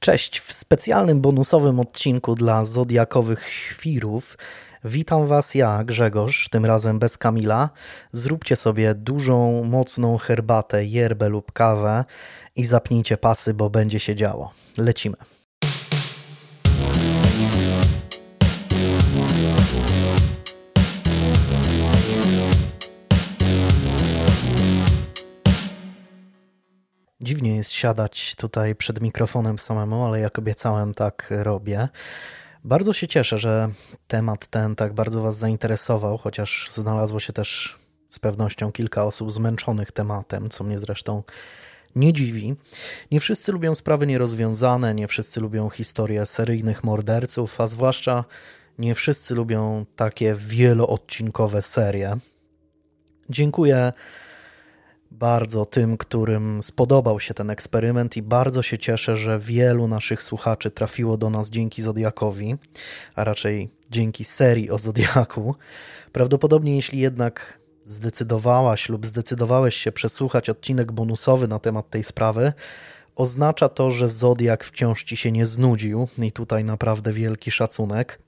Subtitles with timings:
[0.00, 4.38] Cześć, w specjalnym bonusowym odcinku dla zodiakowych świrów
[4.84, 7.70] witam Was ja, Grzegorz, tym razem bez Kamila.
[8.12, 12.04] Zróbcie sobie dużą, mocną herbatę, yerbę lub kawę
[12.56, 14.52] i zapnijcie pasy, bo będzie się działo.
[14.78, 15.16] Lecimy.
[27.26, 31.88] Dziwnie jest siadać tutaj przed mikrofonem samemu, ale jak obiecałem, tak robię.
[32.64, 33.68] Bardzo się cieszę, że
[34.08, 39.92] temat ten tak bardzo Was zainteresował, chociaż znalazło się też z pewnością kilka osób zmęczonych
[39.92, 41.22] tematem, co mnie zresztą
[41.96, 42.56] nie dziwi.
[43.10, 48.24] Nie wszyscy lubią sprawy nierozwiązane, nie wszyscy lubią historie seryjnych morderców, a zwłaszcza
[48.78, 52.16] nie wszyscy lubią takie wieloodcinkowe serie.
[53.30, 53.92] Dziękuję
[55.10, 60.70] bardzo tym, którym spodobał się ten eksperyment i bardzo się cieszę, że wielu naszych słuchaczy
[60.70, 62.54] trafiło do nas dzięki Zodiakowi,
[63.16, 65.54] a raczej dzięki serii o Zodiaku.
[66.12, 72.52] Prawdopodobnie jeśli jednak zdecydowałaś lub zdecydowałeś się przesłuchać odcinek bonusowy na temat tej sprawy,
[73.16, 78.25] oznacza to, że Zodiak wciąż ci się nie znudził i tutaj naprawdę wielki szacunek.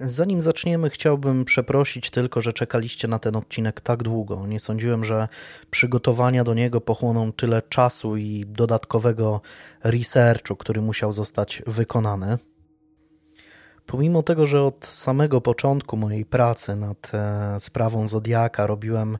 [0.00, 4.46] Zanim zaczniemy, chciałbym przeprosić tylko, że czekaliście na ten odcinek tak długo.
[4.46, 5.28] Nie sądziłem, że
[5.70, 9.40] przygotowania do niego pochłoną tyle czasu i dodatkowego
[9.84, 12.38] researchu, który musiał zostać wykonany.
[13.86, 19.18] Pomimo tego, że od samego początku mojej pracy nad e, sprawą Zodiaka robiłem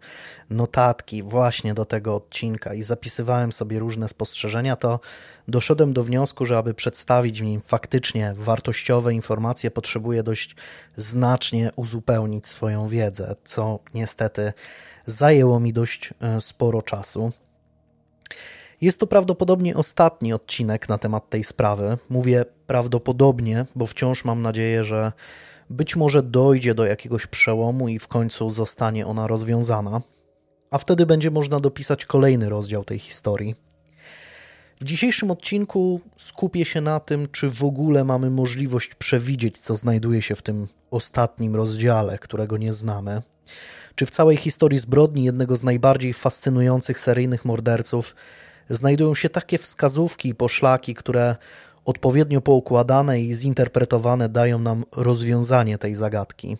[0.50, 5.00] notatki właśnie do tego odcinka i zapisywałem sobie różne spostrzeżenia, to
[5.48, 10.56] doszedłem do wniosku, że aby przedstawić w nim faktycznie wartościowe informacje, potrzebuję dość
[10.96, 14.52] znacznie uzupełnić swoją wiedzę, co niestety
[15.06, 17.32] zajęło mi dość e, sporo czasu.
[18.80, 21.98] Jest to prawdopodobnie ostatni odcinek na temat tej sprawy.
[22.10, 25.12] Mówię prawdopodobnie, bo wciąż mam nadzieję, że
[25.70, 30.00] być może dojdzie do jakiegoś przełomu i w końcu zostanie ona rozwiązana,
[30.70, 33.65] a wtedy będzie można dopisać kolejny rozdział tej historii.
[34.80, 40.22] W dzisiejszym odcinku skupię się na tym, czy w ogóle mamy możliwość przewidzieć, co znajduje
[40.22, 43.22] się w tym ostatnim rozdziale, którego nie znamy.
[43.94, 48.16] Czy w całej historii zbrodni jednego z najbardziej fascynujących seryjnych morderców
[48.70, 51.36] znajdują się takie wskazówki i poszlaki, które
[51.84, 56.56] odpowiednio poukładane i zinterpretowane dają nam rozwiązanie tej zagadki.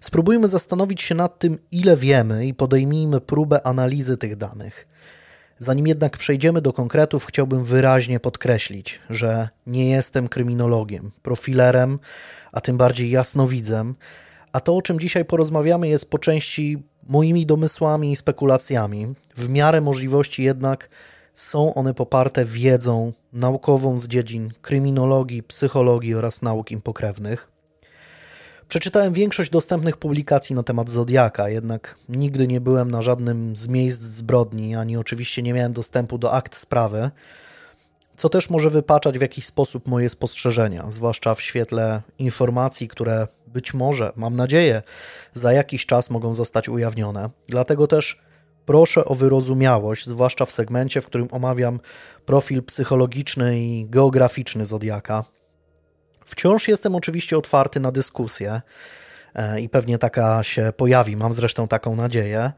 [0.00, 4.86] Spróbujmy zastanowić się nad tym, ile wiemy i podejmijmy próbę analizy tych danych.
[5.58, 11.98] Zanim jednak przejdziemy do konkretów, chciałbym wyraźnie podkreślić, że nie jestem kryminologiem, profilerem,
[12.52, 13.94] a tym bardziej jasnowidzem,
[14.52, 19.14] a to, o czym dzisiaj porozmawiamy, jest po części moimi domysłami i spekulacjami.
[19.36, 20.88] W miarę możliwości jednak
[21.34, 27.53] są one poparte wiedzą naukową z dziedzin kryminologii, psychologii oraz nauk im pokrewnych.
[28.68, 34.00] Przeczytałem większość dostępnych publikacji na temat Zodiaka, jednak nigdy nie byłem na żadnym z miejsc
[34.00, 37.10] zbrodni, ani oczywiście nie miałem dostępu do akt sprawy,
[38.16, 43.74] co też może wypaczać w jakiś sposób moje spostrzeżenia, zwłaszcza w świetle informacji, które być
[43.74, 44.82] może, mam nadzieję,
[45.34, 47.30] za jakiś czas mogą zostać ujawnione.
[47.48, 48.20] Dlatego też
[48.66, 51.80] proszę o wyrozumiałość, zwłaszcza w segmencie, w którym omawiam
[52.26, 55.24] profil psychologiczny i geograficzny Zodiaka.
[56.24, 58.62] Wciąż jestem oczywiście otwarty na dyskusję
[59.34, 62.52] e, i pewnie taka się pojawi, mam zresztą taką nadzieję.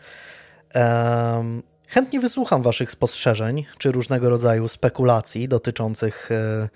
[1.88, 6.68] Chętnie wysłucham Waszych spostrzeżeń czy różnego rodzaju spekulacji dotyczących e,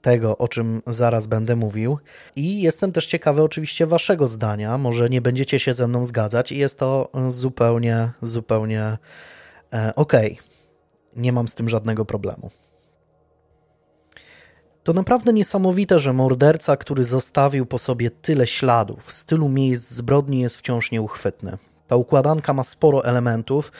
[0.00, 1.98] tego, o czym zaraz będę mówił.
[2.36, 4.78] I jestem też ciekawy oczywiście Waszego zdania.
[4.78, 8.98] Może nie będziecie się ze mną zgadzać i jest to zupełnie, zupełnie
[9.72, 10.32] e, okej.
[10.32, 10.48] Okay.
[11.16, 12.50] Nie mam z tym żadnego problemu.
[14.88, 20.40] To naprawdę niesamowite, że morderca, który zostawił po sobie tyle śladów w stylu miejsc zbrodni,
[20.40, 21.58] jest wciąż nieuchwytny.
[21.86, 23.72] Ta układanka ma sporo elementów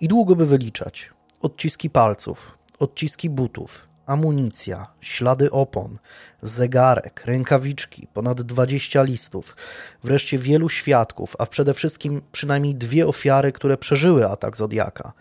[0.00, 1.10] i długo by wyliczać.
[1.42, 5.98] Odciski palców, odciski butów, amunicja, ślady opon,
[6.42, 9.56] zegarek, rękawiczki, ponad 20 listów,
[10.04, 15.12] wreszcie wielu świadków, a przede wszystkim przynajmniej dwie ofiary, które przeżyły atak Zodiaka.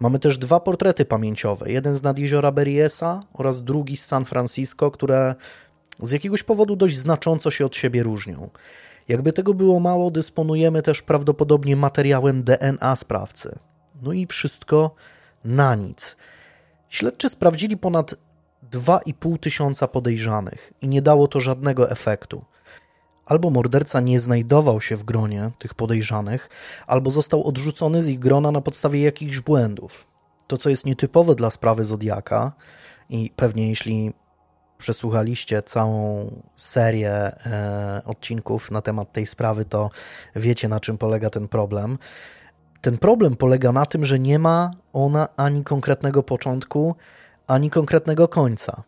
[0.00, 4.90] Mamy też dwa portrety pamięciowe, jeden z nad jeziora Berriesa oraz drugi z San Francisco,
[4.90, 5.34] które
[6.02, 8.50] z jakiegoś powodu dość znacząco się od siebie różnią.
[9.08, 13.58] Jakby tego było mało, dysponujemy też prawdopodobnie materiałem DNA sprawcy.
[14.02, 14.94] No i wszystko
[15.44, 16.16] na nic.
[16.88, 18.14] Śledczy sprawdzili ponad
[18.72, 22.44] 2,5 tysiąca podejrzanych i nie dało to żadnego efektu.
[23.26, 26.48] Albo morderca nie znajdował się w gronie tych podejrzanych,
[26.86, 30.06] albo został odrzucony z ich grona na podstawie jakichś błędów.
[30.46, 32.52] To, co jest nietypowe dla sprawy Zodiaka
[33.10, 34.12] I pewnie jeśli
[34.78, 39.90] przesłuchaliście całą serię e, odcinków na temat tej sprawy, to
[40.36, 41.98] wiecie na czym polega ten problem.
[42.80, 46.96] Ten problem polega na tym, że nie ma ona ani konkretnego początku,
[47.46, 48.82] ani konkretnego końca.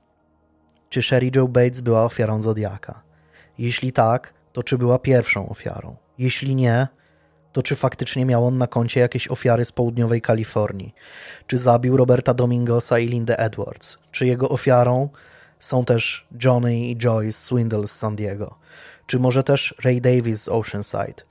[0.89, 3.08] Czy Sherry Joe Bates była ofiarą Zodiaka?
[3.59, 5.97] Jeśli tak, to czy była pierwszą ofiarą?
[6.19, 6.87] Jeśli nie,
[7.53, 10.95] to czy faktycznie miał on na koncie jakieś ofiary z południowej Kalifornii?
[11.47, 13.99] Czy zabił Roberta Domingosa i Lindę Edwards?
[14.11, 15.09] Czy jego ofiarą
[15.59, 18.59] są też Johnny i Joyce Swindle z San Diego?
[19.07, 21.23] Czy może też Ray Davis z Oceanside?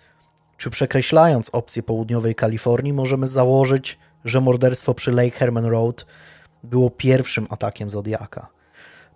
[0.58, 6.06] Czy przekreślając opcję południowej Kalifornii, możemy założyć, że morderstwo przy Lake Herman Road
[6.64, 8.57] było pierwszym atakiem Zodiaka?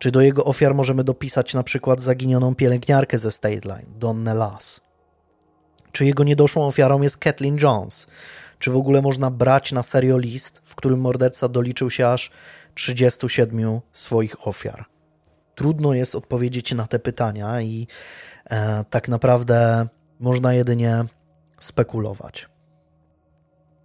[0.01, 4.57] Czy do jego ofiar możemy dopisać na przykład zaginioną pielęgniarkę ze State Line, Donnę?
[5.91, 8.07] Czy jego niedoszłą ofiarą jest Kathleen Jones?
[8.59, 12.31] Czy w ogóle można brać na serio list, w którym morderca doliczył się aż
[12.75, 14.85] 37 swoich ofiar?
[15.55, 17.87] Trudno jest odpowiedzieć na te pytania i
[18.49, 19.87] e, tak naprawdę
[20.19, 21.05] można jedynie
[21.59, 22.50] spekulować.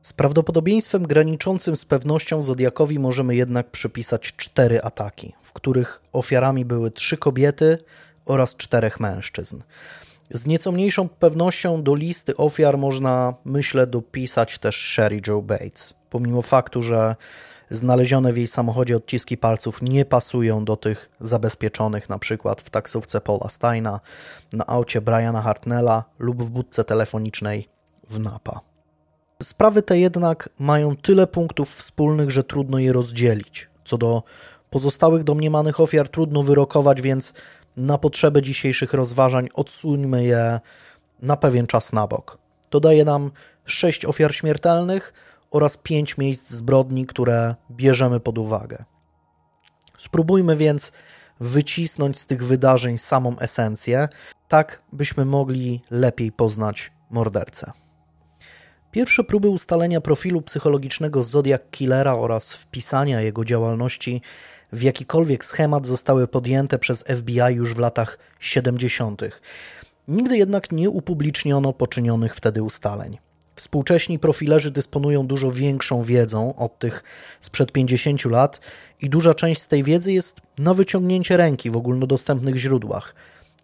[0.07, 6.91] Z prawdopodobieństwem graniczącym z pewnością Zodiakowi możemy jednak przypisać cztery ataki, w których ofiarami były
[6.91, 7.79] trzy kobiety
[8.25, 9.63] oraz czterech mężczyzn.
[10.31, 16.43] Z nieco mniejszą pewnością do listy ofiar można, myślę, dopisać też Sherry Joe Bates, pomimo
[16.43, 17.17] faktu, że
[17.71, 23.21] znalezione w jej samochodzie odciski palców nie pasują do tych zabezpieczonych na przykład w taksówce
[23.21, 24.01] Paula Steina,
[24.53, 27.69] na aucie Briana Hartnella lub w budce telefonicznej
[28.11, 28.76] w Napa.
[29.43, 33.69] Sprawy te jednak mają tyle punktów wspólnych, że trudno je rozdzielić.
[33.85, 34.23] Co do
[34.71, 37.33] pozostałych domniemanych ofiar trudno wyrokować, więc
[37.77, 40.61] na potrzeby dzisiejszych rozważań odsuńmy je
[41.23, 42.39] na pewien czas na bok.
[42.71, 43.31] To daje nam
[43.65, 45.13] sześć ofiar śmiertelnych
[45.51, 48.85] oraz pięć miejsc zbrodni, które bierzemy pod uwagę.
[49.99, 50.93] Spróbujmy więc
[51.41, 54.09] wycisnąć z tych wydarzeń samą esencję,
[54.49, 57.86] tak byśmy mogli lepiej poznać mordercę.
[58.97, 64.23] Pierwsze próby ustalenia profilu psychologicznego Zodiac Killera oraz wpisania jego działalności
[64.73, 69.23] w jakikolwiek schemat zostały podjęte przez FBI już w latach 70.
[70.09, 73.19] Nigdy jednak nie upubliczniono poczynionych wtedy ustaleń.
[73.57, 77.05] Współcześni profilerzy dysponują dużo większą wiedzą od tych
[77.41, 78.61] sprzed 50 lat
[79.03, 83.15] i duża część z tej wiedzy jest na wyciągnięcie ręki w ogólnodostępnych źródłach.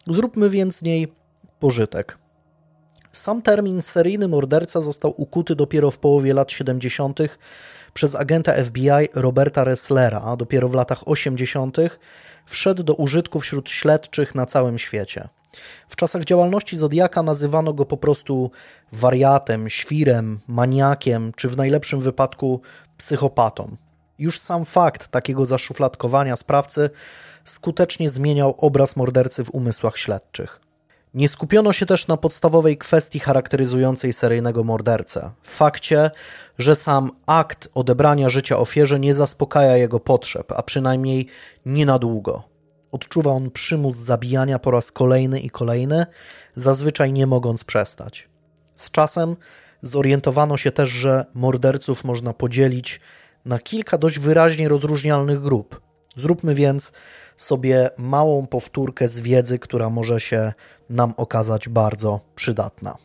[0.06, 1.12] Zróbmy więc z niej
[1.60, 2.21] pożytek.
[3.12, 7.18] Sam termin seryjny morderca został ukuty dopiero w połowie lat 70.
[7.94, 11.76] przez agenta FBI Roberta Resslera, a dopiero w latach 80.
[12.46, 15.28] wszedł do użytku wśród śledczych na całym świecie.
[15.88, 18.50] W czasach działalności Zodiaka nazywano go po prostu
[18.92, 22.60] wariatem, świrem, maniakiem, czy w najlepszym wypadku
[22.96, 23.76] psychopatą.
[24.18, 26.90] Już sam fakt takiego zaszufladkowania sprawcy
[27.44, 30.60] skutecznie zmieniał obraz mordercy w umysłach śledczych.
[31.14, 36.10] Nie skupiono się też na podstawowej kwestii charakteryzującej seryjnego mordercę fakcie,
[36.58, 41.26] że sam akt odebrania życia ofierze nie zaspokaja jego potrzeb, a przynajmniej
[41.66, 42.42] nie na długo.
[42.92, 46.06] Odczuwa on przymus zabijania po raz kolejny i kolejny,
[46.56, 48.28] zazwyczaj nie mogąc przestać.
[48.74, 49.36] Z czasem
[49.82, 53.00] zorientowano się też, że morderców można podzielić
[53.44, 55.80] na kilka dość wyraźnie rozróżnialnych grup.
[56.16, 56.92] Zróbmy więc
[57.36, 60.52] sobie małą powtórkę z wiedzy, która może się
[60.92, 62.96] nam okazać bardzo przydatna.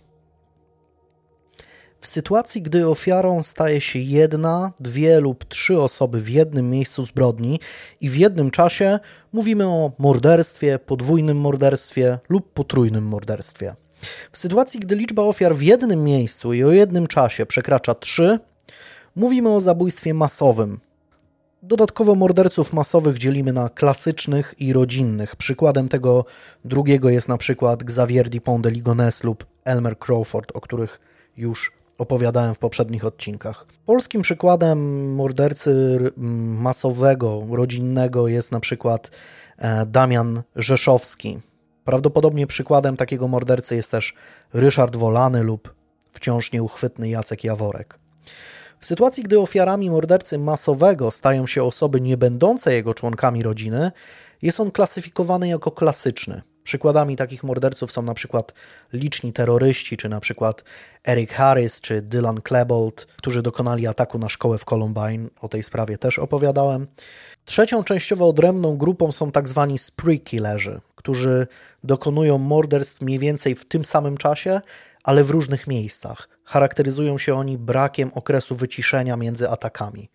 [1.99, 7.59] W sytuacji, gdy ofiarą staje się jedna, dwie lub trzy osoby w jednym miejscu zbrodni
[8.01, 8.99] i w jednym czasie,
[9.33, 13.75] mówimy o morderstwie, podwójnym morderstwie lub potrójnym morderstwie.
[14.31, 18.39] W sytuacji, gdy liczba ofiar w jednym miejscu i o jednym czasie przekracza trzy,
[19.15, 20.79] mówimy o zabójstwie masowym,
[21.63, 25.35] Dodatkowo morderców masowych dzielimy na klasycznych i rodzinnych.
[25.35, 26.25] Przykładem tego
[26.65, 30.99] drugiego jest na przykład Xavier Dupont de Ligonnès lub Elmer Crawford, o których
[31.37, 33.65] już opowiadałem w poprzednich odcinkach.
[33.85, 35.97] Polskim przykładem mordercy
[36.57, 39.11] masowego, rodzinnego jest na przykład
[39.57, 41.39] e, Damian Rzeszowski.
[41.85, 44.13] Prawdopodobnie przykładem takiego mordercy jest też
[44.53, 45.73] Ryszard Wolany lub
[46.11, 47.99] wciąż nieuchwytny Jacek Jaworek.
[48.79, 53.91] W sytuacji, gdy ofiarami mordercy masowego stają się osoby nie będące jego członkami rodziny,
[54.41, 56.41] jest on klasyfikowany jako klasyczny.
[56.63, 58.53] Przykładami takich morderców są na przykład
[58.93, 60.63] liczni terroryści, czy na przykład
[61.07, 65.29] Eric Harris, czy Dylan Klebold, którzy dokonali ataku na szkołę w Columbine.
[65.41, 66.87] O tej sprawie też opowiadałem.
[67.45, 71.47] Trzecią częściowo odrębną grupą są tak zwani spree killerzy, którzy
[71.83, 74.61] dokonują morderstw mniej więcej w tym samym czasie,
[75.03, 76.36] ale w różnych miejscach.
[76.47, 80.09] Charakteryzują się oni brakiem okresu wyciszenia między atakami.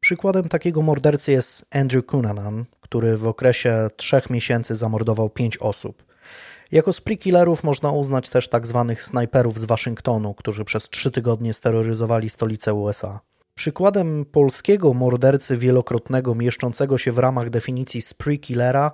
[0.00, 6.04] Przykładem takiego mordercy jest Andrew Cunanan, który w okresie trzech miesięcy zamordował pięć osób.
[6.72, 11.54] Jako spree killerów można uznać też tak zwanych snajperów z Waszyngtonu, którzy przez trzy tygodnie
[11.54, 13.20] steroryzowali stolicę USA.
[13.54, 18.92] Przykładem polskiego mordercy wielokrotnego mieszczącego się w ramach definicji spree killera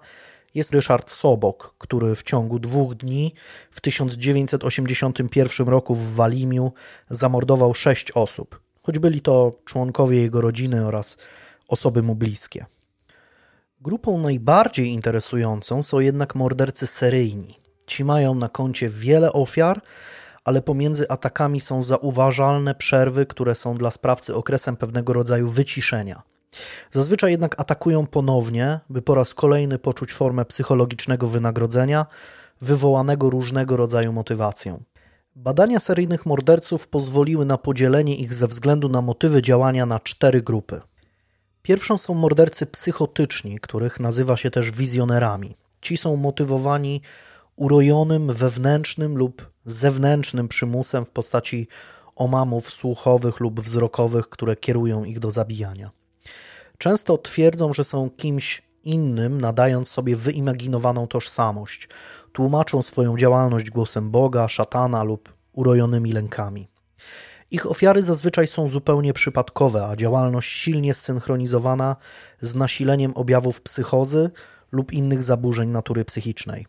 [0.54, 3.34] jest Ryszard Sobok, który w ciągu dwóch dni
[3.70, 6.72] w 1981 roku w Walimiu
[7.10, 11.16] zamordował sześć osób, choć byli to członkowie jego rodziny oraz
[11.68, 12.66] osoby mu bliskie.
[13.80, 17.60] Grupą najbardziej interesującą są jednak mordercy seryjni.
[17.86, 19.82] Ci mają na koncie wiele ofiar,
[20.44, 26.22] ale pomiędzy atakami są zauważalne przerwy, które są dla sprawcy okresem pewnego rodzaju wyciszenia.
[26.90, 32.06] Zazwyczaj jednak atakują ponownie, by po raz kolejny poczuć formę psychologicznego wynagrodzenia,
[32.60, 34.82] wywołanego różnego rodzaju motywacją.
[35.36, 40.80] Badania seryjnych morderców pozwoliły na podzielenie ich ze względu na motywy działania na cztery grupy.
[41.62, 45.56] Pierwszą są mordercy psychotyczni, których nazywa się też wizjonerami.
[45.80, 47.02] Ci są motywowani
[47.56, 51.68] urojonym wewnętrznym lub zewnętrznym przymusem w postaci
[52.16, 55.99] omamów słuchowych lub wzrokowych, które kierują ich do zabijania.
[56.80, 61.88] Często twierdzą, że są kimś innym, nadając sobie wyimaginowaną tożsamość.
[62.32, 66.68] Tłumaczą swoją działalność głosem Boga, szatana lub urojonymi lękami.
[67.50, 71.96] Ich ofiary zazwyczaj są zupełnie przypadkowe, a działalność silnie zsynchronizowana
[72.40, 74.30] z nasileniem objawów psychozy
[74.72, 76.66] lub innych zaburzeń natury psychicznej.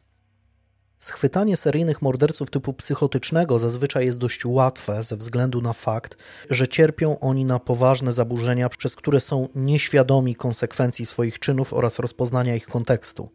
[1.02, 6.18] Schwytanie seryjnych morderców typu psychotycznego zazwyczaj jest dość łatwe ze względu na fakt,
[6.50, 12.56] że cierpią oni na poważne zaburzenia, przez które są nieświadomi konsekwencji swoich czynów oraz rozpoznania
[12.56, 13.30] ich kontekstu.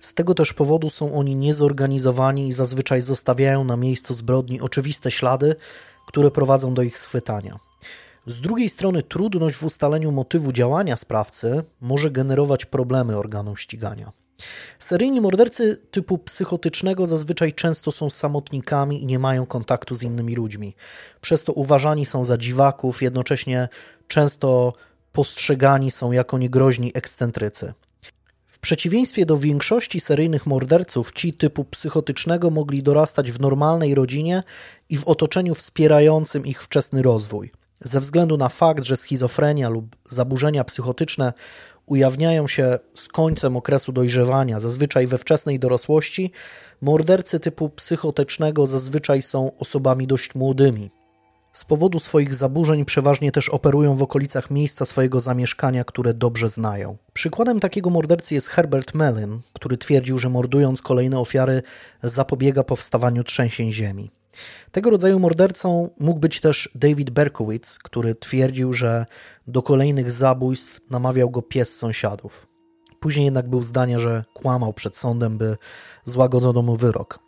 [0.00, 5.56] Z tego też powodu są oni niezorganizowani i zazwyczaj zostawiają na miejscu zbrodni oczywiste ślady,
[6.06, 7.58] które prowadzą do ich schwytania.
[8.26, 14.23] Z drugiej strony, trudność w ustaleniu motywu działania sprawcy może generować problemy organom ścigania.
[14.78, 20.76] Seryjni mordercy typu psychotycznego zazwyczaj często są samotnikami i nie mają kontaktu z innymi ludźmi.
[21.20, 23.68] Przez to uważani są za dziwaków, jednocześnie
[24.08, 24.72] często
[25.12, 27.72] postrzegani są jako niegroźni ekscentrycy.
[28.46, 34.42] W przeciwieństwie do większości seryjnych morderców, ci typu psychotycznego mogli dorastać w normalnej rodzinie
[34.88, 37.52] i w otoczeniu wspierającym ich wczesny rozwój.
[37.80, 41.32] Ze względu na fakt, że schizofrenia lub zaburzenia psychotyczne
[41.86, 46.30] ujawniają się z końcem okresu dojrzewania, zazwyczaj we wczesnej dorosłości,
[46.80, 50.90] mordercy typu psychotycznego zazwyczaj są osobami dość młodymi.
[51.52, 56.96] Z powodu swoich zaburzeń przeważnie też operują w okolicach miejsca swojego zamieszkania, które dobrze znają.
[57.12, 61.62] Przykładem takiego mordercy jest Herbert Mellin, który twierdził, że mordując kolejne ofiary
[62.02, 64.10] zapobiega powstawaniu trzęsień ziemi.
[64.72, 69.06] Tego rodzaju mordercą mógł być też David Berkowitz, który twierdził, że
[69.46, 72.46] do kolejnych zabójstw namawiał go pies sąsiadów.
[73.00, 75.56] Później jednak był zdania, że kłamał przed sądem, by
[76.04, 77.18] złagodzono mu wyrok.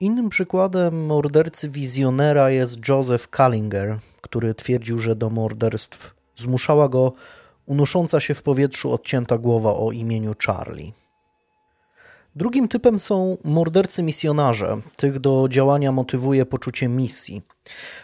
[0.00, 7.12] Innym przykładem mordercy wizjonera jest Joseph Kallinger, który twierdził, że do morderstw zmuszała go
[7.66, 10.92] unosząca się w powietrzu odcięta głowa o imieniu Charlie.
[12.36, 14.80] Drugim typem są mordercy misjonarze.
[14.96, 17.42] Tych do działania motywuje poczucie misji.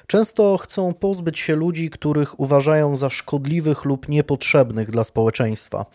[0.07, 5.87] Często chcą pozbyć się ludzi, których uważają za szkodliwych lub niepotrzebnych dla społeczeństwa.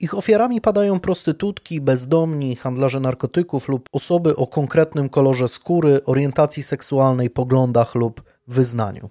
[0.00, 7.30] Ich ofiarami padają prostytutki, bezdomni, handlarze narkotyków lub osoby o konkretnym kolorze skóry, orientacji seksualnej,
[7.30, 9.10] poglądach lub wyznaniu.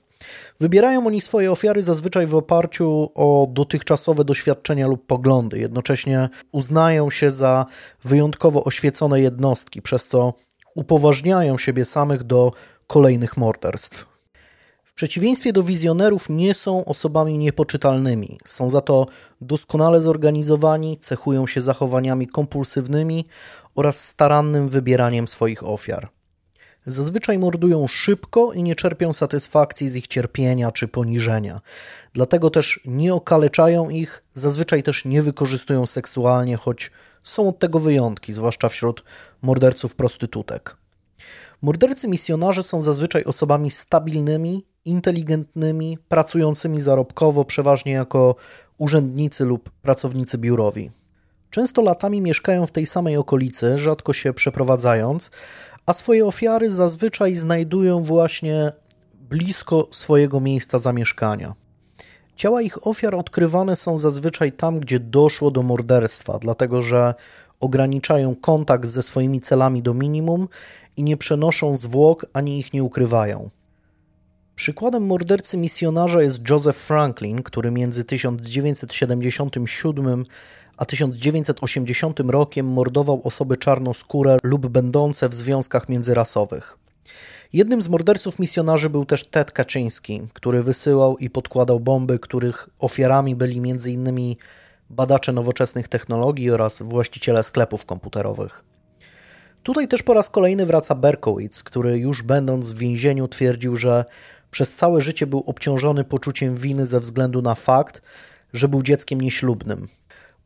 [0.59, 5.59] Wybierają oni swoje ofiary zazwyczaj w oparciu o dotychczasowe doświadczenia lub poglądy.
[5.59, 7.65] Jednocześnie uznają się za
[8.03, 10.33] wyjątkowo oświecone jednostki, przez co
[10.75, 12.51] upoważniają siebie samych do
[12.87, 14.05] kolejnych morderstw.
[14.83, 19.05] W przeciwieństwie do wizjonerów nie są osobami niepoczytalnymi, są za to
[19.41, 23.25] doskonale zorganizowani, cechują się zachowaniami kompulsywnymi
[23.75, 26.16] oraz starannym wybieraniem swoich ofiar.
[26.89, 31.61] Zazwyczaj mordują szybko i nie czerpią satysfakcji z ich cierpienia czy poniżenia.
[32.13, 36.91] Dlatego też nie okaleczają ich, zazwyczaj też nie wykorzystują seksualnie, choć
[37.23, 39.03] są od tego wyjątki, zwłaszcza wśród
[39.41, 40.77] morderców prostytutek.
[41.61, 48.35] Mordercy misjonarze są zazwyczaj osobami stabilnymi, inteligentnymi, pracującymi zarobkowo, przeważnie jako
[48.77, 50.91] urzędnicy lub pracownicy biurowi.
[51.49, 55.31] Często latami mieszkają w tej samej okolicy, rzadko się przeprowadzając,
[55.87, 58.71] a swoje ofiary zazwyczaj znajdują właśnie
[59.29, 61.55] blisko swojego miejsca zamieszkania.
[62.35, 67.13] Ciała ich ofiar odkrywane są zazwyczaj tam, gdzie doszło do morderstwa, dlatego że
[67.59, 70.47] ograniczają kontakt ze swoimi celami do minimum
[70.97, 73.49] i nie przenoszą zwłok ani ich nie ukrywają.
[74.55, 80.25] Przykładem mordercy misjonarza jest Joseph Franklin, który między 1977
[80.77, 86.77] a 1980 rokiem mordował osoby czarnoskóre lub będące w związkach międzyrasowych.
[87.53, 93.35] Jednym z morderców misjonarzy był też Ted Kaczyński, który wysyłał i podkładał bomby, których ofiarami
[93.35, 94.35] byli m.in.
[94.89, 98.63] badacze nowoczesnych technologii oraz właściciele sklepów komputerowych.
[99.63, 104.05] Tutaj też po raz kolejny wraca Berkowitz, który już będąc w więzieniu twierdził, że
[104.51, 108.01] przez całe życie był obciążony poczuciem winy ze względu na fakt,
[108.53, 109.87] że był dzieckiem nieślubnym.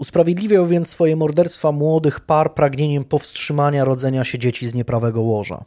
[0.02, 5.64] Usprawiedliwiał więc swoje morderstwa młodych par pragnieniem powstrzymania rodzenia się dzieci z nieprawego łoża.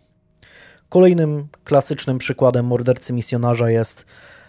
[0.88, 4.07] Kolejnym klasycznym przykładem mordercy misjonarza jest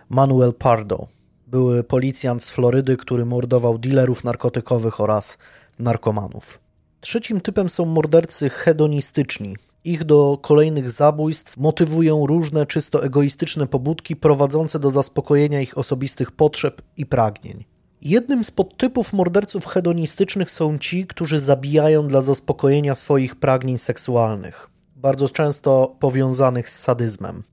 [0.10, 1.08] Manuel Pardo,
[1.48, 5.38] były policjant z Florydy, który mordował dealerów narkotykowych oraz
[5.80, 6.60] narkomanów.
[7.02, 9.56] Trzecim typem są mordercy hedonistyczni.
[9.84, 16.82] Ich do kolejnych zabójstw motywują różne czysto egoistyczne pobudki prowadzące do zaspokojenia ich osobistych potrzeb
[16.98, 17.75] i pragnień.
[18.06, 25.30] Jednym z podtypów morderców hedonistycznych są ci, którzy zabijają dla zaspokojenia swoich pragnień seksualnych, bardzo
[25.30, 27.44] często powiązanych z sadyzmem.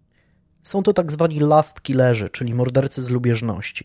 [0.63, 3.85] Są to tak zwani last killerzy, czyli mordercy z lubieżności.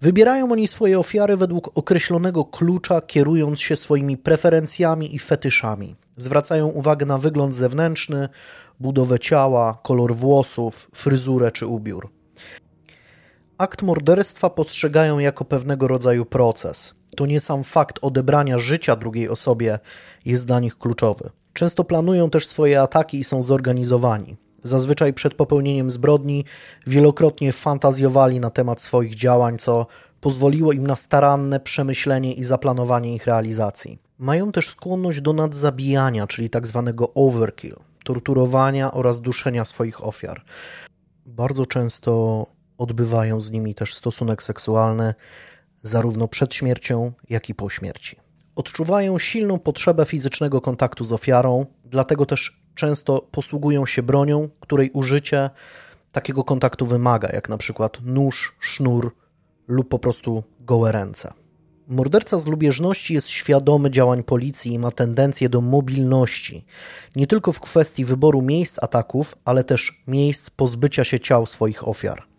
[0.00, 5.96] Wybierają oni swoje ofiary według określonego klucza, kierując się swoimi preferencjami i fetyszami.
[6.16, 8.28] Zwracają uwagę na wygląd zewnętrzny,
[8.80, 12.15] budowę ciała, kolor włosów, fryzurę czy ubiór.
[13.58, 16.94] Akt morderstwa postrzegają jako pewnego rodzaju proces.
[17.16, 19.78] To nie sam fakt odebrania życia drugiej osobie
[20.24, 21.30] jest dla nich kluczowy.
[21.52, 24.36] Często planują też swoje ataki i są zorganizowani.
[24.62, 26.44] Zazwyczaj przed popełnieniem zbrodni
[26.86, 29.86] wielokrotnie fantazjowali na temat swoich działań, co
[30.20, 33.98] pozwoliło im na staranne przemyślenie i zaplanowanie ich realizacji.
[34.18, 40.44] Mają też skłonność do nadzabijania, czyli tak zwanego overkill, torturowania oraz duszenia swoich ofiar.
[41.26, 42.46] Bardzo często
[42.78, 45.14] odbywają z nimi też stosunek seksualny,
[45.82, 48.16] zarówno przed śmiercią, jak i po śmierci.
[48.56, 55.50] Odczuwają silną potrzebę fizycznego kontaktu z ofiarą, dlatego też często posługują się bronią, której użycie
[56.12, 59.14] takiego kontaktu wymaga, jak na przykład nóż, sznur
[59.68, 61.32] lub po prostu gołe ręce.
[61.88, 66.64] Morderca z lubieżności jest świadomy działań policji i ma tendencję do mobilności,
[67.16, 72.35] nie tylko w kwestii wyboru miejsc ataków, ale też miejsc pozbycia się ciał swoich ofiar.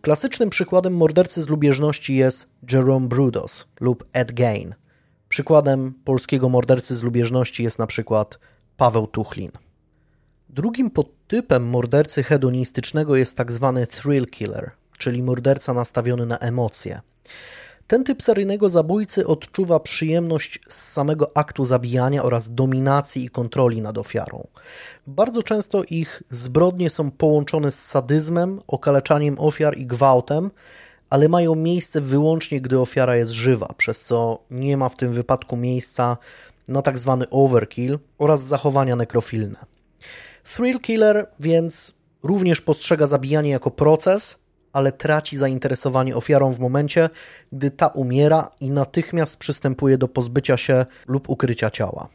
[0.00, 4.74] Klasycznym przykładem mordercy z lubieżności jest Jerome Brudos lub Ed Gain.
[5.28, 8.38] Przykładem polskiego mordercy z lubieżności jest na przykład
[8.76, 9.50] Paweł Tuchlin.
[10.48, 17.00] Drugim podtypem mordercy hedonistycznego jest tak zwany thrill killer, czyli morderca nastawiony na emocje.
[17.88, 23.98] Ten typ seryjnego zabójcy odczuwa przyjemność z samego aktu zabijania oraz dominacji i kontroli nad
[23.98, 24.46] ofiarą.
[25.06, 30.50] Bardzo często ich zbrodnie są połączone z sadyzmem, okaleczaniem ofiar i gwałtem,
[31.10, 35.56] ale mają miejsce wyłącznie, gdy ofiara jest żywa, przez co nie ma w tym wypadku
[35.56, 36.16] miejsca
[36.68, 39.58] na tak zwany overkill oraz zachowania nekrofilne.
[40.54, 44.38] Thrill killer więc również postrzega zabijanie jako proces,
[44.72, 47.10] ale traci zainteresowanie ofiarą w momencie,
[47.52, 52.08] gdy ta umiera i natychmiast przystępuje do pozbycia się lub ukrycia ciała.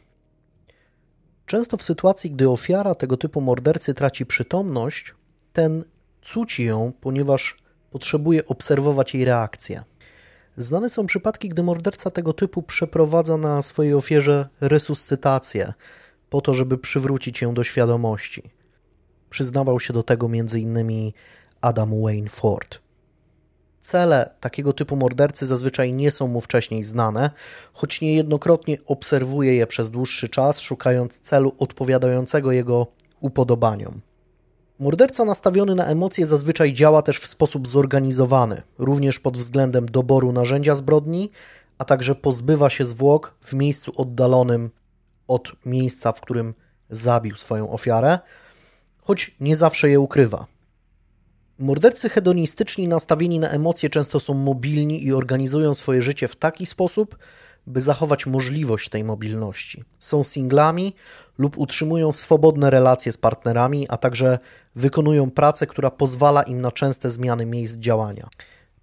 [1.46, 5.14] Często w sytuacji, gdy ofiara tego typu mordercy traci przytomność,
[5.52, 5.84] ten
[6.22, 7.56] cuci ją, ponieważ
[7.90, 9.84] potrzebuje obserwować jej reakcję.
[10.56, 15.72] Znane są przypadki, gdy morderca tego typu przeprowadza na swojej ofierze resuscytację,
[16.30, 18.42] po to, żeby przywrócić ją do świadomości.
[19.30, 21.12] Przyznawał się do tego m.in.
[21.64, 22.80] Adam Wayne Ford.
[23.80, 27.30] Cele takiego typu mordercy zazwyczaj nie są mu wcześniej znane,
[27.72, 32.86] choć niejednokrotnie obserwuje je przez dłuższy czas, szukając celu odpowiadającego jego
[33.20, 34.00] upodobaniom.
[34.78, 40.74] Morderca nastawiony na emocje zazwyczaj działa też w sposób zorganizowany, również pod względem doboru narzędzia
[40.74, 41.30] zbrodni,
[41.78, 44.70] a także pozbywa się zwłok w miejscu oddalonym
[45.28, 46.54] od miejsca, w którym
[46.90, 48.18] zabił swoją ofiarę,
[49.02, 50.53] choć nie zawsze je ukrywa.
[51.58, 57.18] Mordercy hedonistyczni nastawieni na emocje często są mobilni i organizują swoje życie w taki sposób,
[57.66, 59.84] by zachować możliwość tej mobilności.
[59.98, 60.94] Są singlami
[61.38, 64.38] lub utrzymują swobodne relacje z partnerami, a także
[64.76, 68.28] wykonują pracę, która pozwala im na częste zmiany miejsc działania.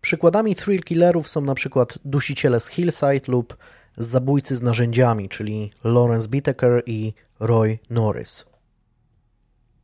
[0.02, 3.58] Przykładami thrill killerów są przykład dusiciele z Hillside lub
[3.98, 8.51] zabójcy z narzędziami, czyli Lawrence Bittaker i Roy Norris.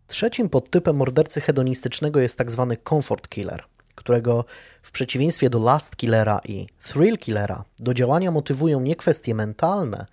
[0.08, 3.64] Trzecim podtypem mordercy hedonistycznego jest tak zwany comfort killer,
[3.96, 4.46] którego
[4.82, 10.06] w przeciwieństwie do last killera i thrill killera do działania motywują nie kwestie mentalne,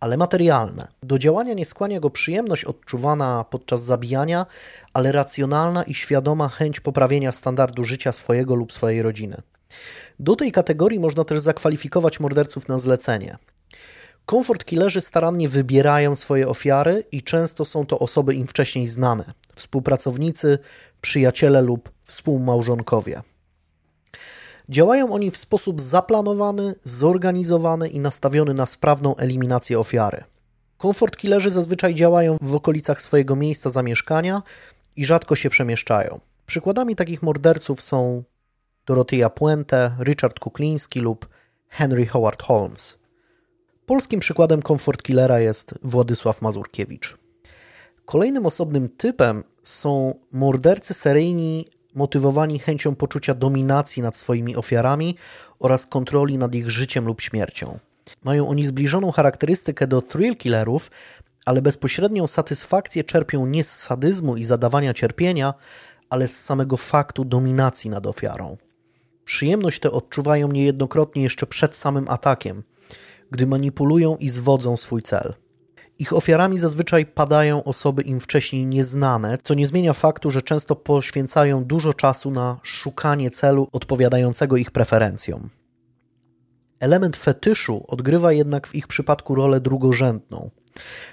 [0.00, 0.88] ale materialne.
[1.02, 4.46] Do działania nie skłania go przyjemność odczuwana podczas zabijania,
[4.92, 9.42] ale racjonalna i świadoma chęć poprawienia standardu życia swojego lub swojej rodziny.
[10.18, 13.36] Do tej kategorii można też zakwalifikować morderców na zlecenie.
[14.26, 20.58] Komfort killerzy starannie wybierają swoje ofiary i często są to osoby im wcześniej znane współpracownicy,
[21.00, 23.22] przyjaciele lub współmałżonkowie.
[24.68, 30.24] Działają oni w sposób zaplanowany, zorganizowany i nastawiony na sprawną eliminację ofiary.
[30.78, 34.42] Komfort killerzy zazwyczaj działają w okolicach swojego miejsca zamieszkania
[34.96, 36.20] i rzadko się przemieszczają.
[36.46, 38.22] Przykładami takich morderców są
[38.86, 41.28] Dorothea Puente, Richard Kukliński lub
[41.68, 43.01] Henry Howard Holmes.
[43.92, 47.16] Polskim przykładem komfort killera jest Władysław Mazurkiewicz.
[48.04, 55.16] Kolejnym osobnym typem są mordercy seryjni motywowani chęcią poczucia dominacji nad swoimi ofiarami
[55.58, 57.78] oraz kontroli nad ich życiem lub śmiercią.
[58.24, 60.90] Mają oni zbliżoną charakterystykę do thrill killerów,
[61.46, 65.54] ale bezpośrednią satysfakcję czerpią nie z sadyzmu i zadawania cierpienia,
[66.10, 68.56] ale z samego faktu dominacji nad ofiarą.
[69.24, 72.62] Przyjemność tę odczuwają niejednokrotnie jeszcze przed samym atakiem,
[73.32, 75.34] gdy manipulują i zwodzą swój cel.
[75.98, 81.64] Ich ofiarami zazwyczaj padają osoby im wcześniej nieznane, co nie zmienia faktu, że często poświęcają
[81.64, 85.50] dużo czasu na szukanie celu odpowiadającego ich preferencjom.
[86.80, 90.50] Element fetyszu odgrywa jednak w ich przypadku rolę drugorzędną.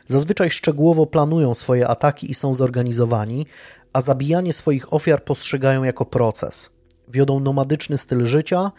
[0.08, 3.46] Zazwyczaj szczegółowo planują swoje ataki i są zorganizowani,
[3.94, 6.70] a zabijanie swoich ofiar postrzegają jako proces.
[7.08, 8.72] Wiodą nomadyczny styl życia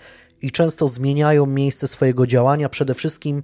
[0.43, 3.43] i często zmieniają miejsce swojego działania, przede wszystkim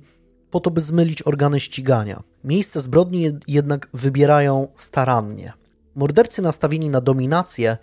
[0.51, 2.23] po to, by zmylić organy ścigania.
[2.45, 5.53] Miejsce zbrodni jednak wybierają starannie.
[5.95, 7.77] Mordercy nastawieni na dominację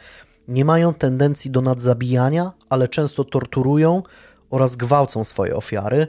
[0.48, 4.04] nie mają tendencji do nadzabijania, ale często torturują
[4.50, 6.08] oraz gwałcą swoje ofiary,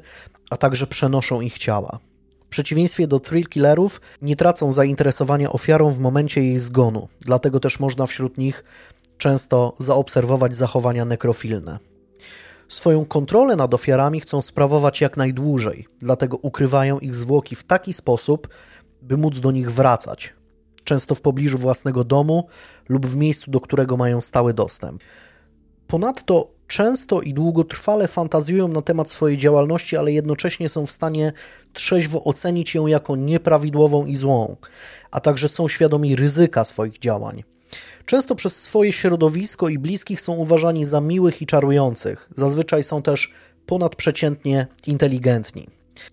[0.50, 1.98] a także przenoszą ich ciała.
[2.46, 7.80] W przeciwieństwie do thrill killerów nie tracą zainteresowania ofiarą w momencie jej zgonu, dlatego też
[7.80, 8.64] można wśród nich
[9.18, 11.78] często zaobserwować zachowania nekrofilne.
[12.68, 18.48] Swoją kontrolę nad ofiarami chcą sprawować jak najdłużej, dlatego ukrywają ich zwłoki w taki sposób,
[19.02, 20.34] by móc do nich wracać,
[20.84, 22.46] często w pobliżu własnego domu
[22.88, 25.02] lub w miejscu, do którego mają stały dostęp.
[25.86, 31.32] Ponadto często i długotrwale fantazjują na temat swojej działalności, ale jednocześnie są w stanie
[31.72, 34.56] trzeźwo ocenić ją jako nieprawidłową i złą,
[35.10, 37.44] a także są świadomi ryzyka swoich działań.
[38.06, 42.28] Często przez swoje środowisko i bliskich są uważani za miłych i czarujących.
[42.36, 43.32] Zazwyczaj są też
[43.66, 45.66] ponadprzeciętnie inteligentni.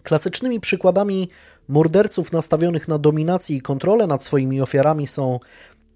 [0.03, 1.29] Klasycznymi przykładami
[1.67, 5.39] morderców nastawionych na dominację i kontrolę nad swoimi ofiarami są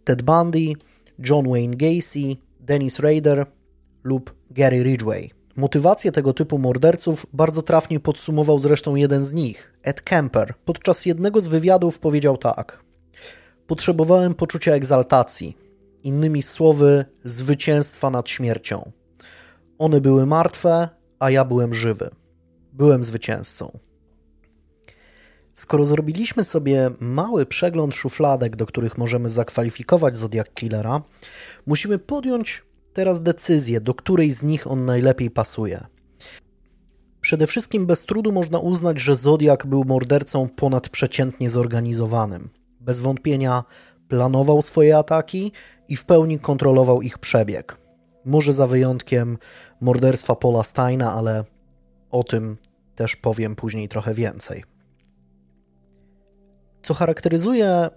[0.03, 0.73] Ted Bundy,
[1.19, 3.45] John Wayne Gacy, Dennis Rader
[4.03, 5.31] lub Gary Ridgway.
[5.55, 10.53] Motywację tego typu morderców bardzo trafnie podsumował zresztą jeden z nich, Ed Kemper.
[10.65, 12.83] Podczas jednego z wywiadów powiedział tak:
[13.67, 15.57] Potrzebowałem poczucia egzaltacji,
[16.05, 18.91] innymi słowy, zwycięstwa nad śmiercią.
[19.77, 20.89] One były martwe,
[21.19, 22.09] a ja byłem żywy.
[22.73, 23.79] Byłem zwycięzcą.
[25.53, 31.01] Skoro zrobiliśmy sobie mały przegląd szufladek, do których możemy zakwalifikować Zodiac Killera,
[31.65, 32.63] musimy podjąć
[32.93, 35.85] teraz decyzję, do której z nich on najlepiej pasuje.
[37.21, 42.49] Przede wszystkim bez trudu można uznać, że Zodiak był mordercą ponadprzeciętnie zorganizowanym.
[42.79, 43.61] Bez wątpienia
[44.07, 45.51] planował swoje ataki
[45.89, 47.77] i w pełni kontrolował ich przebieg.
[48.25, 49.37] Może za wyjątkiem
[49.81, 51.43] morderstwa Paula Steina, ale
[52.11, 52.57] o tym
[52.95, 54.63] też powiem później trochę więcej.
[56.83, 57.89] Co charakteryzuje,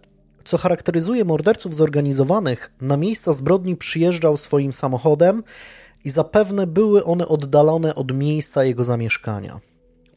[0.44, 5.42] co charakteryzuje morderców zorganizowanych, na miejsca zbrodni przyjeżdżał swoim samochodem
[6.05, 9.61] i zapewne były one oddalone od miejsca jego zamieszkania.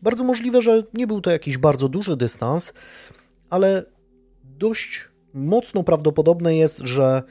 [0.01, 2.73] Bardzo możliwe, że nie był to jakiś bardzo duży dystans,
[3.49, 3.85] ale
[4.43, 7.23] dość mocno prawdopodobne jest, że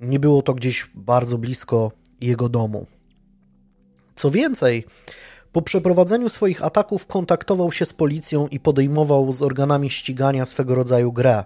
[0.00, 2.86] nie było to gdzieś bardzo blisko jego domu.
[4.16, 4.84] Co więcej,
[5.52, 11.12] po przeprowadzeniu swoich ataków kontaktował się z policją i podejmował z organami ścigania swego rodzaju
[11.12, 11.44] grę,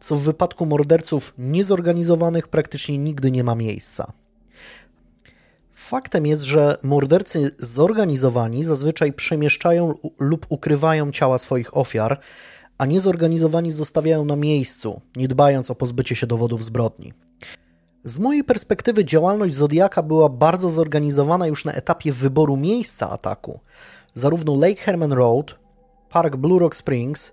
[0.00, 4.12] co w wypadku morderców niezorganizowanych praktycznie nigdy nie ma miejsca.
[5.72, 12.20] Faktem jest, że mordercy zorganizowani zazwyczaj przemieszczają lub ukrywają ciała swoich ofiar,
[12.78, 17.12] a niezorganizowani zostawiają na miejscu, nie dbając o pozbycie się dowodów zbrodni.
[18.04, 23.60] Z mojej perspektywy działalność Zodiaka była bardzo zorganizowana już na etapie wyboru miejsca ataku.
[24.14, 25.58] Zarówno Lake Herman Road,
[26.10, 27.32] park Blue Rock Springs,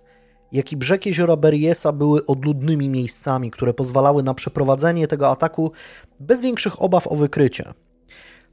[0.51, 5.71] jak i brzeg jeziora Berryessa były odludnymi miejscami, które pozwalały na przeprowadzenie tego ataku
[6.19, 7.73] bez większych obaw o wykrycie.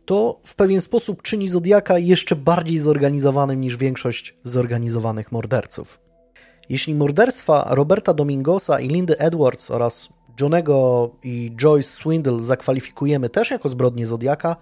[0.05, 6.01] To w pewien sposób czyni Zodiaka jeszcze bardziej zorganizowanym niż większość zorganizowanych morderców.
[6.69, 10.09] Jeśli morderstwa Roberta Domingosa i Lindy Edwards oraz
[10.41, 14.57] Johnego i Joyce Swindle zakwalifikujemy też jako zbrodnie Zodiaka,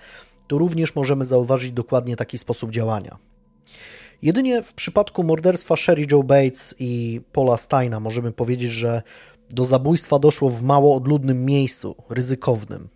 [0.46, 3.18] to również możemy zauważyć dokładnie taki sposób działania.
[4.22, 9.02] Jedynie w przypadku morderstwa Sherry Joe Bates i Paula Steina możemy powiedzieć, że
[9.50, 12.88] do zabójstwa doszło w mało odludnym miejscu, ryzykownym.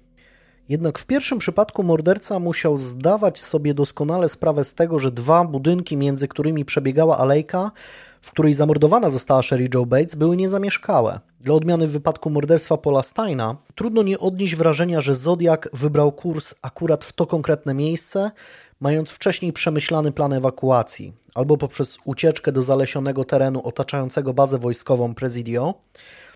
[0.68, 5.96] Jednak w pierwszym przypadku morderca musiał zdawać sobie doskonale sprawę z tego, że dwa budynki,
[5.96, 7.70] między którymi przebiegała alejka,
[8.24, 11.20] w której zamordowana została Sherry Joe Bates, były niezamieszkałe.
[11.40, 16.54] Dla odmiany w wypadku morderstwa Paula Steina trudno nie odnieść wrażenia, że Zodiak wybrał kurs
[16.62, 18.30] akurat w to konkretne miejsce,
[18.80, 25.74] mając wcześniej przemyślany plan ewakuacji, albo poprzez ucieczkę do zalesionego terenu otaczającego bazę wojskową Presidio,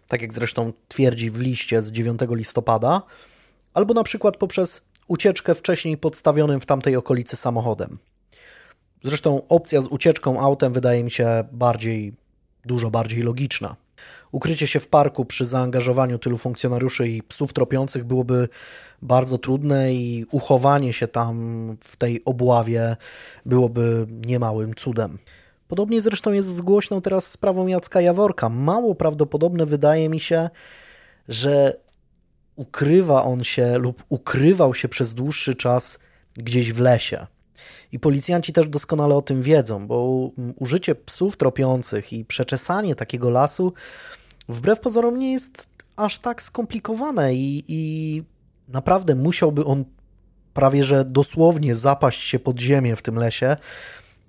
[0.09, 3.03] tak jak zresztą twierdzi w liście z 9 listopada,
[3.74, 7.98] albo na przykład poprzez ucieczkę wcześniej podstawionym w tamtej okolicy samochodem.
[9.04, 12.12] Zresztą opcja z ucieczką autem wydaje mi się bardziej,
[12.64, 13.76] dużo bardziej logiczna.
[14.32, 18.48] Ukrycie się w parku przy zaangażowaniu tylu funkcjonariuszy i psów tropiących byłoby
[19.02, 21.37] bardzo trudne i uchowanie się tam
[21.80, 22.96] w tej obławie
[23.46, 25.18] byłoby niemałym cudem.
[25.68, 28.48] Podobnie zresztą jest z głośną teraz sprawą Jacka Jaworka.
[28.48, 30.50] Mało prawdopodobne wydaje mi się,
[31.28, 31.76] że
[32.56, 35.98] ukrywa on się lub ukrywał się przez dłuższy czas
[36.34, 37.26] gdzieś w lesie.
[37.92, 43.72] I policjanci też doskonale o tym wiedzą, bo użycie psów tropiących i przeczesanie takiego lasu
[44.48, 48.22] wbrew pozorom nie jest aż tak skomplikowane i, i
[48.68, 49.85] naprawdę musiałby on
[50.55, 53.57] prawie że dosłownie zapaść się pod ziemię w tym lesie,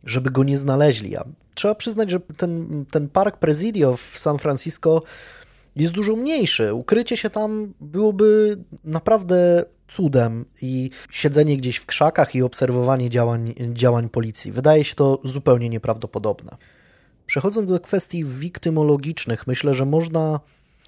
[0.04, 1.18] żeby go nie znaleźli.
[1.18, 1.24] A
[1.56, 5.04] trzeba przyznać, że ten, ten park Presidio w San Francisco
[5.76, 6.74] jest dużo mniejszy.
[6.74, 14.10] Ukrycie się tam byłoby naprawdę cudem i siedzenie gdzieś w krzakach i obserwowanie działań, działań
[14.10, 14.52] policji.
[14.52, 16.58] Wydaje się to zupełnie nieprawdopodobne.
[17.26, 20.40] Przechodząc do kwestii wiktymologicznych, myślę, że można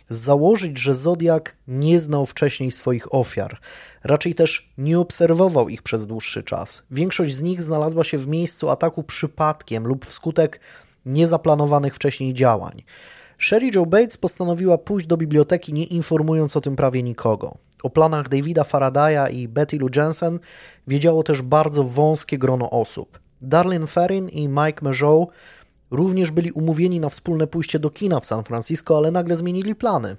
[0.10, 3.60] założyć, że Zodiak nie znał wcześniej swoich ofiar.
[4.04, 6.84] Raczej też nie obserwował ich przez dłuższy czas.
[6.92, 10.60] Większość z nich znalazła się w miejscu ataku przypadkiem lub wskutek
[11.06, 12.84] niezaplanowanych wcześniej działań.
[13.38, 17.58] Sherry Joe Bates postanowiła pójść do biblioteki, nie informując o tym prawie nikogo.
[17.84, 20.39] O planach Davida Faradaya i Betty Lou Jensen
[20.88, 23.20] wiedziało też bardzo wąskie grono osób.
[23.41, 25.28] Darlene Ferrin i Mike Mejow
[25.91, 30.17] również byli umówieni na wspólne pójście do kina w San Francisco, ale nagle zmienili plany.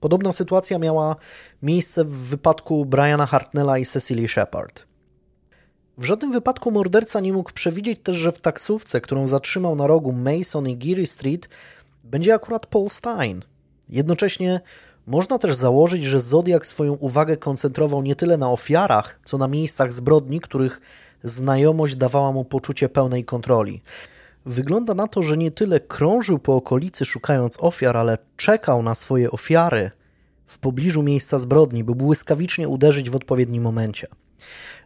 [0.00, 1.16] Podobna sytuacja miała
[1.62, 4.86] miejsce w wypadku Briana Hartnella i Cecily Shepard.
[5.98, 10.12] W żadnym wypadku morderca nie mógł przewidzieć też, że w taksówce, którą zatrzymał na rogu
[10.12, 11.48] Mason i Geary Street,
[12.04, 13.42] będzie akurat Paul Stein.
[13.88, 14.60] Jednocześnie
[15.08, 19.92] można też założyć, że Zodiak swoją uwagę koncentrował nie tyle na ofiarach, co na miejscach
[19.92, 20.80] zbrodni, których
[21.24, 23.82] znajomość dawała mu poczucie pełnej kontroli.
[24.46, 29.30] Wygląda na to, że nie tyle krążył po okolicy szukając ofiar, ale czekał na swoje
[29.30, 29.90] ofiary
[30.46, 34.06] w pobliżu miejsca zbrodni, by błyskawicznie uderzyć w odpowiednim momencie.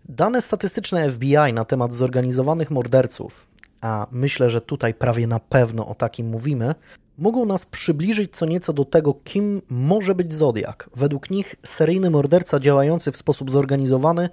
[0.08, 3.48] Dane statystyczne FBI na temat zorganizowanych morderców,
[3.80, 6.74] a myślę, że tutaj prawie na pewno o takim mówimy,
[7.18, 10.90] mogą nas przybliżyć co nieco do tego, kim może być Zodiak.
[10.96, 14.28] Według nich seryjny morderca działający w sposób zorganizowany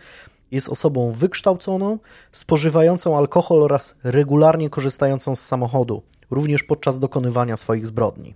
[0.51, 1.99] jest osobą wykształconą,
[2.31, 8.35] spożywającą alkohol oraz regularnie korzystającą z samochodu, również podczas dokonywania swoich zbrodni.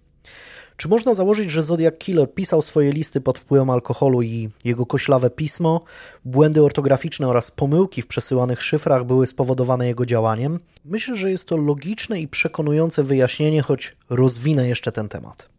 [0.78, 5.30] Czy można założyć, że Zodiac Killer pisał swoje listy pod wpływem alkoholu i jego koślawe
[5.30, 5.82] pismo,
[6.26, 10.60] błędy ortograficzne oraz pomyłki w przesyłanych szyfrach były spowodowane jego działaniem?
[10.86, 15.50] Myślę, że jest to logiczne i przekonujące wyjaśnienie, choć rozwinę jeszcze ten temat.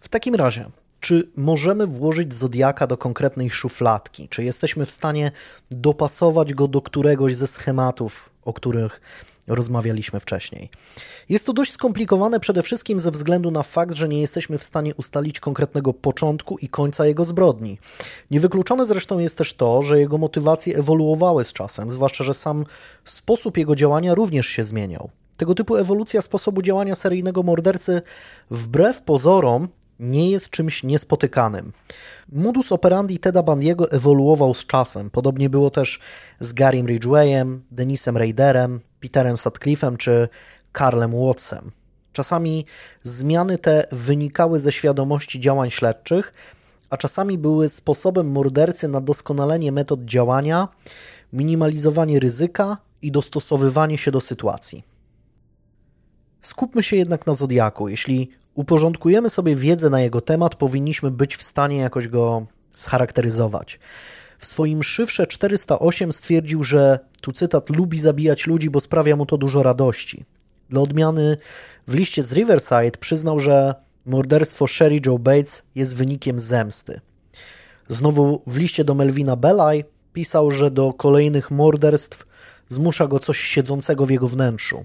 [0.00, 4.28] W takim razie, czy możemy włożyć Zodiaka do konkretnej szufladki?
[4.28, 5.30] Czy jesteśmy w stanie
[5.70, 9.00] dopasować go do któregoś ze schematów, o których
[9.54, 10.70] rozmawialiśmy wcześniej?
[11.28, 14.94] Jest to dość skomplikowane przede wszystkim ze względu na fakt, że nie jesteśmy w stanie
[14.94, 17.78] ustalić konkretnego początku i końca jego zbrodni.
[18.30, 22.64] Niewykluczone zresztą jest też to, że jego motywacje ewoluowały z czasem, zwłaszcza, że sam
[23.04, 25.10] sposób jego działania również się zmieniał.
[25.36, 28.02] Tego typu ewolucja sposobu działania seryjnego mordercy
[28.50, 29.68] wbrew pozorom
[30.00, 31.72] nie jest czymś niespotykanym.
[32.32, 35.10] Modus operandi Teda Bandiego ewoluował z czasem.
[35.10, 36.00] Podobnie było też
[36.40, 40.28] z Garym Ridgwayem, Denisem Raiderem, Peterem Sutcliffe'em czy
[40.72, 41.70] Karlem Wattsem.
[42.12, 42.66] Czasami
[43.02, 46.32] zmiany te wynikały ze świadomości działań śledczych,
[46.90, 50.68] a czasami były sposobem mordercy na doskonalenie metod działania,
[51.32, 54.84] minimalizowanie ryzyka i dostosowywanie się do sytuacji.
[56.40, 57.88] Skupmy się jednak na Zodiaku.
[57.88, 63.78] Jeśli uporządkujemy sobie wiedzę na jego temat, powinniśmy być w stanie jakoś go scharakteryzować.
[64.42, 69.38] W swoim szyfrze 408 stwierdził, że, tu cytat, lubi zabijać ludzi, bo sprawia mu to
[69.38, 70.24] dużo radości.
[70.70, 71.36] Dla odmiany
[71.88, 73.74] w liście z Riverside przyznał, że
[74.06, 77.00] morderstwo Sherry Joe Bates jest wynikiem zemsty.
[77.88, 82.24] Znowu w liście do Melvina Belaj pisał, że do kolejnych morderstw
[82.68, 84.84] zmusza go coś siedzącego w jego wnętrzu.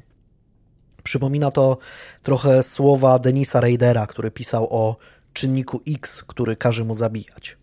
[1.04, 1.78] Przypomina to
[2.24, 4.98] trochę słowa Denisa Raidera, który pisał o
[5.34, 7.58] czynniku X, który każe mu zabijać.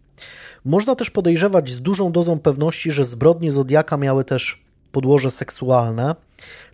[0.65, 6.15] Można też podejrzewać z dużą dozą pewności, że zbrodnie Zodiaka miały też podłoże seksualne,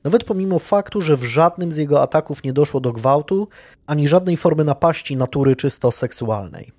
[0.05, 3.48] nawet pomimo faktu, że w żadnym z jego ataków nie doszło do gwałtu
[3.87, 6.72] ani żadnej formy napaści natury czysto seksualnej.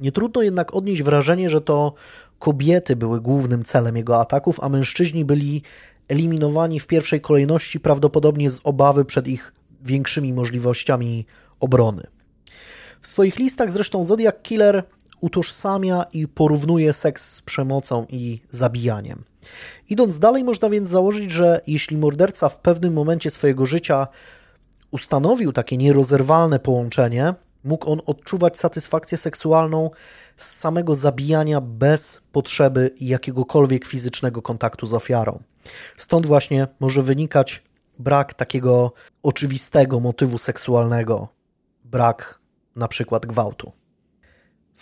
[0.00, 1.94] Nie trudno jednak odnieść wrażenie, że to
[2.38, 5.62] kobiety były głównym celem jego ataków, a mężczyźni byli
[6.08, 11.26] eliminowani w pierwszej kolejności prawdopodobnie z obawy przed ich większymi możliwościami
[11.60, 12.02] obrony.
[13.00, 14.84] W swoich listach zresztą Zodiac Killer
[15.22, 19.24] utożsamia i porównuje seks z przemocą i zabijaniem.
[19.88, 24.06] Idąc dalej, można więc założyć, że jeśli morderca w pewnym momencie swojego życia
[24.90, 29.90] ustanowił takie nierozerwalne połączenie, mógł on odczuwać satysfakcję seksualną
[30.36, 35.42] z samego zabijania bez potrzeby jakiegokolwiek fizycznego kontaktu z ofiarą.
[35.96, 37.62] Stąd właśnie może wynikać
[37.98, 41.28] brak takiego oczywistego motywu seksualnego,
[41.84, 42.40] brak
[42.76, 43.72] na przykład gwałtu.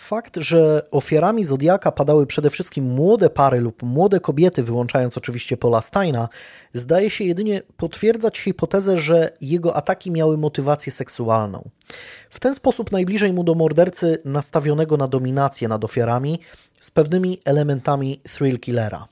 [0.01, 5.81] Fakt, że ofiarami Zodiaka padały przede wszystkim młode pary lub młode kobiety, wyłączając oczywiście Paula
[5.81, 6.29] Steina,
[6.73, 11.69] zdaje się jedynie potwierdzać hipotezę, że jego ataki miały motywację seksualną.
[12.29, 16.39] W ten sposób najbliżej mu do mordercy nastawionego na dominację nad ofiarami
[16.79, 19.07] z pewnymi elementami thrill killera.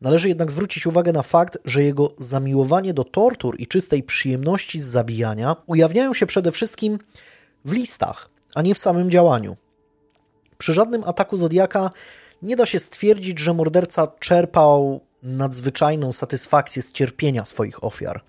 [0.00, 4.86] Należy jednak zwrócić uwagę na fakt, że jego zamiłowanie do tortur i czystej przyjemności z
[4.86, 6.98] zabijania ujawniają się przede wszystkim
[7.64, 9.56] w listach, a nie w samym działaniu.
[10.62, 11.90] Przy żadnym ataku Zodiaka
[12.42, 18.22] nie da się stwierdzić, że morderca czerpał nadzwyczajną satysfakcję z cierpienia swoich ofiar.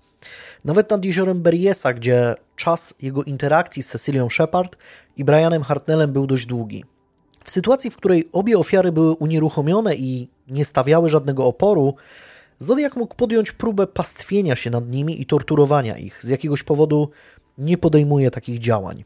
[0.64, 4.76] Nawet nad jeziorem Berriesa, gdzie czas jego interakcji z Cecilią Shepard
[5.16, 6.84] i Brianem Hartnellem był dość długi.
[7.44, 11.94] W sytuacji, w której obie ofiary były unieruchomione i nie stawiały żadnego oporu,
[12.58, 16.24] Zodiak mógł podjąć próbę pastwienia się nad nimi i torturowania ich.
[16.24, 17.10] Z jakiegoś powodu
[17.58, 19.04] nie podejmuje takich działań.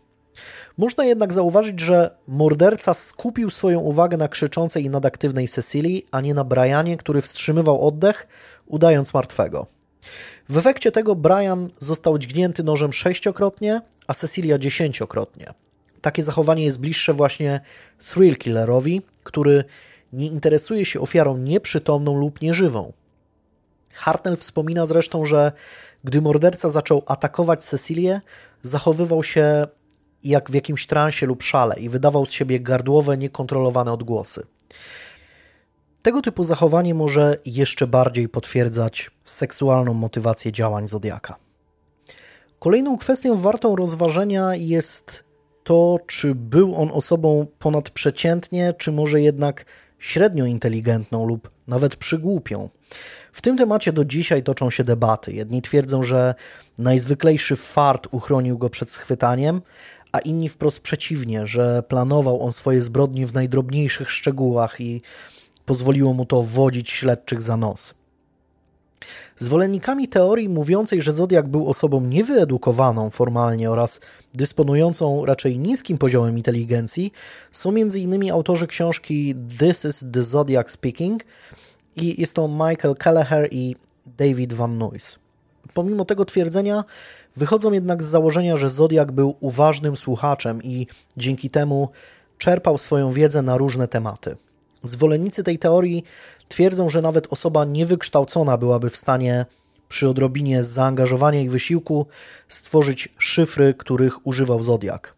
[0.79, 6.35] Można jednak zauważyć, że morderca skupił swoją uwagę na krzyczącej i nadaktywnej Cecilii, a nie
[6.35, 8.29] na Brianie, który wstrzymywał oddech,
[8.66, 9.66] udając martwego.
[10.48, 15.46] W efekcie tego Brian został dźgnięty nożem sześciokrotnie, a Cecilia dziesięciokrotnie.
[16.01, 17.61] Takie zachowanie jest bliższe właśnie
[17.98, 19.64] thrill killerowi, który
[20.12, 22.92] nie interesuje się ofiarą nieprzytomną lub nieżywą.
[23.92, 25.53] Hartnell wspomina zresztą, że
[26.05, 28.20] gdy morderca zaczął atakować Cecilię,
[28.62, 29.66] zachowywał się
[30.24, 34.46] jak w jakimś transie lub szale i wydawał z siebie gardłowe, niekontrolowane odgłosy.
[36.02, 41.37] Tego typu zachowanie może jeszcze bardziej potwierdzać seksualną motywację działań Zodiaka.
[42.59, 45.24] Kolejną kwestią wartą rozważenia jest
[45.64, 49.64] to, czy był on osobą ponadprzeciętnie, czy może jednak
[49.98, 52.68] średnio inteligentną lub nawet przygłupią.
[53.33, 55.33] W tym temacie do dzisiaj toczą się debaty.
[55.33, 56.35] Jedni twierdzą, że
[56.78, 59.62] najzwyklejszy fart uchronił go przed schwytaniem,
[60.12, 65.03] a inni wprost przeciwnie, że planował on swoje zbrodnie w najdrobniejszych szczegółach i
[65.66, 67.94] pozwoliło mu to wodzić śledczych za nos.
[69.37, 74.01] Zwolennikami teorii mówiącej, że Zodiak był osobą niewyedukowaną formalnie oraz
[74.35, 77.12] dysponującą raczej niskim poziomem inteligencji
[77.53, 78.33] są m.in.
[78.33, 81.23] autorzy książki This is the Zodiac Speaking
[81.97, 83.77] i jest to Michael Kelleher i
[84.18, 85.18] David Van Nuys.
[85.75, 86.85] Pomimo tego twierdzenia
[87.38, 91.88] wychodzą jednak z założenia, że Zodiak był uważnym słuchaczem i dzięki temu
[92.38, 94.37] czerpał swoją wiedzę na różne tematy.
[94.83, 96.05] Zwolennicy tej teorii
[96.48, 99.46] twierdzą, że nawet osoba niewykształcona byłaby w stanie
[99.88, 102.07] przy odrobinie zaangażowania i wysiłku
[102.48, 105.14] stworzyć szyfry, których używał Zodiak.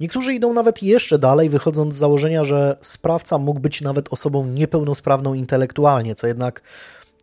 [0.00, 5.34] Niektórzy idą nawet jeszcze dalej, wychodząc z założenia, że sprawca mógł być nawet osobą niepełnosprawną
[5.34, 6.62] intelektualnie, co jednak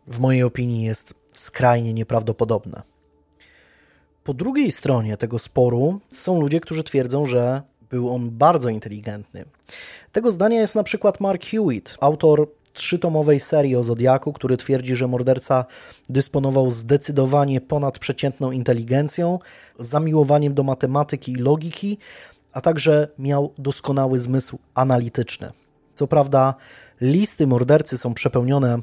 [0.06, 2.97] w mojej opinii jest skrajnie nieprawdopodobne.
[4.24, 9.44] Po drugiej stronie tego sporu są ludzie, którzy twierdzą, że był on bardzo inteligentny.
[10.12, 15.08] Tego zdania jest na przykład Mark Hewitt, autor trzytomowej serii o Zodiaku, który twierdzi, że
[15.08, 15.64] morderca
[16.08, 19.38] dysponował zdecydowanie ponadprzeciętną inteligencją,
[19.78, 21.98] zamiłowaniem do matematyki i logiki,
[22.52, 25.52] a także miał doskonały zmysł analityczny.
[25.94, 26.54] Co prawda,
[27.00, 28.78] listy mordercy są przepełnione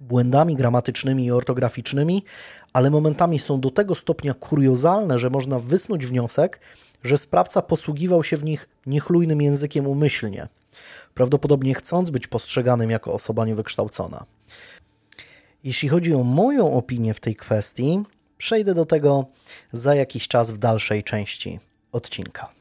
[0.00, 2.24] błędami gramatycznymi i ortograficznymi,
[2.72, 6.60] ale momentami są do tego stopnia kuriozalne, że można wysnuć wniosek,
[7.02, 10.48] że sprawca posługiwał się w nich niechlujnym językiem umyślnie,
[11.14, 14.24] prawdopodobnie chcąc być postrzeganym jako osoba niewykształcona.
[15.64, 18.02] Jeśli chodzi o moją opinię w tej kwestii,
[18.38, 19.24] przejdę do tego
[19.72, 21.60] za jakiś czas w dalszej części
[21.92, 22.59] odcinka.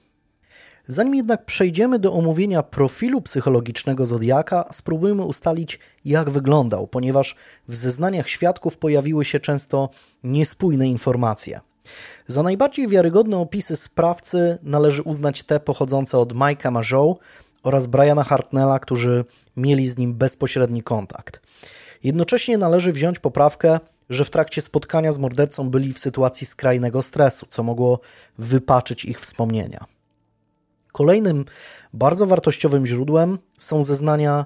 [0.91, 7.35] Zanim jednak przejdziemy do omówienia profilu psychologicznego Zodiaka, spróbujmy ustalić, jak wyglądał, ponieważ
[7.67, 9.89] w zeznaniach świadków pojawiły się często
[10.23, 11.59] niespójne informacje.
[12.27, 17.17] Za najbardziej wiarygodne opisy sprawcy należy uznać te pochodzące od Mike'a Majow
[17.63, 19.25] oraz Briana Hartnella, którzy
[19.57, 21.41] mieli z nim bezpośredni kontakt.
[22.03, 23.79] Jednocześnie należy wziąć poprawkę,
[24.09, 27.99] że w trakcie spotkania z mordercą byli w sytuacji skrajnego stresu, co mogło
[28.37, 29.98] wypaczyć ich wspomnienia.
[30.91, 31.45] Kolejnym
[31.93, 34.45] bardzo wartościowym źródłem są zeznania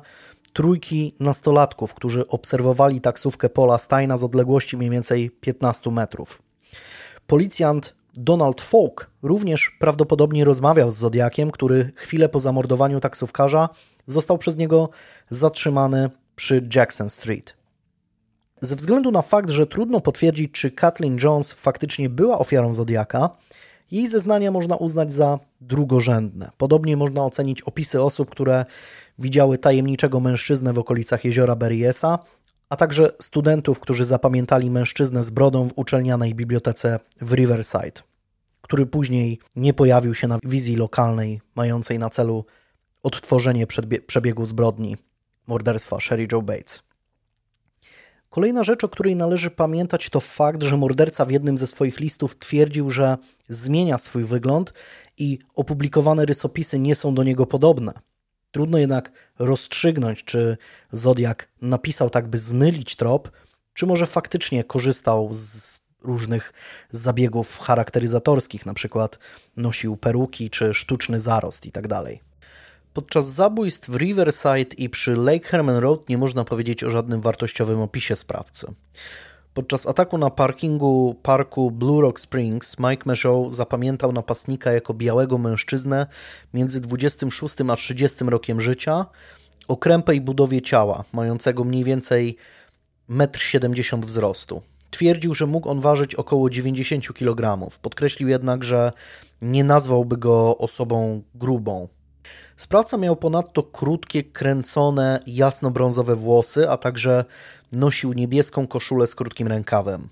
[0.53, 6.41] trójki nastolatków, którzy obserwowali taksówkę Paula Steina z odległości mniej więcej 15 metrów.
[7.27, 13.69] Policjant Donald Falk również prawdopodobnie rozmawiał z Zodiakiem, który chwilę po zamordowaniu taksówkarza
[14.07, 14.89] został przez niego
[15.29, 17.57] zatrzymany przy Jackson Street.
[18.61, 23.29] Ze względu na fakt, że trudno potwierdzić, czy Kathleen Jones faktycznie była ofiarą Zodiaka,
[23.93, 26.51] jej zeznania można uznać za drugorzędne.
[26.57, 28.65] Podobnie można ocenić opisy osób, które
[29.19, 32.19] widziały tajemniczego mężczyznę w okolicach jeziora Berryessa,
[32.69, 38.01] a także studentów, którzy zapamiętali mężczyznę z brodą w uczelnianej bibliotece w Riverside,
[38.61, 42.45] który później nie pojawił się na wizji lokalnej mającej na celu
[43.03, 43.67] odtworzenie
[44.07, 44.97] przebiegu zbrodni
[45.47, 46.83] morderstwa Sherry Joe Bates.
[48.33, 52.39] Kolejna rzecz, o której należy pamiętać, to fakt, że morderca w jednym ze swoich listów
[52.39, 53.17] twierdził, że
[53.49, 54.73] zmienia swój wygląd
[55.17, 57.93] i opublikowane rysopisy nie są do niego podobne.
[58.51, 60.57] Trudno jednak rozstrzygnąć, czy
[60.91, 63.31] Zodiak napisał tak, by zmylić trop,
[63.73, 66.53] czy może faktycznie korzystał z różnych
[66.91, 69.19] zabiegów charakteryzatorskich, na przykład
[69.57, 72.03] nosił peruki czy sztuczny zarost itd.
[72.93, 77.81] Podczas zabójstw w Riverside i przy Lake Herman Road nie można powiedzieć o żadnym wartościowym
[77.81, 78.67] opisie sprawcy.
[79.53, 86.07] Podczas ataku na parkingu parku Blue Rock Springs Mike Meshow zapamiętał napastnika jako białego mężczyznę
[86.53, 89.05] między 26 a 30 rokiem życia
[89.67, 92.37] o krępej budowie ciała, mającego mniej więcej
[93.09, 94.61] 1,70 m wzrostu.
[94.91, 97.69] Twierdził, że mógł on ważyć około 90 kg.
[97.81, 98.91] Podkreślił jednak, że
[99.41, 101.87] nie nazwałby go osobą grubą.
[102.57, 107.25] Sprawca miał ponadto krótkie, kręcone, jasno-brązowe włosy, a także
[107.71, 110.09] nosił niebieską koszulę z krótkim rękawem.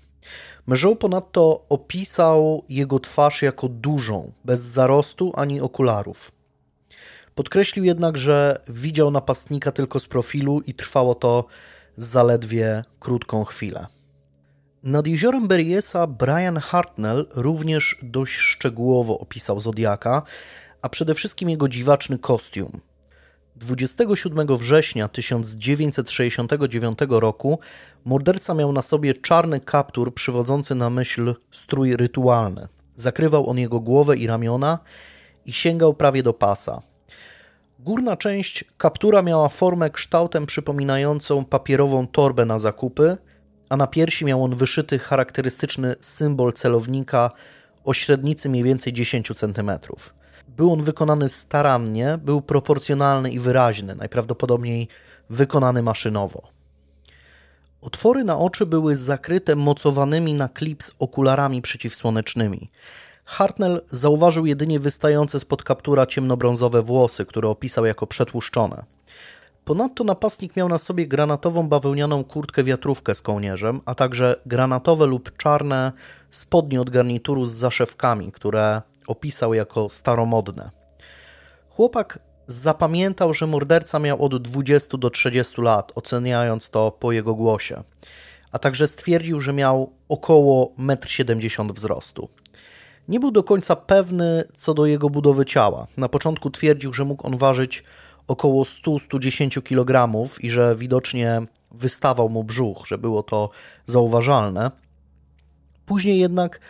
[0.66, 6.32] Mężoł ponadto opisał jego twarz jako dużą, bez zarostu ani okularów.
[7.34, 11.44] Podkreślił jednak, że widział napastnika tylko z profilu i trwało to
[11.96, 13.86] zaledwie krótką chwilę.
[14.82, 20.22] Nad jeziorem Berryessa Brian Hartnell również dość szczegółowo opisał Zodiaka,
[20.82, 22.80] a przede wszystkim jego dziwaczny kostium.
[23.56, 27.58] 27 września 1969 roku
[28.04, 32.68] morderca miał na sobie czarny kaptur przywodzący na myśl strój rytualny.
[32.96, 34.78] Zakrywał on jego głowę i ramiona
[35.46, 36.82] i sięgał prawie do pasa.
[37.78, 43.16] Górna część kaptura miała formę kształtem przypominającą papierową torbę na zakupy,
[43.68, 47.30] a na piersi miał on wyszyty charakterystyczny symbol celownika
[47.84, 50.14] o średnicy mniej więcej 10 centymetrów.
[50.56, 54.88] Był on wykonany starannie, był proporcjonalny i wyraźny, najprawdopodobniej
[55.30, 56.42] wykonany maszynowo.
[57.80, 62.70] Otwory na oczy były zakryte mocowanymi na klips okularami przeciwsłonecznymi.
[63.24, 68.84] Hartnell zauważył jedynie wystające spod kaptura ciemnobrązowe włosy, które opisał jako przetłuszczone.
[69.64, 75.36] Ponadto napastnik miał na sobie granatową bawełnianą kurtkę wiatrówkę z kołnierzem, a także granatowe lub
[75.36, 75.92] czarne
[76.30, 80.70] spodnie od garnituru z zaszewkami, które opisał jako staromodne.
[81.68, 87.82] Chłopak zapamiętał, że morderca miał od 20 do 30 lat, oceniając to po jego głosie,
[88.52, 92.28] a także stwierdził, że miał około 1,70 m wzrostu.
[93.08, 95.86] Nie był do końca pewny co do jego budowy ciała.
[95.96, 97.84] Na początku twierdził, że mógł on ważyć
[98.26, 100.08] około 100-110 kg
[100.40, 103.50] i że widocznie wystawał mu brzuch, że było to
[103.86, 104.70] zauważalne.
[105.86, 106.60] Później jednak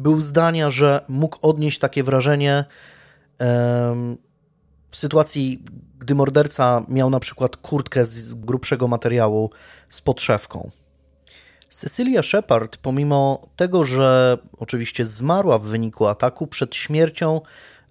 [0.00, 2.64] był zdania, że mógł odnieść takie wrażenie
[4.90, 5.64] w sytuacji,
[5.98, 9.50] gdy morderca miał na przykład kurtkę z grubszego materiału
[9.88, 10.70] z podszewką.
[11.68, 17.40] Cecilia Shepard, pomimo tego, że oczywiście zmarła w wyniku ataku, przed śmiercią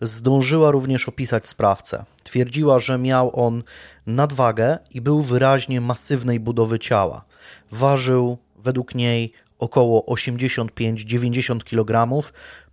[0.01, 2.05] zdążyła również opisać sprawcę.
[2.23, 3.63] Twierdziła, że miał on
[4.07, 7.25] nadwagę i był wyraźnie masywnej budowy ciała.
[7.71, 12.21] Ważył według niej około 85-90 kg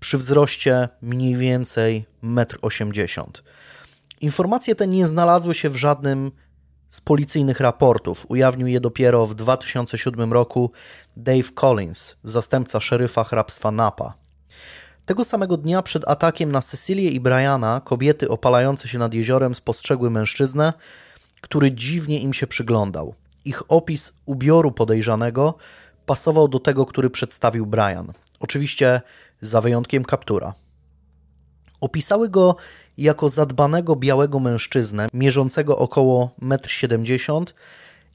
[0.00, 3.32] przy wzroście mniej więcej 1,80 m.
[4.20, 6.32] Informacje te nie znalazły się w żadnym
[6.90, 8.26] z policyjnych raportów.
[8.28, 10.70] Ujawnił je dopiero w 2007 roku
[11.16, 14.14] Dave Collins, zastępca szeryfa hrabstwa Napa.
[15.06, 20.10] Tego samego dnia przed atakiem na Cecilię i Briana kobiety opalające się nad jeziorem spostrzegły
[20.10, 20.72] mężczyznę,
[21.40, 23.14] który dziwnie im się przyglądał.
[23.44, 25.54] Ich opis ubioru podejrzanego
[26.06, 28.12] pasował do tego, który przedstawił Brian.
[28.40, 29.00] Oczywiście
[29.40, 30.54] za wyjątkiem kaptura.
[31.80, 32.56] Opisały go
[32.98, 37.44] jako zadbanego białego mężczyznę, mierzącego około 1,70 m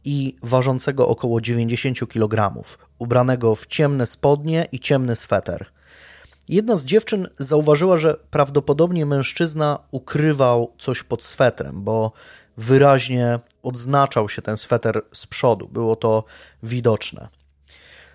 [0.04, 2.64] i ważącego około 90 kg,
[3.00, 5.66] ubranego w ciemne spodnie i ciemny sweter.
[6.50, 12.12] Jedna z dziewczyn zauważyła, że prawdopodobnie mężczyzna ukrywał coś pod swetrem, bo
[12.58, 15.68] wyraźnie odznaczał się ten sweter z przodu.
[15.68, 16.24] Było to
[16.64, 17.28] widoczne.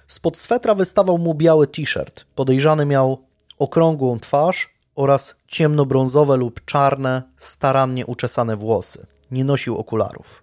[0.07, 2.24] Spod swetra wystawał mu biały t-shirt.
[2.34, 3.24] Podejrzany miał
[3.59, 9.07] okrągłą twarz oraz ciemnobrązowe lub czarne, starannie uczesane włosy.
[9.30, 10.42] Nie nosił okularów.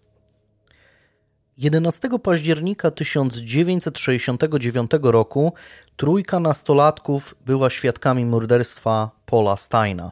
[1.58, 5.54] 11 października 1969 roku
[5.98, 10.12] trójka nastolatków była świadkami morderstwa Paula Steina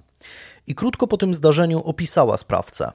[0.68, 2.92] i krótko po tym zdarzeniu opisała sprawcę.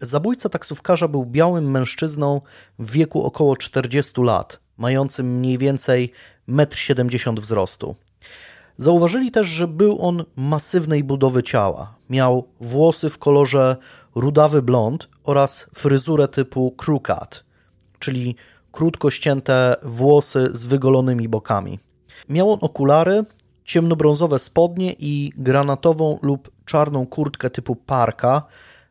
[0.00, 2.40] Zabójca taksówkarza był białym mężczyzną
[2.78, 6.12] w wieku około 40 lat, mającym mniej więcej
[6.48, 7.94] 1,70 m wzrostu.
[8.78, 11.94] Zauważyli też, że był on masywnej budowy ciała.
[12.10, 13.76] Miał włosy w kolorze
[14.14, 17.44] rudawy blond oraz fryzurę typu crew cut,
[17.98, 18.36] czyli
[18.72, 21.78] krótko ścięte włosy z wygolonymi bokami.
[22.28, 23.24] Miał on okulary,
[23.64, 28.42] ciemnobrązowe spodnie i granatową lub czarną kurtkę typu parka,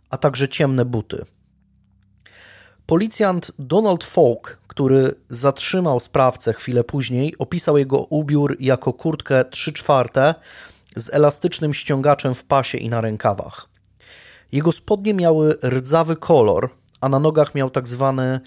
[0.10, 1.26] a także ciemne buty.
[2.86, 10.36] Policjant Donald Falk, który zatrzymał sprawcę chwilę później, opisał jego ubiór jako kurtkę 3 czwarte
[10.96, 13.70] z elastycznym ściągaczem w pasie i na rękawach.
[14.52, 16.70] Jego spodnie miały rdzawy kolor,
[17.02, 18.40] a na nogach miał tak zwany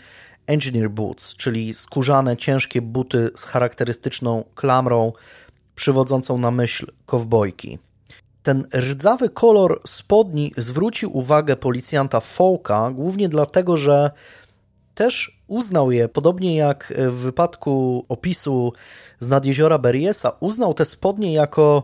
[0.46, 5.12] engineer boots, czyli skórzane, ciężkie buty z charakterystyczną klamrą
[5.74, 7.78] przywodzącą na myśl kowbojki.
[8.46, 14.10] Ten rdzawy kolor spodni zwrócił uwagę policjanta Fołka głównie dlatego, że
[14.94, 18.72] też uznał je, podobnie jak w wypadku opisu
[19.20, 21.82] z nad jeziora Beriesa, uznał te spodnie jako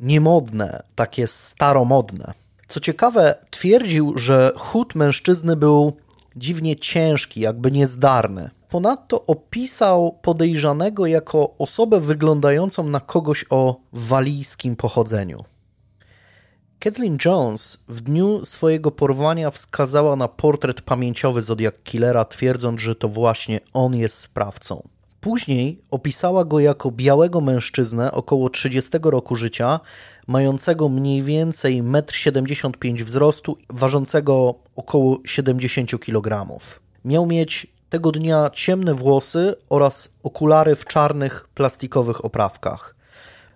[0.00, 2.32] niemodne, takie staromodne.
[2.68, 5.96] Co ciekawe, twierdził, że chód mężczyzny był
[6.36, 8.50] dziwnie ciężki, jakby niezdarny.
[8.70, 15.44] Ponadto opisał podejrzanego jako osobę wyglądającą na kogoś o walijskim pochodzeniu.
[16.78, 23.08] Kathleen Jones w dniu swojego porwania wskazała na portret pamięciowy Zodiac Killera, twierdząc, że to
[23.08, 24.82] właśnie on jest sprawcą.
[25.20, 29.80] Później opisała go jako białego mężczyznę około 30 roku życia,
[30.26, 36.58] mającego mniej więcej 1,75 m wzrostu, ważącego około 70 kg.
[37.04, 42.94] Miał mieć tego dnia ciemne włosy oraz okulary w czarnych plastikowych oprawkach.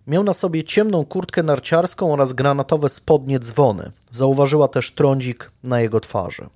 [0.07, 3.93] Miał na sobie ciemną kurtkę narciarską oraz granatowe spodnie dzwony.
[4.11, 6.49] Zauważyła też trądzik na jego twarzy.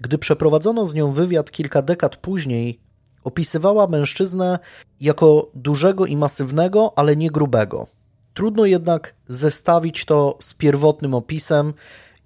[0.00, 2.80] Gdy przeprowadzono z nią wywiad kilka dekad później,
[3.24, 4.58] opisywała mężczyznę
[5.00, 7.86] jako dużego i masywnego, ale nie grubego.
[8.34, 11.74] Trudno jednak zestawić to z pierwotnym opisem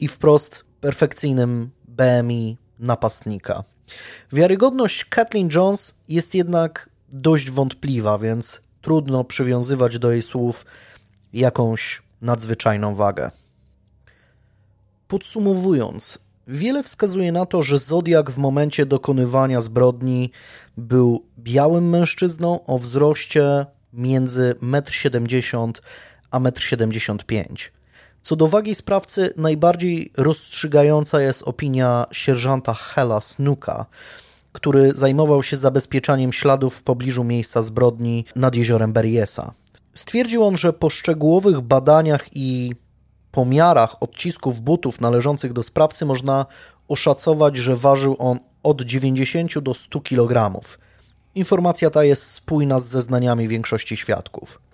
[0.01, 3.65] i wprost perfekcyjnym BMI napastnika.
[4.33, 10.67] Wiarygodność Kathleen Jones jest jednak dość wątpliwa, więc trudno przywiązywać do jej słów
[11.33, 13.31] jakąś nadzwyczajną wagę.
[15.09, 20.31] Podsumowując, wiele wskazuje na to, że Zodiak w momencie dokonywania zbrodni
[20.77, 25.73] był białym mężczyzną o wzroście między 1,70 m
[26.31, 27.76] a 1,75 m.
[28.27, 33.87] Co do wagi sprawcy, najbardziej rozstrzygająca jest opinia sierżanta Hela Snuka,
[34.53, 39.53] który zajmował się zabezpieczaniem śladów w pobliżu miejsca zbrodni nad jeziorem Beriesa.
[39.95, 42.75] Stwierdził on, że po szczegółowych badaniach i
[43.33, 46.47] pomiarach odcisków butów należących do sprawcy można
[46.89, 50.61] oszacować, że ważył on od 90 do 100 kg.
[51.35, 54.66] Informacja ta jest spójna z zeznaniami większości świadków.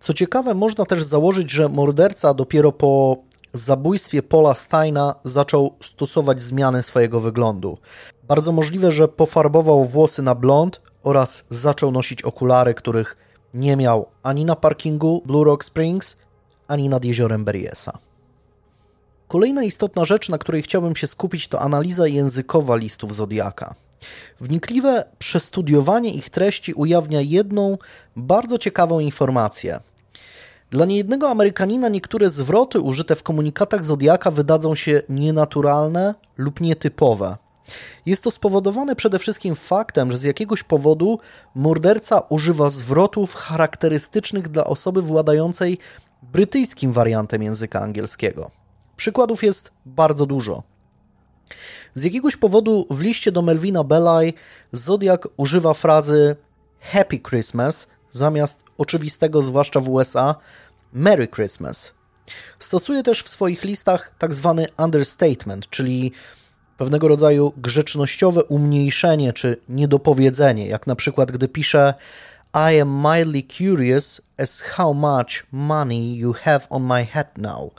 [0.00, 3.16] Co ciekawe, można też założyć, że morderca dopiero po
[3.54, 7.78] zabójstwie Paula Steina zaczął stosować zmiany swojego wyglądu.
[8.28, 13.16] Bardzo możliwe, że pofarbował włosy na blond oraz zaczął nosić okulary, których
[13.54, 16.16] nie miał ani na parkingu Blue Rock Springs,
[16.68, 17.98] ani nad jeziorem Berryessa.
[19.28, 23.74] Kolejna istotna rzecz, na której chciałbym się skupić, to analiza językowa listów Zodiaka.
[24.40, 27.78] Wnikliwe przestudiowanie ich treści ujawnia jedną
[28.16, 29.80] bardzo ciekawą informację.
[30.70, 37.36] Dla niejednego Amerykanina niektóre zwroty użyte w komunikatach Zodiaka wydadzą się nienaturalne lub nietypowe.
[38.06, 41.18] Jest to spowodowane przede wszystkim faktem, że z jakiegoś powodu
[41.54, 45.78] morderca używa zwrotów charakterystycznych dla osoby władającej
[46.22, 48.50] brytyjskim wariantem języka angielskiego.
[48.96, 50.62] Przykładów jest bardzo dużo.
[51.94, 54.34] Z jakiegoś powodu w liście do Melvina Belaj
[54.72, 56.36] Zodiak używa frazy
[56.80, 60.34] Happy Christmas zamiast oczywistego, zwłaszcza w USA,
[60.92, 61.92] Merry Christmas.
[62.58, 66.12] Stosuje też w swoich listach tak zwany understatement, czyli
[66.76, 71.94] pewnego rodzaju grzecznościowe umniejszenie czy niedopowiedzenie, jak na przykład gdy pisze
[72.54, 77.70] I am mildly curious as how much money you have on my head now,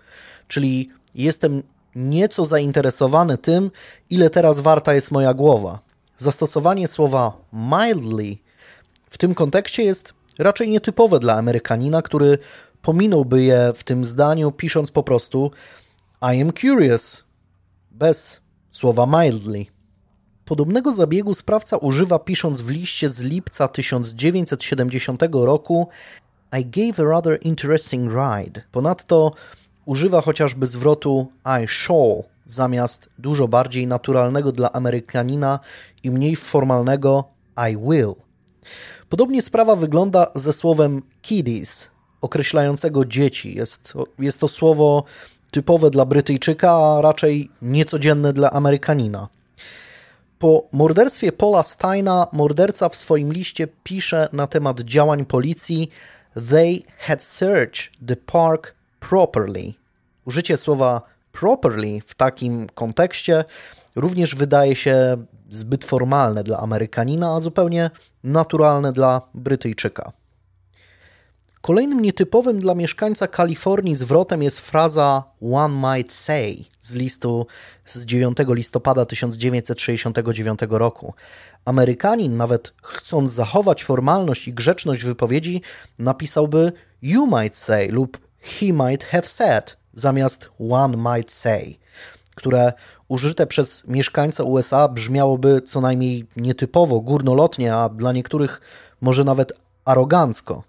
[0.48, 1.64] czyli jestem
[1.96, 3.72] nieco zainteresowany tym,
[4.10, 5.80] ile teraz warta jest moja głowa.
[6.18, 8.38] Zastosowanie słowa mildly
[9.10, 12.38] w tym kontekście jest raczej nietypowe dla Amerykanina, który
[12.82, 15.52] pominąłby je w tym zdaniu, pisząc po prostu
[16.22, 17.24] I am curious,
[17.92, 19.66] bez słowa mildly.
[20.46, 25.88] Podobnego zabiegu sprawca używa pisząc w liście z lipca 1970 roku
[26.60, 28.62] I gave a rather interesting ride.
[28.72, 29.32] Ponadto
[29.86, 31.28] używa chociażby zwrotu
[31.64, 35.60] I shall zamiast dużo bardziej naturalnego dla Amerykanina
[36.04, 37.24] i mniej formalnego
[37.72, 38.14] I will.
[39.12, 41.90] Podobnie sprawa wygląda ze słowem kiddies,
[42.22, 43.56] określającego dzieci.
[43.56, 45.04] Jest, jest to słowo
[45.52, 49.28] typowe dla Brytyjczyka, a raczej niecodzienne dla Amerykanina.
[50.40, 55.90] Po morderstwie Paula Steina morderca w swoim liście pisze na temat działań policji
[56.50, 59.74] They had searched the park properly.
[60.26, 61.02] Użycie słowa
[61.32, 63.46] properly w takim kontekście
[63.96, 65.18] również wydaje się
[65.52, 67.92] zbyt formalne dla Amerykanina, a zupełnie
[68.24, 70.12] naturalne dla Brytyjczyka.
[71.62, 77.48] Kolejnym nietypowym dla mieszkańca Kalifornii zwrotem jest fraza one might say z listu
[77.86, 81.14] z 9 listopada 1969 roku.
[81.66, 85.62] Amerykanin, nawet chcąc zachować formalność i grzeczność wypowiedzi,
[86.00, 86.72] napisałby
[87.02, 91.78] you might say lub he might have said zamiast one might say,
[92.42, 92.74] które
[93.08, 98.62] użyte przez mieszkańca USA brzmiałoby co najmniej nietypowo, górnolotnie, a dla niektórych
[99.02, 99.54] może nawet
[99.86, 100.64] arogancko.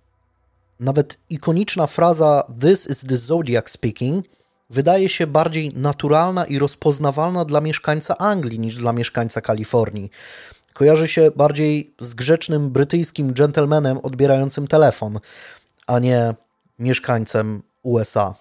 [0.80, 4.26] Nawet ikoniczna fraza This is the Zodiac speaking
[4.70, 10.10] wydaje się bardziej naturalna i rozpoznawalna dla mieszkańca Anglii niż dla mieszkańca Kalifornii.
[10.72, 15.20] Kojarzy się bardziej z grzecznym brytyjskim gentlemanem odbierającym telefon,
[15.86, 16.34] a nie
[16.78, 18.34] mieszkańcem USA.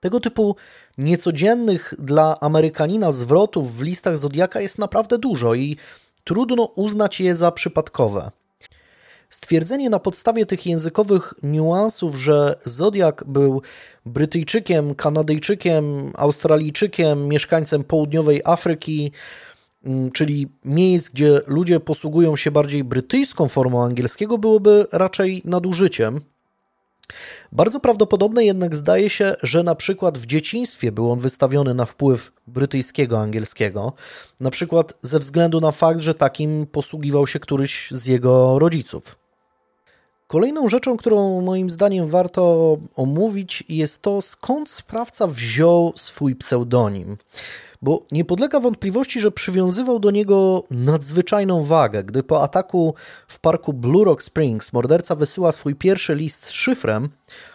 [0.00, 0.56] Tego typu
[0.98, 5.76] niecodziennych dla Amerykanina zwrotów w listach Zodiaka jest naprawdę dużo i
[6.24, 8.30] trudno uznać je za przypadkowe.
[9.30, 13.62] Stwierdzenie na podstawie tych językowych niuansów, że Zodiak był
[14.06, 19.12] Brytyjczykiem, Kanadyjczykiem, Australijczykiem, mieszkańcem południowej Afryki,
[19.84, 26.20] mm, czyli miejsc, gdzie ludzie posługują się bardziej brytyjską formą angielskiego, byłoby raczej nadużyciem.
[27.52, 32.32] Bardzo prawdopodobne jednak zdaje się, że na przykład w dzieciństwie był on wystawiony na wpływ
[32.46, 33.92] brytyjskiego angielskiego,
[34.40, 39.16] na przykład ze względu na fakt, że takim posługiwał się któryś z jego rodziców.
[40.26, 47.16] Kolejną rzeczą, którą moim zdaniem warto omówić, jest to, skąd sprawca wziął swój pseudonim
[47.82, 52.04] bo nie podlega wątpliwości, że przywiązywał do niego nadzwyczajną wagę.
[52.04, 52.94] Gdy po ataku
[53.28, 57.08] w parku Blue Rock Springs morderca wysyła swój pierwszy list z szyfrem,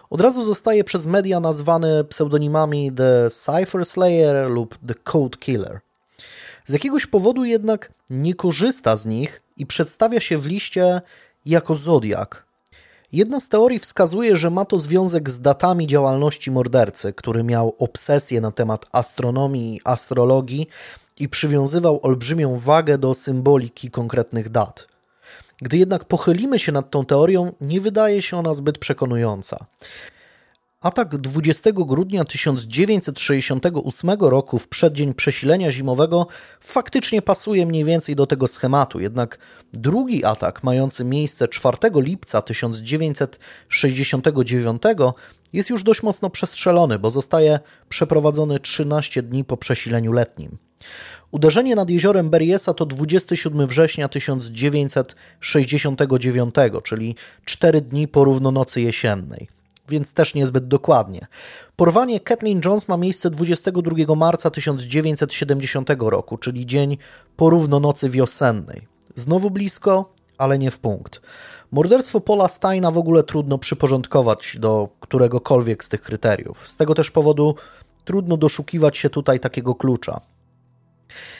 [0.09, 5.79] od razu zostaje przez media nazwany pseudonimami The Cypher Slayer lub The Code Killer.
[6.65, 11.01] Z jakiegoś powodu jednak nie korzysta z nich i przedstawia się w liście
[11.45, 12.45] jako Zodiak,
[13.13, 18.41] Jedna z teorii wskazuje, że ma to związek z datami działalności mordercy, który miał obsesję
[18.41, 20.67] na temat astronomii i astrologii
[21.19, 24.87] i przywiązywał olbrzymią wagę do symboliki konkretnych dat.
[25.61, 29.65] Gdy jednak pochylimy się nad tą teorią, nie wydaje się ona zbyt przekonująca.
[30.81, 36.27] Atak 20 grudnia 1968 roku w przeddzień przesilenia zimowego
[36.61, 39.39] faktycznie pasuje mniej więcej do tego schematu, jednak
[39.73, 44.81] drugi atak, mający miejsce 4 lipca 1969,
[45.53, 47.59] jest już dość mocno przestrzelony, bo zostaje
[47.89, 50.57] przeprowadzony 13 dni po przesileniu letnim.
[51.31, 57.15] Uderzenie nad jeziorem Beriesa to 27 września 1969, czyli
[57.45, 59.60] 4 dni po równonocy jesiennej
[59.91, 61.27] więc też niezbyt dokładnie.
[61.75, 66.97] Porwanie Kathleen Jones ma miejsce 22 marca 1970 roku, czyli dzień
[67.35, 68.87] porówno nocy wiosennej.
[69.15, 71.21] Znowu blisko, ale nie w punkt.
[71.71, 76.67] Morderstwo Paula Steina w ogóle trudno przyporządkować do któregokolwiek z tych kryteriów.
[76.67, 77.55] Z tego też powodu
[78.05, 80.21] trudno doszukiwać się tutaj takiego klucza.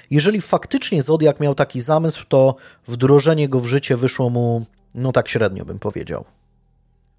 [0.09, 2.55] Jeżeli faktycznie Zodiak miał taki zamysł, to
[2.87, 6.25] wdrożenie go w życie wyszło mu, no tak średnio bym powiedział.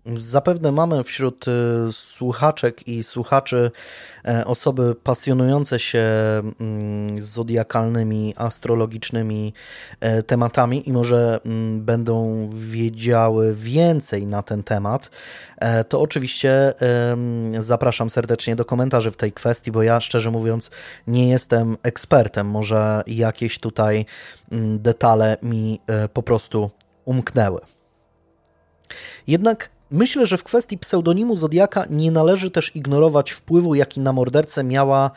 [0.06, 1.50] Zapewne mamy wśród y,
[1.92, 3.70] słuchaczek i słuchaczy
[4.24, 6.02] e, osoby pasjonujące się
[6.60, 9.54] mm, zodiakalnymi, astrologicznymi
[10.00, 15.10] e, tematami i może mm, będą wiedziały więcej na ten temat.
[15.58, 16.74] E, to oczywiście
[17.60, 20.70] zapraszam serdecznie do komentarzy w tej kwestii, bo ja szczerze mówiąc
[21.06, 22.46] nie jestem ekspertem.
[22.46, 24.06] Może jakieś tutaj
[24.52, 25.80] mm, detale mi
[26.12, 26.70] po prostu
[27.04, 27.60] umknęły.
[29.26, 34.64] Jednak Myślę, że w kwestii pseudonimu Zodiaka nie należy też ignorować wpływu, jaki na mordercę
[34.64, 35.10] miała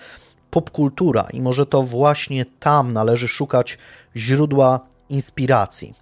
[0.49, 3.77] popkultura i może to właśnie tam należy szukać
[4.15, 5.93] źródła inspiracji.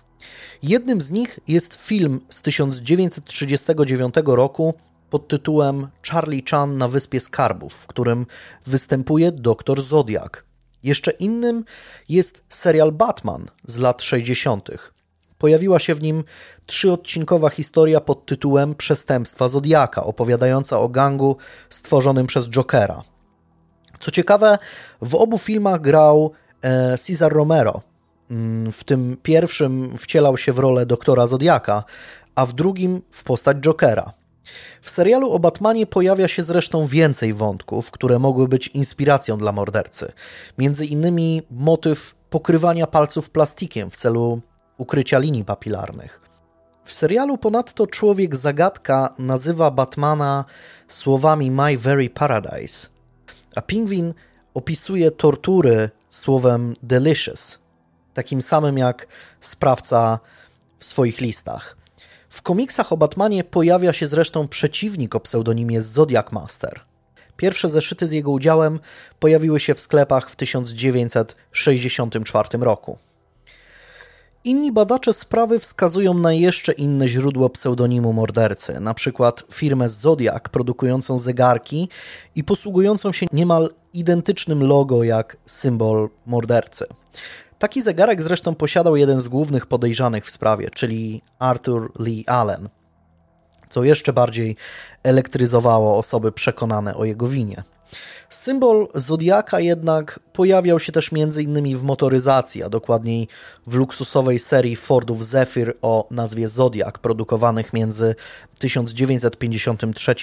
[0.64, 4.74] Jednym z nich jest film z 1939 roku
[5.10, 8.26] pod tytułem Charlie Chan na Wyspie Skarbów, w którym
[8.68, 10.46] występuje doktor Zodiak.
[10.84, 11.66] Jeszcze innym
[12.10, 14.70] jest serial Batman z lat 60.
[15.38, 16.24] Pojawiła się w nim
[16.66, 21.38] trzyodcinkowa historia pod tytułem Przestępstwa Zodiaka, opowiadająca o gangu
[21.70, 23.03] stworzonym przez Jokera.
[23.99, 24.57] Co ciekawe,
[25.01, 27.82] w obu filmach grał e, Cesar Romero.
[28.32, 31.84] Mm, w tym pierwszym wcielał się w rolę doktora Zodiaka,
[32.36, 34.14] a w drugim w postać Jokera.
[34.82, 40.11] W serialu o Batmanie pojawia się zresztą więcej wątków, które mogły być inspiracją dla mordercy.
[40.57, 44.41] Między innymi motyw pokrywania palców plastikiem w celu
[44.78, 46.23] ukrycia linii papilarnych.
[46.86, 50.46] W serialu ponadto człowiek zagadka nazywa Batmana
[50.88, 52.88] słowami My Very Paradise,
[53.56, 54.14] a Pingwin
[54.54, 57.60] opisuje tortury słowem Delicious,
[58.14, 59.08] takim samym jak
[59.40, 60.20] sprawca
[60.80, 61.78] w swoich listach.
[62.30, 66.82] W komiksach o Batmanie pojawia się zresztą przeciwnik o pseudonimie Zodiac Master.
[67.38, 68.80] Pierwsze zeszyty z jego udziałem
[69.20, 72.98] pojawiły się w sklepach w 1964 roku.
[74.46, 81.18] Inni badacze sprawy wskazują na jeszcze inne źródło pseudonimu mordercy, na przykład firmę Zodiac produkującą
[81.18, 81.89] zegarki
[82.36, 86.86] i posługującą się niemal identycznym logo jak symbol mordercy.
[87.60, 92.70] Taki zegarek zresztą posiadał jeden z głównych podejrzanych w sprawie, czyli Arthur Lee Allen,
[93.70, 94.56] co jeszcze bardziej
[95.04, 97.64] elektryzowało osoby przekonane o jego winie.
[98.30, 101.78] Symbol Zodiaka jednak pojawiał się też m.in.
[101.78, 103.28] w motoryzacji, a dokładniej
[103.68, 108.16] w luksusowej serii Fordów Zephyr o nazwie Zodiak, produkowanych między
[108.60, 110.16] 1953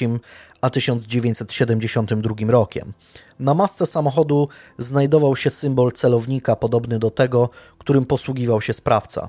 [0.60, 2.92] a 1972 rokiem.
[3.38, 4.48] Na masce samochodu
[4.78, 7.48] znajdował się symbol celownika podobny do tego,
[7.78, 9.28] którym posługiwał się sprawca.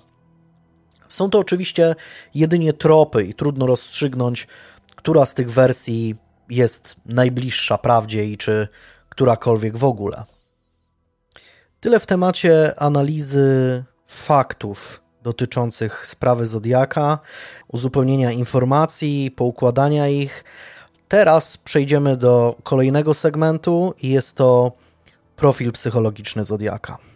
[1.08, 1.96] Są to oczywiście
[2.36, 4.48] jedynie tropy i trudno rozstrzygnąć,
[4.96, 6.16] która z tych wersji
[6.52, 8.68] jest najbliższa prawdzie i czy
[9.10, 10.24] którakolwiek w ogóle.
[11.80, 17.20] Tyle w temacie analizy faktów dotyczących sprawy Zodiaka,
[17.68, 20.44] uzupełnienia informacji, poukładania ich.
[21.08, 24.72] Teraz przejdziemy do kolejnego segmentu i jest to
[25.36, 27.11] profil psychologiczny Zodiaka.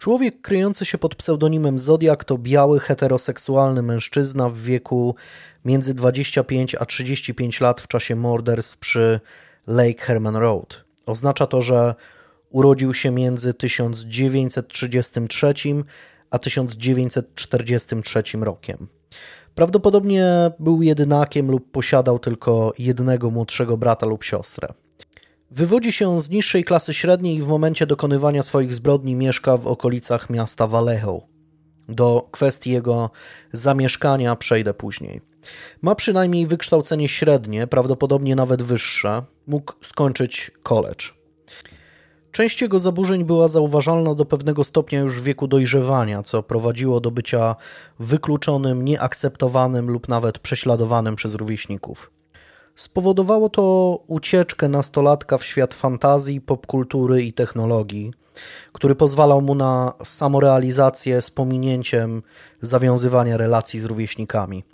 [0.00, 5.14] Człowiek kryjący się pod pseudonimem Zodiak to biały, heteroseksualny mężczyzna w wieku
[5.64, 9.20] między 25 a 35 lat w czasie morderstw przy
[9.66, 10.84] Lake Herman Road.
[11.06, 11.94] Oznacza to, że
[12.50, 15.54] urodził się między 1933
[16.30, 18.88] a 1943 rokiem.
[19.54, 24.68] Prawdopodobnie był jedynakiem lub posiadał tylko jednego młodszego brata lub siostrę.
[25.52, 30.30] Wywodzi się z niższej klasy średniej i w momencie dokonywania swoich zbrodni mieszka w okolicach
[30.30, 31.22] miasta Vallejo.
[31.88, 33.10] Do kwestii jego
[33.52, 35.20] zamieszkania przejdę później.
[35.82, 39.22] Ma przynajmniej wykształcenie średnie, prawdopodobnie nawet wyższe.
[39.46, 41.04] Mógł skończyć college.
[42.32, 47.10] Część jego zaburzeń była zauważalna do pewnego stopnia już w wieku dojrzewania, co prowadziło do
[47.10, 47.56] bycia
[47.98, 52.19] wykluczonym, nieakceptowanym lub nawet prześladowanym przez rówieśników.
[52.74, 58.12] Spowodowało to ucieczkę nastolatka w świat fantazji, popkultury i technologii,
[58.72, 62.22] który pozwalał mu na samorealizację z pominięciem
[62.62, 64.64] zawiązywania relacji z rówieśnikami.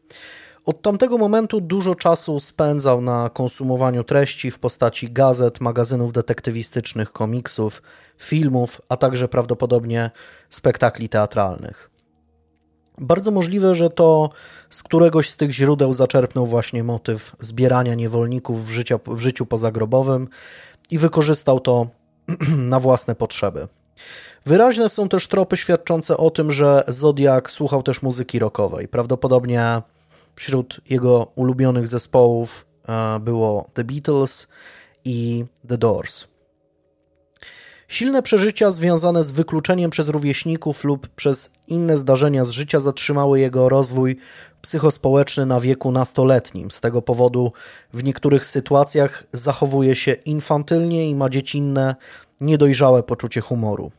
[0.66, 7.82] Od tamtego momentu dużo czasu spędzał na konsumowaniu treści w postaci gazet, magazynów detektywistycznych, komiksów,
[8.18, 10.10] filmów, a także prawdopodobnie
[10.50, 11.95] spektakli teatralnych.
[12.98, 14.30] Bardzo możliwe, że to
[14.70, 20.28] z któregoś z tych źródeł zaczerpnął właśnie motyw zbierania niewolników w, życia, w życiu pozagrobowym
[20.90, 21.86] i wykorzystał to
[22.72, 23.68] na własne potrzeby.
[24.46, 28.88] Wyraźne są też tropy świadczące o tym, że Zodiak słuchał też muzyki rockowej.
[28.88, 29.82] Prawdopodobnie
[30.36, 34.48] wśród jego ulubionych zespołów e, było The Beatles
[35.04, 36.35] i The Doors.
[37.88, 43.68] Silne przeżycia związane z wykluczeniem przez rówieśników lub przez inne zdarzenia z życia zatrzymały jego
[43.68, 44.16] rozwój
[44.62, 46.70] psychospołeczny na wieku nastoletnim.
[46.70, 47.52] Z tego powodu
[47.92, 51.96] w niektórych sytuacjach zachowuje się infantylnie i ma dziecinne,
[52.40, 53.92] niedojrzałe poczucie humoru.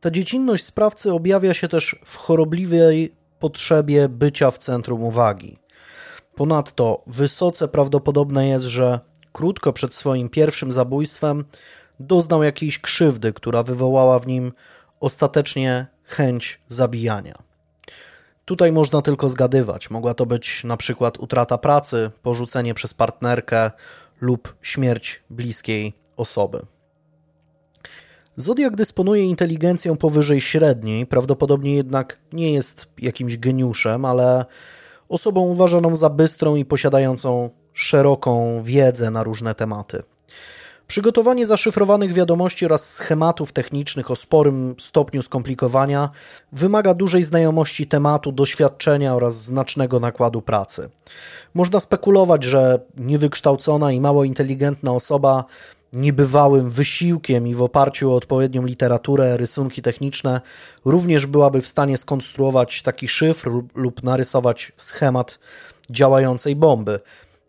[0.00, 5.58] Ta dziecinność sprawcy objawia się też w chorobliwej potrzebie bycia w centrum uwagi.
[6.34, 9.00] Ponadto wysoce prawdopodobne jest, że
[9.32, 11.44] krótko przed swoim pierwszym zabójstwem
[12.00, 14.52] doznał jakiejś krzywdy, która wywołała w nim
[15.00, 17.34] ostatecznie chęć zabijania.
[18.44, 19.90] Tutaj można tylko zgadywać.
[19.90, 23.70] Mogła to być na przykład utrata pracy, porzucenie przez partnerkę
[24.20, 26.60] lub śmierć bliskiej osoby.
[28.36, 34.44] Zodiak dysponuje inteligencją powyżej średniej, prawdopodobnie jednak nie jest jakimś geniuszem, ale
[35.08, 40.02] osobą uważaną za bystrą i posiadającą szeroką wiedzę na różne tematy.
[40.88, 46.10] Przygotowanie zaszyfrowanych wiadomości oraz schematów technicznych o sporym stopniu skomplikowania
[46.52, 50.88] wymaga dużej znajomości tematu, doświadczenia oraz znacznego nakładu pracy.
[51.54, 55.44] Można spekulować, że niewykształcona i mało inteligentna osoba
[55.92, 60.40] niebywałym wysiłkiem i w oparciu o odpowiednią literaturę, rysunki techniczne
[60.84, 65.38] również byłaby w stanie skonstruować taki szyfr lub narysować schemat
[65.90, 67.00] działającej bomby.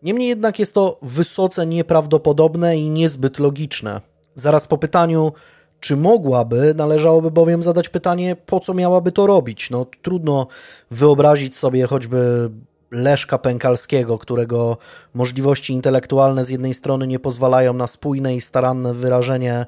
[0.02, 4.00] Niemniej jednak jest to wysoce nieprawdopodobne i niezbyt logiczne.
[4.34, 5.32] Zaraz po pytaniu,
[5.80, 9.70] czy mogłaby, należałoby bowiem zadać pytanie, po co miałaby to robić.
[9.70, 10.46] No, trudno
[10.90, 12.50] wyobrazić sobie choćby
[12.90, 14.76] Leszka Pękalskiego, którego
[15.14, 19.66] możliwości intelektualne z jednej strony nie pozwalają na spójne i staranne wyrażenie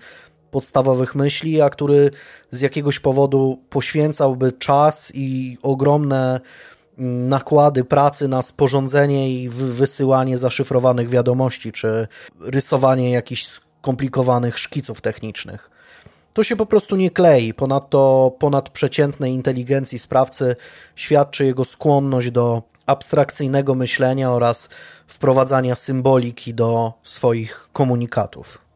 [0.51, 2.11] podstawowych myśli, a który
[2.51, 6.41] z jakiegoś powodu poświęcałby czas i ogromne
[6.99, 12.09] nakłady pracy na sporządzenie i wysyłanie zaszyfrowanych wiadomości, czy
[12.41, 15.71] rysowanie jakichś skomplikowanych szkiców technicznych.
[16.33, 17.55] To się po prostu nie klei.
[17.55, 20.57] Ponadto ponad przeciętnej inteligencji sprawcy
[20.97, 24.69] świadczy jego skłonność do abstrakcyjnego myślenia oraz
[25.07, 28.68] wprowadzania symboliki do swoich komunikatów.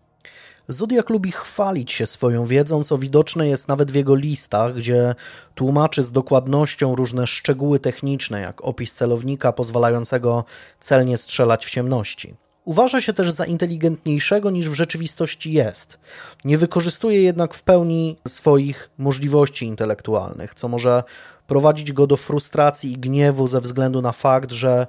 [0.68, 5.14] Zodiak lubi chwalić się swoją wiedzą, co widoczne jest nawet w jego listach, gdzie
[5.54, 10.44] tłumaczy z dokładnością różne szczegóły techniczne, jak opis celownika pozwalającego
[10.80, 12.34] celnie strzelać w ciemności.
[12.64, 15.98] Uważa się też za inteligentniejszego niż w rzeczywistości jest.
[16.44, 21.02] Nie wykorzystuje jednak w pełni swoich możliwości intelektualnych, co może
[21.46, 24.86] prowadzić go do frustracji i gniewu ze względu na fakt, że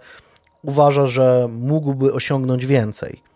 [0.61, 3.32] uważa, że mógłby osiągnąć więcej.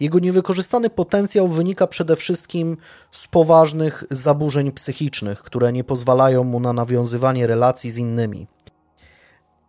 [0.00, 2.76] Jego niewykorzystany potencjał wynika przede wszystkim
[3.12, 8.46] z poważnych zaburzeń psychicznych, które nie pozwalają mu na nawiązywanie relacji z innymi.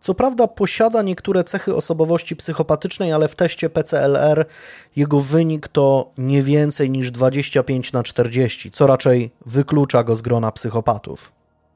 [0.00, 4.46] Co prawda posiada niektóre cechy osobowości psychopatycznej, ale w teście PCLR
[4.96, 10.52] jego wynik to nie więcej niż 25 na 40, co raczej wyklucza go z grona
[10.52, 11.32] psychopatów.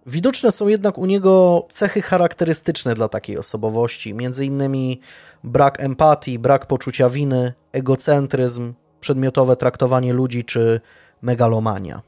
[0.06, 5.00] Widoczne są jednak u niego cechy charakterystyczne dla takiej osobowości, między innymi
[5.44, 10.80] brak empatii, brak poczucia winy, egocentryzm, przedmiotowe traktowanie ludzi czy
[11.22, 12.02] megalomania.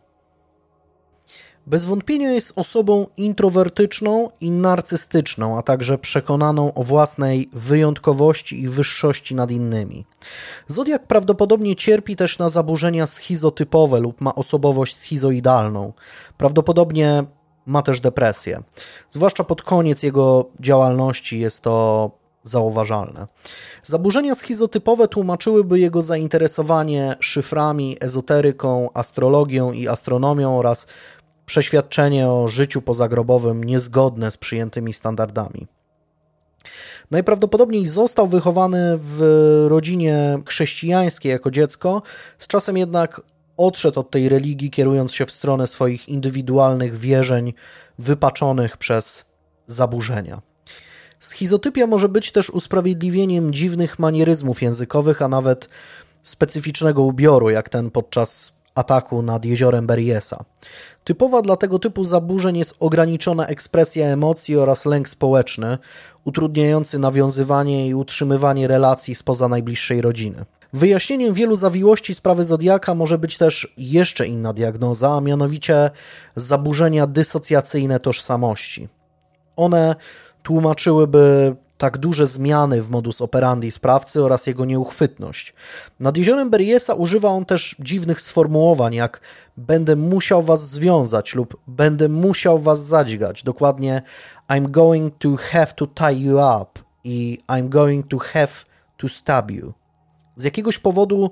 [1.67, 9.35] Bez wątpienia jest osobą introwertyczną i narcystyczną, a także przekonaną o własnej wyjątkowości i wyższości
[9.35, 10.07] nad innymi.
[10.67, 15.93] Zodiak prawdopodobnie cierpi też na zaburzenia schizotypowe lub ma osobowość schizoidalną.
[16.39, 17.25] Prawdopodobnie
[17.67, 18.63] ma też depresję.
[19.11, 22.11] Zwłaszcza pod koniec jego działalności jest to
[22.43, 23.27] zauważalne.
[23.85, 30.87] Zaburzenia schizotypowe tłumaczyłyby jego zainteresowanie szyframi, ezoteryką, astrologią i astronomią oraz
[31.47, 35.67] przeświadczenie o życiu pozagrobowym niezgodne z przyjętymi standardami.
[37.11, 39.21] Najprawdopodobniej został wychowany w
[39.69, 42.03] rodzinie chrześcijańskiej jako dziecko,
[42.39, 43.21] z czasem jednak
[43.57, 47.53] odszedł od tej religii, kierując się w stronę swoich indywidualnych wierzeń
[47.99, 49.25] wypaczonych przez
[49.67, 50.52] zaburzenia.
[51.23, 55.69] Schizotypia może być też usprawiedliwieniem dziwnych manieryzmów językowych, a nawet
[56.23, 60.45] specyficznego ubioru, jak ten podczas ataku nad jeziorem Beriesa.
[61.05, 65.79] Typowa dla tego typu zaburzeń jest ograniczona ekspresja emocji oraz lęk społeczny,
[66.25, 70.45] utrudniający nawiązywanie i utrzymywanie relacji spoza najbliższej rodziny.
[70.73, 75.91] Wyjaśnieniem wielu zawiłości sprawy Zodiaka może być też jeszcze inna diagnoza, a mianowicie
[76.37, 78.89] zaburzenia dysocjacyjne tożsamości.
[79.57, 79.97] One
[80.43, 85.55] tłumaczyłyby tak duże zmiany w modus operandi sprawcy oraz jego nieuchwytność.
[86.01, 89.21] Nad jeziorem Beriesa używa on też dziwnych sformułowań, jak
[89.57, 93.43] będę musiał was związać lub będę musiał was zadźgać.
[93.43, 94.03] Dokładnie
[94.49, 98.53] I'm going to have to tie you up i I'm going to have
[98.97, 99.73] to stab you.
[100.37, 101.31] Z jakiegoś powodu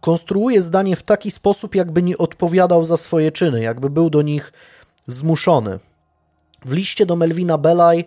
[0.00, 4.52] konstruuje zdanie w taki sposób, jakby nie odpowiadał za swoje czyny, jakby był do nich
[5.06, 5.78] zmuszony.
[6.64, 8.04] W liście do Melvina Belaj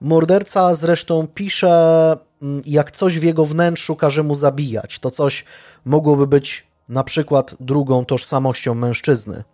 [0.00, 4.98] morderca zresztą pisze, mm, jak coś w jego wnętrzu każe mu zabijać.
[4.98, 5.44] To coś
[5.84, 9.44] mogłoby być na przykład drugą tożsamością mężczyzny.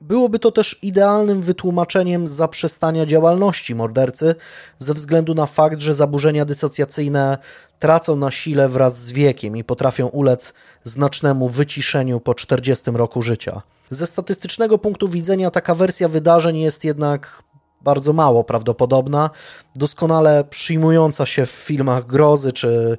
[0.00, 4.34] Byłoby to też idealnym wytłumaczeniem zaprzestania działalności mordercy
[4.78, 7.38] ze względu na fakt, że zaburzenia dysocjacyjne
[7.78, 13.62] tracą na sile wraz z wiekiem i potrafią ulec znacznemu wyciszeniu po 40 roku życia.
[13.90, 17.42] Ze statystycznego punktu widzenia taka wersja wydarzeń jest jednak
[17.84, 19.30] bardzo mało prawdopodobna,
[19.76, 22.98] doskonale przyjmująca się w filmach grozy, czy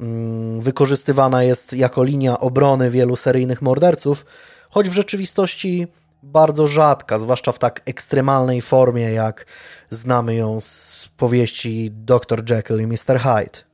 [0.00, 4.24] mm, wykorzystywana jest jako linia obrony wielu seryjnych morderców,
[4.70, 5.86] choć w rzeczywistości
[6.22, 9.46] bardzo rzadka, zwłaszcza w tak ekstremalnej formie, jak
[9.90, 12.50] znamy ją z powieści Dr.
[12.50, 13.18] Jekyll i Mr.
[13.18, 13.72] Hyde.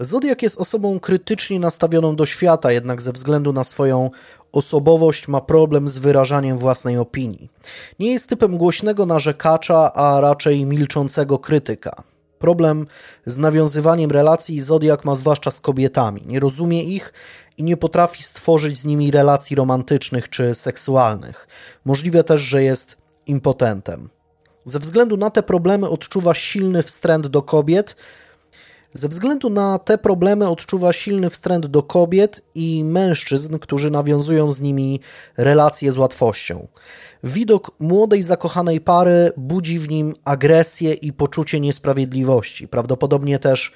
[0.00, 4.10] Zodiak jest osobą krytycznie nastawioną do świata, jednak ze względu na swoją
[4.52, 7.50] osobowość ma problem z wyrażaniem własnej opinii.
[7.98, 12.02] Nie jest typem głośnego narzekacza, a raczej milczącego krytyka.
[12.38, 12.86] Problem
[13.26, 16.22] z nawiązywaniem relacji Zodiak ma zwłaszcza z kobietami.
[16.26, 17.12] Nie rozumie ich
[17.58, 21.48] i nie potrafi stworzyć z nimi relacji romantycznych czy seksualnych.
[21.84, 22.96] Możliwe też, że jest
[23.26, 24.08] impotentem.
[24.64, 27.96] Ze względu na te problemy odczuwa silny wstręt do kobiet,
[28.92, 34.60] ze względu na te problemy odczuwa silny wstręt do kobiet i mężczyzn, którzy nawiązują z
[34.60, 35.00] nimi
[35.36, 36.68] relacje z łatwością.
[37.24, 42.68] Widok młodej zakochanej pary budzi w nim agresję i poczucie niesprawiedliwości.
[42.68, 43.72] Prawdopodobnie też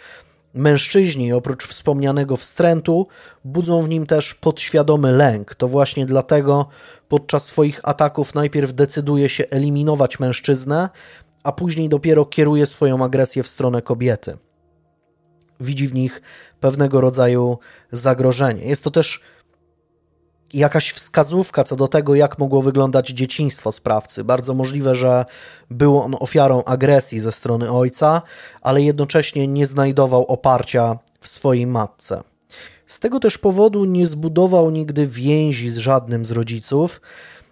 [0.54, 3.06] mężczyźni, oprócz wspomnianego wstrętu,
[3.44, 5.54] budzą w nim też podświadomy lęk.
[5.54, 6.68] To właśnie dlatego
[7.08, 10.88] podczas swoich ataków najpierw decyduje się eliminować mężczyznę,
[11.42, 14.36] a później dopiero kieruje swoją agresję w stronę kobiety
[15.60, 16.22] widzi w nich
[16.60, 17.58] pewnego rodzaju
[17.92, 18.64] zagrożenie.
[18.64, 19.20] Jest to też
[20.54, 24.24] jakaś wskazówka co do tego, jak mogło wyglądać dzieciństwo sprawcy.
[24.24, 25.24] Bardzo możliwe, że
[25.70, 28.22] był on ofiarą agresji ze strony ojca,
[28.62, 32.22] ale jednocześnie nie znajdował oparcia w swojej matce.
[32.86, 37.00] Z tego też powodu nie zbudował nigdy więzi z żadnym z rodziców,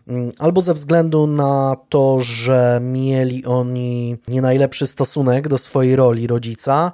[0.09, 6.27] mm, albo ze względu na to, że mieli oni nie najlepszy stosunek do swojej roli
[6.27, 6.93] rodzica,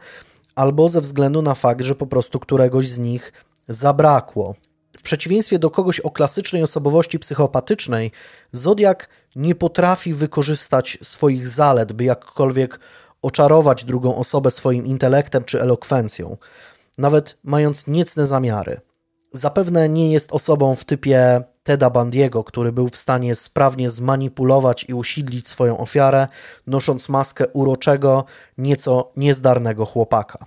[0.59, 3.33] albo ze względu na fakt, że po prostu któregoś z nich
[3.69, 4.55] zabrakło.
[4.99, 8.13] W przeciwieństwie do kogoś o klasycznej osobowości psychopatycznej,
[8.53, 12.81] Zodiak nie potrafi wykorzystać swoich zalet, by jakkolwiek
[13.23, 16.37] oczarować drugą osobę swoim intelektem czy elokwencją,
[16.99, 18.81] nawet mając niecne zamiary.
[19.33, 24.95] Zapewne nie jest osobą w typie Teda Bandiego, który był w stanie sprawnie zmanipulować i
[24.95, 26.29] usidlić swoją ofiarę,
[26.66, 28.25] nosząc maskę uroczego,
[28.59, 30.39] nieco niezdarnego chłopaka.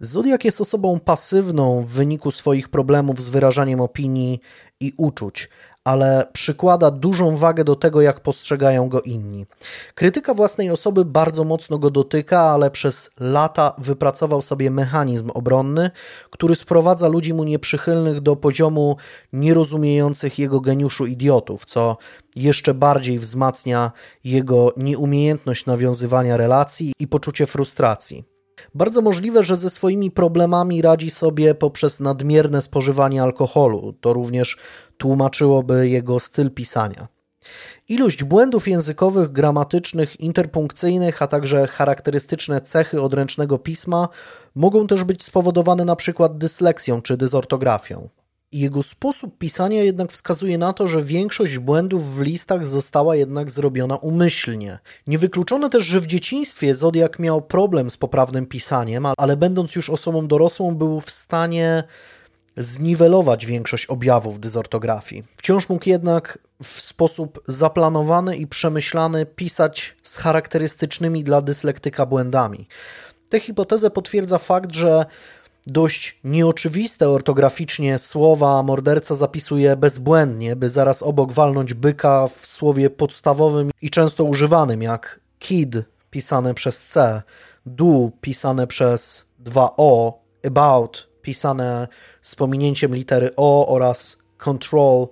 [0.00, 4.40] Zodiak jest osobą pasywną w wyniku swoich problemów z wyrażaniem opinii
[4.80, 5.48] i uczuć,
[5.84, 9.46] ale przykłada dużą wagę do tego, jak postrzegają go inni.
[9.94, 15.90] Krytyka własnej osoby bardzo mocno go dotyka, ale przez lata wypracował sobie mechanizm obronny,
[16.30, 18.96] który sprowadza ludzi mu nieprzychylnych do poziomu
[19.32, 21.96] nierozumiejących jego geniuszu idiotów, co
[22.36, 23.92] jeszcze bardziej wzmacnia
[24.24, 28.29] jego nieumiejętność nawiązywania relacji i poczucie frustracji.
[28.74, 33.94] Bardzo możliwe, że ze swoimi problemami radzi sobie poprzez nadmierne spożywanie alkoholu.
[34.00, 34.56] To również
[34.98, 37.08] tłumaczyłoby jego styl pisania.
[37.88, 44.08] Ilość błędów językowych, gramatycznych, interpunkcyjnych, a także charakterystyczne cechy odręcznego pisma
[44.54, 48.08] mogą też być spowodowane przykład dysleksją czy dysortografią.
[48.52, 53.96] Jego sposób pisania jednak wskazuje na to, że większość błędów w listach została jednak zrobiona
[53.96, 54.78] umyślnie.
[55.06, 60.26] Niewykluczone też, że w dzieciństwie Zodiak miał problem z poprawnym pisaniem, ale będąc już osobą
[60.26, 61.84] dorosłą był w stanie
[62.56, 65.24] zniwelować większość objawów dysortografii.
[65.36, 72.68] Wciąż mógł jednak w sposób zaplanowany i przemyślany pisać z charakterystycznymi dla dyslektyka błędami.
[73.28, 75.06] Tę hipotezę potwierdza fakt, że
[75.66, 83.70] dość nieoczywiste ortograficznie słowa morderca zapisuje bezbłędnie, by zaraz obok walnąć byka w słowie podstawowym
[83.82, 85.76] i często używanym, jak kid
[86.10, 87.22] pisane przez C,
[87.66, 90.12] do pisane przez 2O,
[90.46, 91.88] about pisane
[92.22, 95.06] z pominięciem litery O oraz control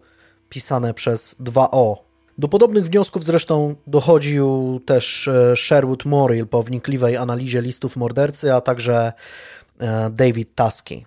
[0.48, 1.96] pisane przez 2O.
[2.38, 8.60] Do podobnych wniosków zresztą dochodził też e, Sherwood Morrill po wnikliwej analizie listów mordercy, a
[8.60, 9.12] także
[10.10, 11.06] David Tusky.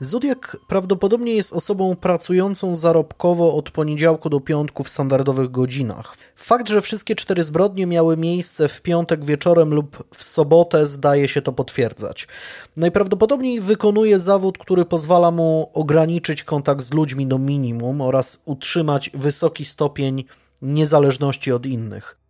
[0.00, 6.16] Zodiak prawdopodobnie jest osobą pracującą zarobkowo od poniedziałku do piątku w standardowych godzinach.
[6.36, 11.42] Fakt, że wszystkie cztery zbrodnie miały miejsce w piątek wieczorem lub w sobotę, zdaje się
[11.42, 12.28] to potwierdzać.
[12.76, 19.64] Najprawdopodobniej wykonuje zawód, który pozwala mu ograniczyć kontakt z ludźmi do minimum oraz utrzymać wysoki
[19.64, 20.24] stopień
[20.62, 22.21] niezależności od innych.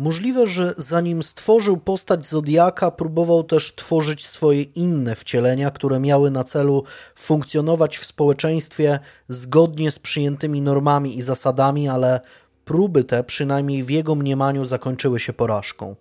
[0.00, 6.44] Możliwe, że zanim stworzył postać Zodiaka, próbował też tworzyć swoje inne wcielenia, które miały na
[6.44, 6.84] celu
[7.14, 8.98] funkcjonować w społeczeństwie
[9.28, 12.20] zgodnie z przyjętymi normami i zasadami, ale
[12.64, 15.96] próby te, przynajmniej w jego mniemaniu, zakończyły się porażką.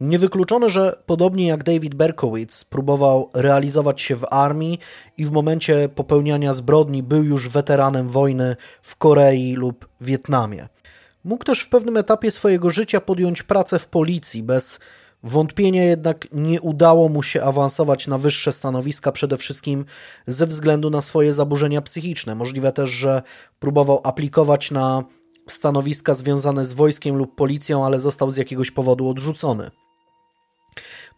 [0.00, 4.78] Niewykluczone, że podobnie jak David Berkowitz próbował realizować się w armii
[5.18, 10.68] i w momencie popełniania zbrodni był już weteranem wojny w Korei lub Wietnamie.
[11.24, 14.42] Mógł też w pewnym etapie swojego życia podjąć pracę w policji.
[14.42, 14.80] Bez
[15.22, 19.84] wątpienia jednak nie udało mu się awansować na wyższe stanowiska, przede wszystkim
[20.26, 22.34] ze względu na swoje zaburzenia psychiczne.
[22.34, 23.22] Możliwe też, że
[23.58, 25.04] próbował aplikować na
[25.48, 29.70] stanowiska związane z wojskiem lub policją, ale został z jakiegoś powodu odrzucony.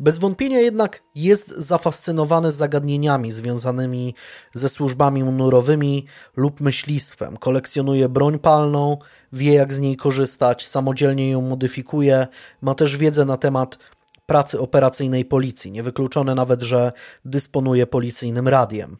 [0.00, 4.14] Bez wątpienia jednak jest zafascynowany zagadnieniami związanymi
[4.54, 7.36] ze służbami mundurowymi lub myślistwem.
[7.36, 8.98] Kolekcjonuje broń palną,
[9.36, 12.26] wie jak z niej korzystać, samodzielnie ją modyfikuje,
[12.62, 13.78] ma też wiedzę na temat
[14.26, 15.72] pracy operacyjnej policji.
[15.72, 16.92] Niewykluczone nawet, że
[17.24, 18.96] dysponuje policyjnym radiem.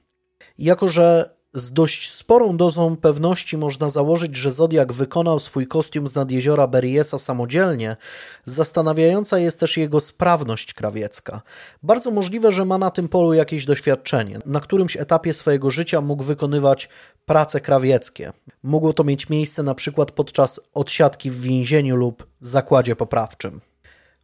[0.59, 6.14] Jako, że z dość sporą dozą pewności można założyć, że Zodiak wykonał swój kostium z
[6.14, 7.97] nad jeziora Beriesa samodzielnie.
[8.45, 11.43] Zastanawiająca jest też jego sprawność krawiecka.
[11.82, 14.39] Bardzo możliwe, że ma na tym polu jakieś doświadczenie.
[14.47, 16.89] Na którymś etapie swojego życia mógł wykonywać
[17.26, 18.32] prace krawieckie.
[18.62, 23.60] Mogło to mieć miejsce na przykład podczas odsiadki w więzieniu lub zakładzie poprawczym.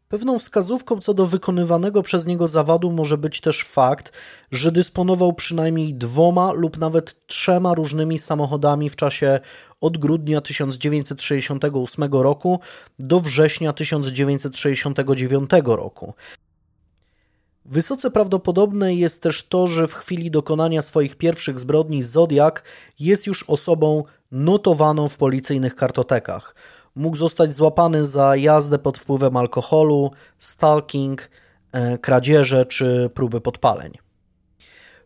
[0.08, 4.12] Pewną wskazówką co do wykonywanego przez niego zawodu może być też fakt,
[4.52, 9.40] że dysponował przynajmniej dwoma lub nawet trzema różnymi samochodami w czasie
[9.80, 12.60] od grudnia 1968 roku
[12.98, 16.14] do września 1969 roku.
[17.64, 22.64] Wysoce prawdopodobne jest też to, że w chwili dokonania swoich pierwszych zbrodni Zodiak
[22.98, 26.54] jest już osobą notowaną w policyjnych kartotekach
[26.94, 31.30] mógł zostać złapany za jazdę pod wpływem alkoholu, stalking,
[31.72, 33.92] e, kradzieże czy próby podpaleń.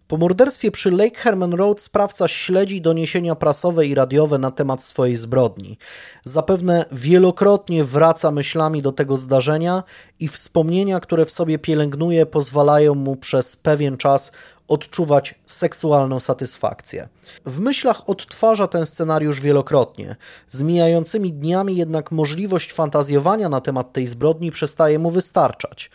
[0.09, 5.17] Po morderstwie przy Lake Herman Road sprawca śledzi doniesienia prasowe i radiowe na temat swojej
[5.17, 5.79] zbrodni.
[6.25, 9.83] Zapewne wielokrotnie wraca myślami do tego zdarzenia
[10.21, 14.33] i wspomnienia, które w sobie pielęgnuje, pozwalają mu przez pewien czas
[14.69, 17.09] odczuwać seksualną satysfakcję.
[17.45, 20.17] W myślach odtwarza ten scenariusz wielokrotnie.
[20.49, 25.91] Z mijającymi dniami jednak możliwość fantazjowania na temat tej zbrodni przestaje mu wystarczać.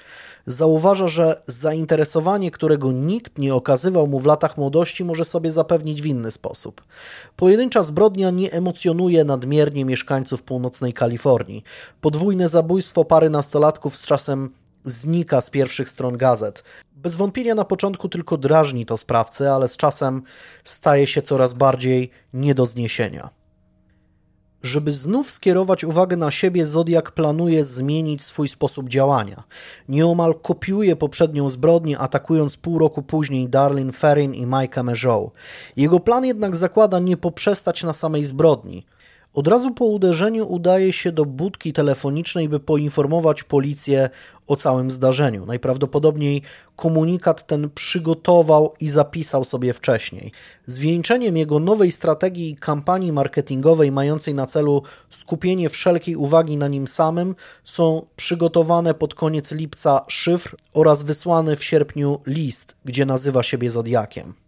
[0.46, 6.06] Zauważa, że zainteresowanie, którego nikt nie okazywał mu w latach młodości, może sobie zapewnić w
[6.06, 6.82] inny sposób.
[7.36, 11.64] Pojedyncza zbrodnia nie emocjonuje nadmiernie mieszkańców północnej Kalifornii.
[12.02, 14.50] Podwójne zabójstwo pary nastolatków z czasem
[14.86, 16.64] znika z pierwszych stron gazet.
[16.96, 20.24] Bez wątpienia na początku tylko drażni to sprawcę, ale z czasem
[20.64, 23.41] staje się coraz bardziej nie do zniesienia.
[24.64, 29.44] Żeby znów skierować uwagę na siebie, Zodiak planuje zmienić swój sposób działania.
[29.90, 35.32] Nieomal kopiuje poprzednią zbrodnię, atakując pół roku później Darlene Ferrin i Mike'a Mejow.
[35.78, 38.86] Jego plan jednak zakłada nie poprzestać na samej zbrodni.
[39.34, 44.10] Od razu po uderzeniu udaje się do budki telefonicznej, by poinformować policję
[44.48, 45.46] o całym zdarzeniu.
[45.46, 46.42] Najprawdopodobniej
[46.76, 50.32] komunikat ten przygotował i zapisał sobie wcześniej.
[50.66, 56.88] Zwieńczeniem jego nowej strategii i kampanii marketingowej mającej na celu skupienie wszelkiej uwagi na nim
[56.88, 63.72] samym są przygotowane pod koniec lipca szyfr oraz wysłany w sierpniu list, gdzie nazywa siebie
[63.72, 64.41] Zodiakiem.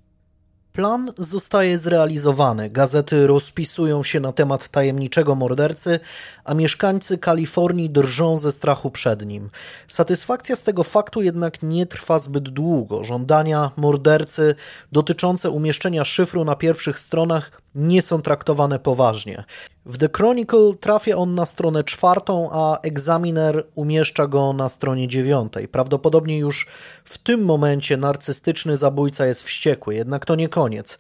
[0.74, 2.70] Plan zostaje zrealizowany.
[2.70, 6.00] Gazety rozpisują się na temat tajemniczego mordercy,
[6.44, 9.50] a mieszkańcy Kalifornii drżą ze strachu przed nim.
[9.88, 13.04] Satysfakcja z tego faktu jednak nie trwa zbyt długo.
[13.04, 14.56] Żądania mordercy
[14.92, 19.44] dotyczące umieszczenia szyfru na pierwszych stronach nie są traktowane poważnie.
[19.86, 25.68] W The Chronicle trafia on na stronę czwartą, a Examiner umieszcza go na stronie dziewiątej.
[25.68, 26.68] Prawdopodobnie już
[27.04, 30.98] w tym momencie narcystyczny zabójca jest wściekły, jednak to nie koniec.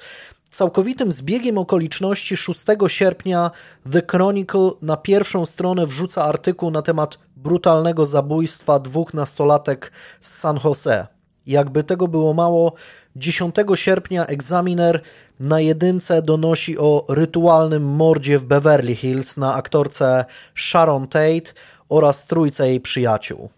[0.51, 3.51] Całkowitym zbiegiem okoliczności 6 sierpnia
[3.91, 9.91] The Chronicle na pierwszą stronę wrzuca artykuł na temat brutalnego zabójstwa dwóch nastolatek
[10.22, 11.07] z San Jose.
[11.45, 12.73] Jakby tego było mało,
[13.15, 15.01] 10 sierpnia egzaminer
[15.39, 21.53] na jedynce donosi o rytualnym mordzie w Beverly Hills na aktorce Sharon Tate
[21.89, 23.49] oraz trójce jej przyjaciół.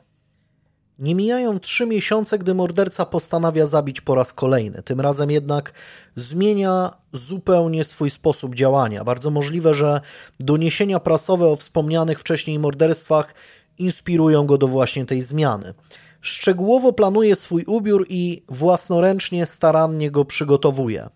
[0.99, 4.84] Nie mijają trzy miesiące, gdy morderca postanawia zabić po raz kolejny.
[4.84, 5.73] Tym razem jednak
[6.15, 9.03] zmienia zupełnie swój sposób działania.
[9.03, 10.02] Bardzo możliwe, że
[10.39, 13.34] doniesienia prasowe o wspomnianych wcześniej morderstwach
[13.77, 15.73] inspirują go do właśnie tej zmiany.
[16.22, 21.10] Szczegółowo planuje swój ubiór i własnoręcznie starannie go przygotowuje.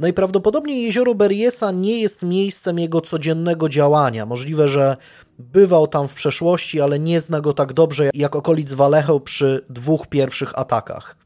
[0.00, 4.26] Najprawdopodobniej jezioro Beriesa nie jest miejscem jego codziennego działania.
[4.26, 4.96] Możliwe, że
[5.38, 10.06] bywał tam w przeszłości, ale nie zna go tak dobrze jak okolic Vallejo przy dwóch
[10.06, 11.16] pierwszych atakach.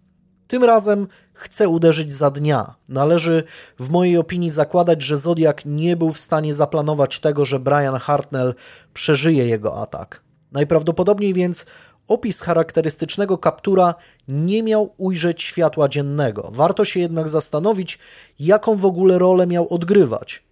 [0.46, 2.74] Tym razem chce uderzyć za dnia.
[2.88, 3.42] Należy
[3.78, 8.54] w mojej opinii zakładać, że Zodiak nie był w stanie zaplanować tego, że Brian Hartnell
[8.94, 10.22] przeżyje jego atak.
[10.52, 11.66] Najprawdopodobniej więc
[12.08, 13.94] opis charakterystycznego kaptura
[14.28, 16.50] nie miał ujrzeć światła dziennego.
[16.52, 17.98] Warto się jednak zastanowić,
[18.38, 20.42] jaką w ogóle rolę miał odgrywać.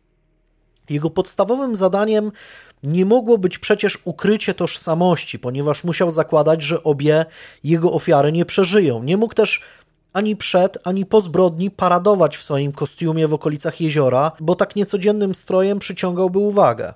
[0.91, 2.33] Jego podstawowym zadaniem
[2.83, 7.25] nie mogło być przecież ukrycie tożsamości, ponieważ musiał zakładać, że obie
[7.65, 9.03] jego ofiary nie przeżyją.
[9.03, 9.61] Nie mógł też
[10.13, 15.35] ani przed, ani po zbrodni paradować w swoim kostiumie w okolicach jeziora, bo tak niecodziennym
[15.35, 16.95] strojem przyciągałby uwagę.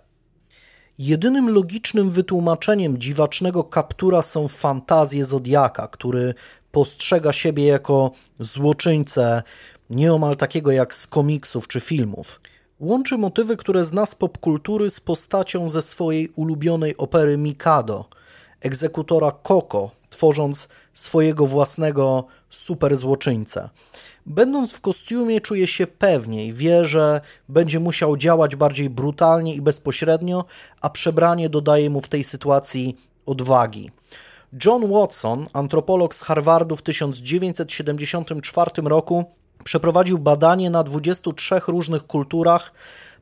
[0.99, 6.35] Jedynym logicznym wytłumaczeniem dziwacznego kaptura są fantazje Zodiaka, który
[6.73, 8.11] postrzega siebie jako
[8.41, 9.43] złoczyńcę
[9.91, 12.41] nieomal takiego jak z komiksów czy filmów.
[12.81, 18.05] Łączy motywy, które zna z popkultury z postacią ze swojej ulubionej opery Mikado,
[18.61, 23.69] egzekutora Koko, tworząc swojego własnego superzłoczyńcę.
[24.27, 30.45] Będąc w kostiumie czuje się pewniej, wie, że będzie musiał działać bardziej brutalnie i bezpośrednio,
[30.81, 32.97] a przebranie dodaje mu w tej sytuacji
[33.27, 33.91] odwagi.
[34.65, 39.25] John Watson, antropolog z Harvardu w 1974 roku,
[39.65, 42.73] przeprowadził badanie na 23 różnych kulturach,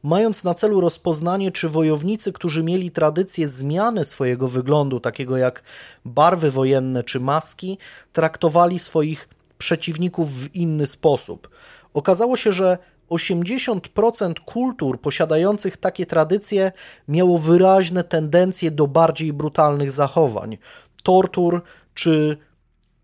[0.02, 5.62] mając na celu rozpoznanie, czy wojownicy, którzy mieli tradycję zmiany swojego wyglądu, takiego jak
[6.04, 7.78] barwy wojenne czy maski,
[8.12, 9.28] traktowali swoich
[9.64, 11.50] przeciwników w inny sposób.
[11.94, 12.78] Okazało się, że
[13.10, 16.72] 80% kultur posiadających takie tradycje
[17.08, 20.58] miało wyraźne tendencje do bardziej brutalnych zachowań,
[21.02, 21.62] tortur
[21.94, 22.36] czy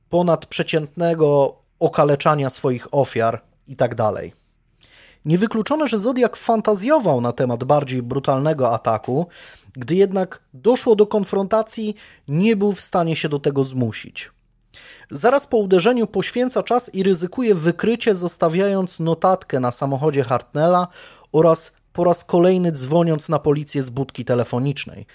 [0.09, 3.95] ponadprzeciętnego okaleczania swoich ofiar itd.
[3.97, 4.41] Tak
[5.24, 9.27] Niewykluczone, że Zodiak fantazjował na temat bardziej brutalnego ataku,
[9.73, 11.95] gdy jednak doszło do konfrontacji,
[12.28, 14.31] nie był w stanie się do tego zmusić.
[15.11, 20.89] Zaraz po uderzeniu poświęca czas i ryzykuje wykrycie, zostawiając notatkę na samochodzie Hartnella
[21.32, 25.07] oraz po raz kolejny dzwoniąc na policję z budki telefonicznej.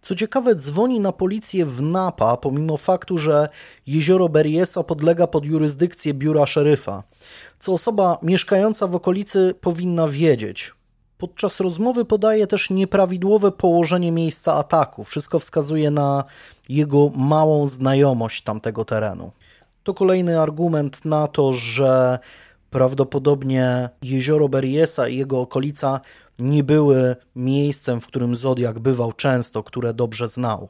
[0.00, 3.48] Co ciekawe, dzwoni na policję w Napa, pomimo faktu, że
[3.86, 7.02] jezioro Berryessa podlega pod jurysdykcję biura szeryfa,
[7.58, 10.72] co osoba mieszkająca w okolicy powinna wiedzieć.
[11.18, 15.04] Podczas rozmowy podaje też nieprawidłowe położenie miejsca ataku.
[15.04, 16.24] Wszystko wskazuje na
[16.68, 19.30] jego małą znajomość tamtego terenu.
[19.82, 22.18] To kolejny argument na to, że
[22.70, 26.00] prawdopodobnie jezioro Berryessa i jego okolica
[26.38, 30.68] nie były miejscem, w którym Zodiak bywał często, które dobrze znał.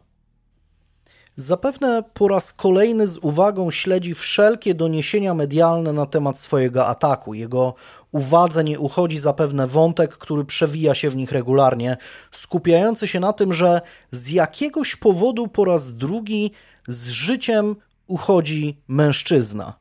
[1.37, 7.35] Zapewne po raz kolejny z uwagą śledzi wszelkie doniesienia medialne na temat swojego ataku.
[7.35, 7.75] Jego
[8.15, 11.97] uwadze nie uchodzi zapewne wątek, który przewija się w nich regularnie,
[12.33, 13.81] skupiający się na tym, że
[14.13, 16.51] z jakiegoś powodu po raz drugi
[16.89, 17.77] z życiem
[18.07, 19.75] uchodzi mężczyzna.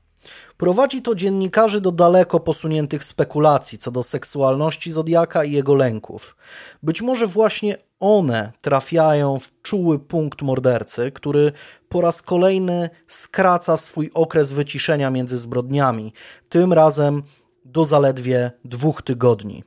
[0.57, 6.35] Prowadzi to dziennikarzy do daleko posuniętych spekulacji co do seksualności Zodiaka i jego lęków.
[6.83, 11.51] Być może właśnie one trafiają w czuły punkt mordercy, który
[11.89, 16.13] po raz kolejny skraca swój okres wyciszenia między zbrodniami,
[16.49, 17.23] tym razem
[17.65, 19.63] do zaledwie dwóch tygodni.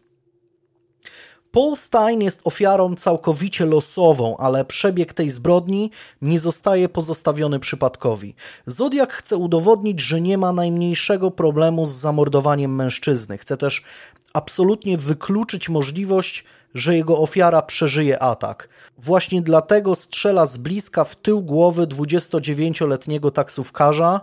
[1.57, 5.91] Paul Stein jest ofiarą całkowicie losową, ale przebieg tej zbrodni
[6.23, 8.35] nie zostaje pozostawiony przypadkowi.
[8.67, 13.39] Zodiak chce udowodnić, że nie ma najmniejszego problemu z zamordowaniem mężczyzny.
[13.39, 13.83] Chce też
[14.33, 16.45] absolutnie wykluczyć możliwość,
[16.75, 18.69] że jego ofiara przeżyje atak.
[18.99, 24.21] Właśnie dlatego strzela z bliska w tył głowy 29-letniego taksówkarza,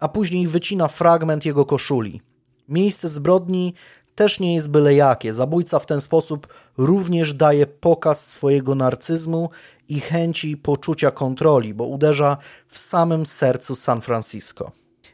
[0.00, 2.20] a później wycina fragment jego koszuli.
[2.68, 3.74] Miejsce zbrodni
[4.14, 5.34] też nie jest byle jakie.
[5.34, 6.46] Zabójca w ten sposób
[6.78, 9.50] również daje pokaz swojego narcyzmu
[9.88, 12.36] i chęci poczucia kontroli, bo uderza
[12.66, 14.72] w samym sercu San Francisco.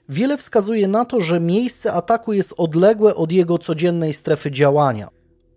[0.08, 5.08] Wiele wskazuje na to, że miejsce ataku jest odległe od jego codziennej strefy działania.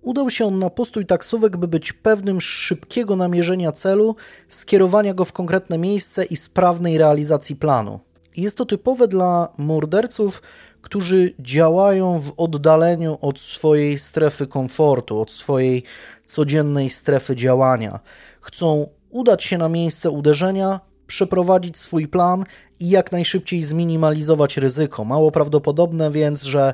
[0.01, 4.15] Udał się on na postój taksówek, by być pewnym szybkiego namierzenia celu,
[4.49, 7.99] skierowania go w konkretne miejsce i sprawnej realizacji planu.
[8.37, 10.41] Jest to typowe dla morderców,
[10.83, 15.83] którzy działają w oddaleniu od swojej strefy komfortu, od swojej
[16.25, 17.99] codziennej strefy działania.
[18.41, 22.43] Chcą udać się na miejsce uderzenia, przeprowadzić swój plan
[22.79, 25.05] i jak najszybciej zminimalizować ryzyko.
[25.05, 26.73] Mało prawdopodobne więc, że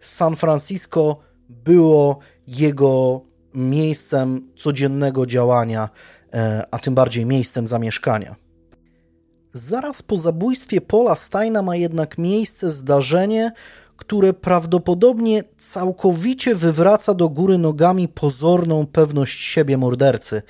[0.00, 1.16] San Francisco
[1.48, 3.20] było jego
[3.54, 5.88] miejscem codziennego działania,
[6.32, 8.43] e, a tym bardziej miejscem zamieszkania.
[9.56, 13.52] Zaraz po zabójstwie Paula Steina ma jednak miejsce zdarzenie,
[13.96, 20.42] które prawdopodobnie całkowicie wywraca do góry nogami pozorną pewność siebie mordercy.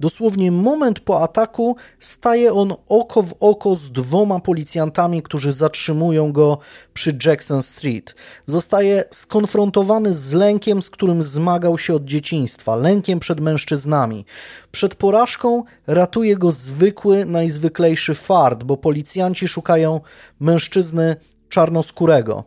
[0.00, 6.58] Dosłownie moment po ataku staje on oko w oko z dwoma policjantami, którzy zatrzymują go
[6.94, 8.14] przy Jackson Street.
[8.46, 14.24] Zostaje skonfrontowany z lękiem, z którym zmagał się od dzieciństwa, lękiem przed mężczyznami.
[14.72, 20.00] Przed porażką ratuje go zwykły, najzwyklejszy fart, bo policjanci szukają
[20.40, 21.16] mężczyzny
[21.48, 22.44] czarnoskórego.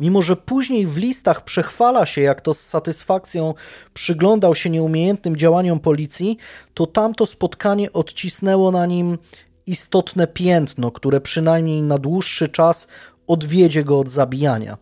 [0.00, 3.54] Mimo, że później w listach przechwala się, jak to z satysfakcją
[3.94, 6.38] przyglądał się nieumiejętnym działaniom policji,
[6.74, 9.18] to tamto spotkanie odcisnęło na nim
[9.66, 12.88] istotne piętno, które przynajmniej na dłuższy czas
[13.26, 14.78] odwiedzie go od zabijania.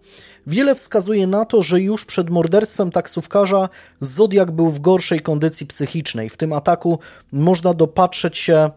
[0.47, 3.69] Wiele wskazuje na to, że już przed morderstwem taksówkarza
[4.01, 6.31] Zodiak był w gorszej kondycji psychicznej.
[6.31, 6.99] W tym ataku
[7.33, 8.71] można dopatrzeć się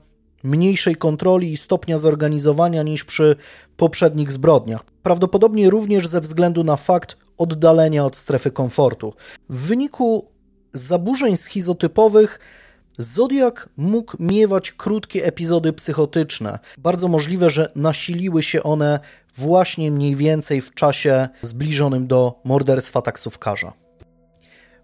[0.44, 3.36] mniejszej kontroli i stopnia zorganizowania niż przy
[3.78, 4.84] poprzednich zbrodniach.
[5.04, 9.14] Prawdopodobnie również ze względu na fakt oddalenia od strefy komfortu.
[9.50, 10.28] W wyniku
[10.74, 12.40] zaburzeń schizotypowych
[12.98, 16.60] Zodiak mógł miewać krótkie epizody psychotyczne.
[16.78, 19.00] Bardzo możliwe, że nasiliły się one
[19.38, 23.74] właśnie mniej więcej w czasie zbliżonym do morderstwa taksówkarza.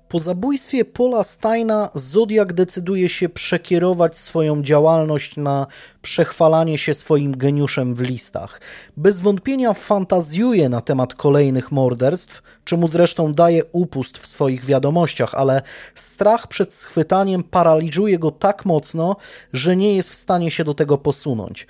[0.10, 5.68] Po zabójstwie Paula Steina Zodiak decyduje się przekierować swoją działalność na
[6.02, 8.62] przechwalanie się swoim geniuszem w listach.
[8.98, 15.62] Bez wątpienia fantazjuje na temat kolejnych morderstw, czemu zresztą daje upust w swoich wiadomościach, ale
[15.96, 19.16] strach przed schwytaniem paraliżuje go tak mocno,
[19.54, 21.68] że nie jest w stanie się do tego posunąć.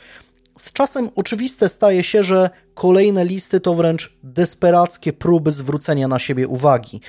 [0.57, 6.47] Z czasem oczywiste staje się, że kolejne listy to wręcz desperackie próby zwrócenia na siebie
[6.47, 7.01] uwagi.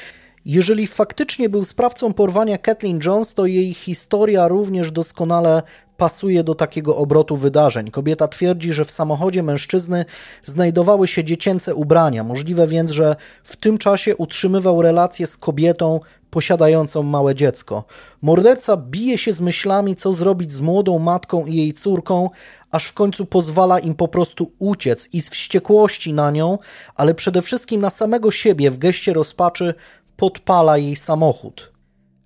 [0.49, 5.63] Jeżeli faktycznie był sprawcą porwania Kathleen Jones, to jej historia również doskonale
[5.97, 7.91] pasuje do takiego obrotu wydarzeń.
[7.91, 10.05] Kobieta twierdzi, że w samochodzie mężczyzny
[10.45, 12.25] znajdowały się dziecięce ubrania.
[12.25, 16.01] Możliwe więc, że w tym czasie utrzymywał relacje z kobietą
[16.31, 17.85] posiadającą małe dziecko.
[18.23, 22.31] Morderca bije się z myślami, co zrobić z młodą matką i jej córką,
[22.71, 26.59] aż w końcu pozwala im po prostu uciec i z wściekłości na nią,
[26.95, 29.75] ale przede wszystkim na samego siebie w geście rozpaczy
[30.19, 31.73] podpala jej samochód.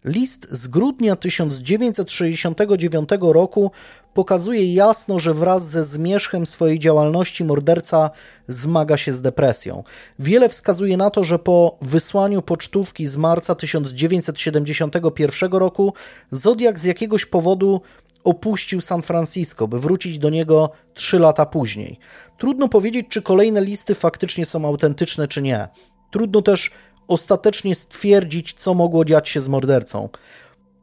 [0.04, 3.70] List z grudnia 1969 roku
[4.14, 8.10] pokazuje jasno, że wraz ze zmierzchem swojej działalności morderca
[8.48, 9.84] zmaga się z depresją.
[10.18, 15.94] Wiele wskazuje na to, że po wysłaniu pocztówki z marca 1971 roku
[16.30, 17.80] Zodiak z jakiegoś powodu
[18.24, 21.98] opuścił San Francisco, by wrócić do niego trzy lata później.
[22.38, 25.68] Trudno powiedzieć, czy kolejne listy faktycznie są autentyczne, czy nie.
[26.10, 26.70] Trudno też
[27.08, 30.08] ostatecznie stwierdzić, co mogło dziać się z mordercą.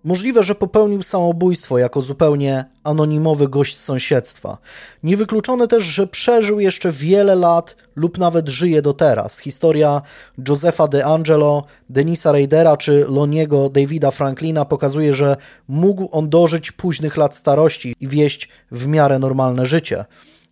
[0.04, 4.58] Możliwe, że popełnił samobójstwo jako zupełnie anonimowy gość z sąsiedztwa.
[5.04, 9.40] Niewykluczone też, że przeżył jeszcze wiele lat lub nawet żyje do teraz.
[9.40, 10.02] Historia
[10.48, 15.38] Josepha De Angelo, Denisa Raidera czy Loniego Davida Franklina pokazuje, że
[15.68, 20.06] mógł on dożyć późnych lat starości i wieść w miarę normalne życie.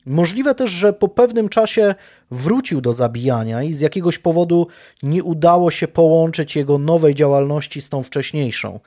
[0.08, 1.96] Możliwe też, że po pewnym czasie
[2.32, 4.68] wrócił do zabijania i z jakiegoś powodu
[5.04, 8.80] nie udało się połączyć jego nowej działalności z tą wcześniejszą.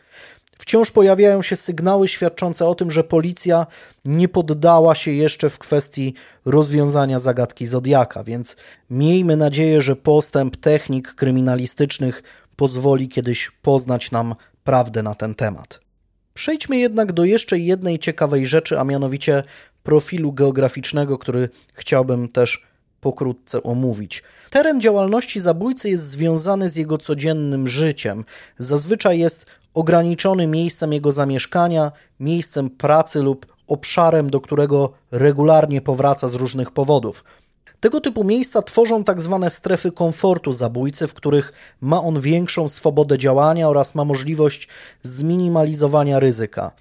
[0.58, 3.66] Wciąż pojawiają się sygnały świadczące o tym, że policja
[4.04, 6.14] nie poddała się jeszcze w kwestii
[6.44, 8.56] rozwiązania zagadki Zodiaka, więc
[8.90, 12.22] miejmy nadzieję, że postęp technik kryminalistycznych
[12.56, 14.34] pozwoli kiedyś poznać nam
[14.64, 15.80] prawdę na ten temat.
[16.34, 19.42] Przejdźmy jednak do jeszcze jednej ciekawej rzeczy, a mianowicie
[19.82, 22.66] profilu geograficznego, który chciałbym też
[23.00, 24.22] pokrótce omówić.
[24.50, 28.24] Teren działalności zabójcy jest związany z jego codziennym życiem.
[28.58, 36.34] Zazwyczaj jest ograniczony miejscem jego zamieszkania, miejscem pracy lub obszarem, do którego regularnie powraca z
[36.34, 37.24] różnych powodów.
[37.80, 43.18] Tego typu miejsca tworzą tak zwane strefy komfortu zabójcy, w których ma on większą swobodę
[43.18, 44.68] działania oraz ma możliwość
[45.02, 46.72] zminimalizowania ryzyka.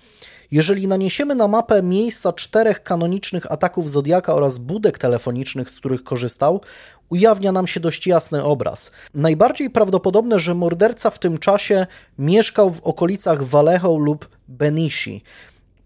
[0.51, 6.61] Jeżeli naniesiemy na mapę miejsca czterech kanonicznych ataków Zodiaka oraz budek telefonicznych, z których korzystał,
[7.09, 8.91] ujawnia nam się dość jasny obraz.
[9.13, 11.87] Najbardziej prawdopodobne, że morderca w tym czasie
[12.19, 15.23] mieszkał w okolicach Vallejo lub Benishi.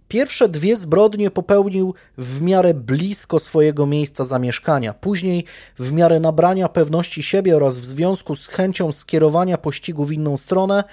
[0.07, 4.93] Pierwsze dwie zbrodnie popełnił w miarę blisko swojego miejsca zamieszkania.
[4.93, 5.45] Później,
[5.79, 10.83] w miarę nabrania pewności siebie oraz w związku z chęcią skierowania pościgu w inną stronę,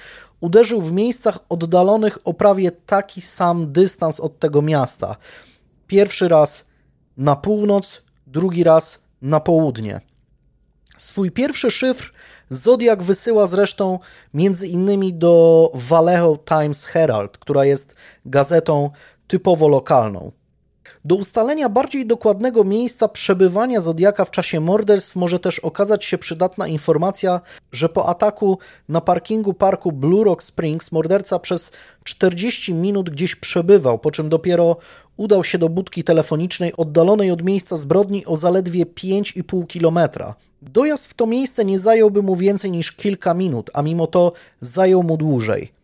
[0.41, 5.17] uderzył w miejscach oddalonych o prawie taki sam dystans od tego miasta.
[5.87, 6.67] Pierwszy raz
[7.17, 10.01] na północ, drugi raz na południe.
[10.97, 12.13] Swój pierwszy szyfr
[12.51, 13.99] Zodiak wysyła zresztą
[14.35, 17.95] między innymi do Vallejo Times Herald, która jest
[18.27, 18.91] gazetą
[19.27, 20.33] typowo lokalną.
[21.05, 26.67] Do ustalenia bardziej dokładnego miejsca przebywania Zodiaka w czasie morderstw może też okazać się przydatna
[26.67, 27.41] informacja,
[27.73, 28.59] że po ataku
[28.89, 31.73] na parkingu parku Blue Rock Springs morderca przez
[32.05, 34.77] 40 minut gdzieś przebywał, po czym dopiero
[35.17, 40.35] udał się do budki telefonicznej oddalonej od miejsca zbrodni o zaledwie 5,5 kilometra.
[40.63, 45.03] Dojazd w to miejsce nie zająłby mu więcej niż kilka minut, a mimo to zajął
[45.03, 45.80] mu dłużej.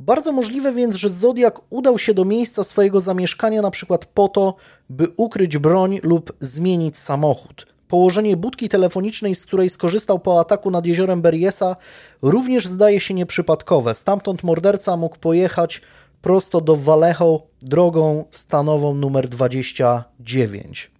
[0.00, 4.54] Bardzo możliwe więc, że Zodiak udał się do miejsca swojego zamieszkania na przykład po to,
[4.90, 7.66] by ukryć broń lub zmienić samochód.
[7.88, 11.76] Położenie budki telefonicznej, z której skorzystał po ataku nad jeziorem Beriesa,
[12.22, 13.94] również zdaje się nieprzypadkowe.
[13.94, 15.82] Stamtąd morderca mógł pojechać
[16.22, 20.90] prosto do Vallejo drogą stanową numer 29.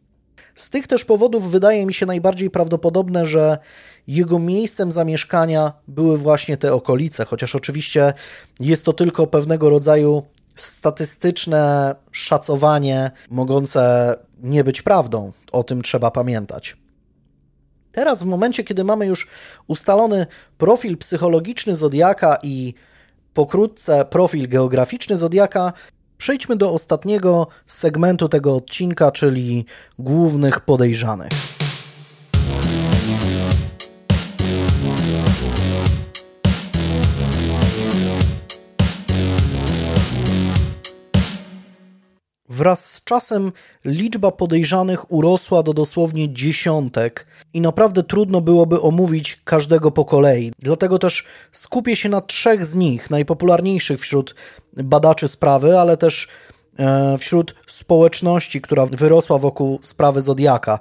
[0.54, 3.58] Z tych też powodów wydaje mi się najbardziej prawdopodobne, że
[4.06, 8.14] jego miejscem zamieszkania były właśnie te okolice, chociaż oczywiście
[8.60, 10.22] jest to tylko pewnego rodzaju
[10.54, 15.32] statystyczne szacowanie mogące nie być prawdą.
[15.52, 16.76] O tym trzeba pamiętać.
[17.92, 19.28] Teraz, w momencie, kiedy mamy już
[19.66, 20.26] ustalony
[20.58, 22.74] profil psychologiczny Zodiaka i
[23.34, 25.72] pokrótce profil geograficzny Zodiaka,
[26.18, 29.64] przejdźmy do ostatniego segmentu tego odcinka, czyli
[29.98, 31.49] głównych podejrzanych.
[42.50, 43.52] Wraz z czasem
[43.84, 50.52] liczba podejrzanych urosła do dosłownie dziesiątek i naprawdę trudno byłoby omówić każdego po kolei.
[50.58, 54.34] Dlatego też skupię się na trzech z nich, najpopularniejszych wśród
[54.72, 56.28] badaczy sprawy, ale też
[56.78, 60.78] e, wśród społeczności, która wyrosła wokół sprawy Zodiaka.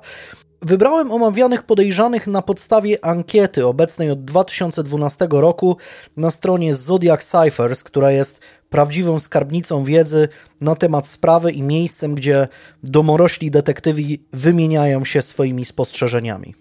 [0.62, 5.78] Wybrałem omawianych podejrzanych na podstawie ankiety obecnej od 2012 roku
[6.18, 10.28] na stronie Zodiac Cyphers, która jest prawdziwą skarbnicą wiedzy
[10.62, 12.48] na temat sprawy i miejscem, gdzie
[12.84, 16.56] domorośli detektywi wymieniają się swoimi spostrzeżeniami.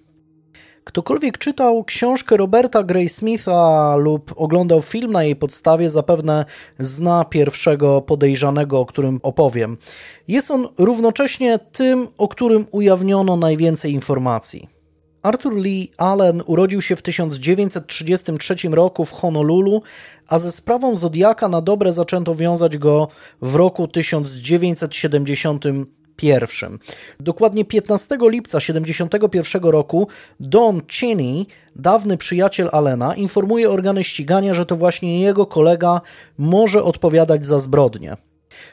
[0.84, 6.44] Ktokolwiek czytał książkę Roberta Gray Smitha lub oglądał film na jej podstawie, zapewne
[6.78, 9.76] zna pierwszego podejrzanego, o którym opowiem.
[10.28, 14.77] Jest on równocześnie tym, o którym ujawniono najwięcej informacji.
[15.28, 19.82] Arthur Lee Allen urodził się w 1933 roku w Honolulu,
[20.28, 23.08] a ze sprawą Zodiaka na dobre zaczęto wiązać go
[23.42, 26.78] w roku 1971.
[27.20, 30.08] Dokładnie 15 lipca 1971 roku
[30.40, 31.46] Don Cheney,
[31.76, 36.00] dawny przyjaciel Allena, informuje organy ścigania, że to właśnie jego kolega
[36.38, 38.16] może odpowiadać za zbrodnie.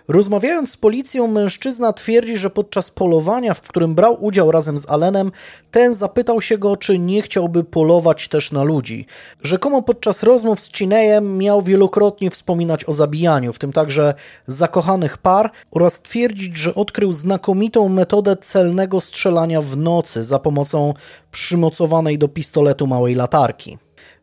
[0.08, 5.32] Rozmawiając z policją, mężczyzna twierdzi, że podczas polowania, w którym brał udział razem z Allenem,
[5.72, 9.06] ten zapytał się go, czy nie chciałby polować też na ludzi.
[9.44, 14.14] Rzekomo podczas rozmów z Chineyem miał wielokrotnie wspominać o zabijaniu, w tym także
[14.48, 20.94] zakochanych par, oraz twierdzić, że odkrył znakomitą metodę celnego strzelania w nocy za pomocą
[21.32, 23.78] przymocowanej do pistoletu małej latarki.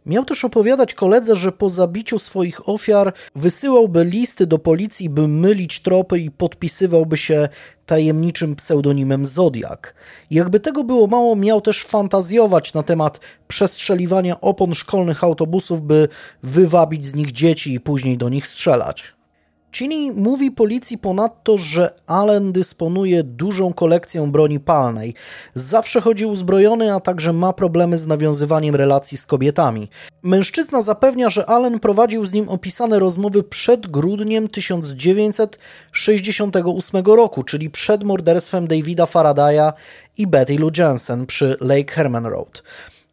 [0.07, 5.81] Miał też opowiadać koledze, że po zabiciu swoich ofiar wysyłałby listy do policji, by mylić
[5.81, 7.49] tropy i podpisywałby się
[7.87, 9.95] tajemniczym pseudonimem Zodiak.
[10.31, 16.09] Jakby tego było mało, miał też fantazjować na temat przestrzeliwania opon szkolnych autobusów, by
[16.43, 19.22] wywabić z nich dzieci i później do nich strzelać.
[19.73, 25.15] Chini mówi policji ponadto, że Allen dysponuje dużą kolekcją broni palnej.
[25.55, 29.89] Zawsze chodzi uzbrojony, a także ma problemy z nawiązywaniem relacji z kobietami.
[30.23, 38.05] Mężczyzna zapewnia, że Allen prowadził z nim opisane rozmowy przed grudniem 1968 roku, czyli przed
[38.05, 39.73] morderstwem Davida Faradaya
[40.19, 42.63] i Betty Lou Jensen przy Lake Herman Road.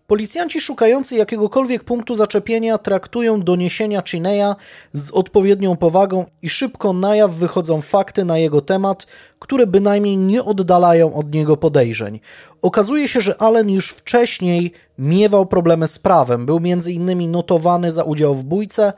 [0.10, 4.56] Policjanci szukający jakiegokolwiek punktu zaczepienia traktują doniesienia Chineya
[4.94, 9.08] z odpowiednią powagą i szybko na jaw wychodzą fakty na jego temat,
[9.40, 12.20] które bynajmniej nie oddalają od niego podejrzeń.
[12.62, 16.46] Okazuje się, że Allen już wcześniej miewał problemy z prawem.
[16.46, 18.94] Był innymi notowany za udział w bójce,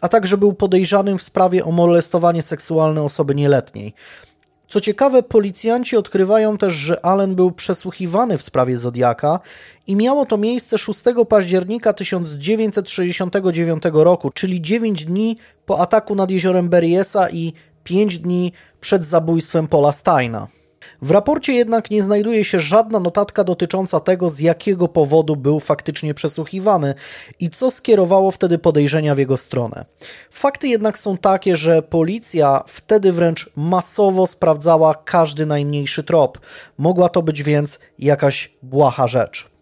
[0.00, 3.94] a także był podejrzanym w sprawie o molestowanie seksualne osoby nieletniej.
[4.68, 9.40] Co ciekawe, policjanci odkrywają też, że Allen był przesłuchiwany w sprawie Zodiaka
[9.86, 15.36] i miało to miejsce 6 października 1969 roku, czyli 9 dni
[15.66, 17.52] po ataku nad jeziorem Berryessa i
[17.84, 20.55] pięć dni przed zabójstwem Paula Steina.
[21.06, 26.14] W raporcie jednak nie znajduje się żadna notatka dotycząca tego, z jakiego powodu był faktycznie
[26.14, 26.94] przesłuchiwany
[27.40, 29.84] i co skierowało wtedy podejrzenia w jego stronę.
[30.30, 36.38] Fakty jednak są takie, że policja wtedy wręcz masowo sprawdzała każdy najmniejszy trop.
[36.78, 39.55] Mogła to być więc jakaś błaha rzecz.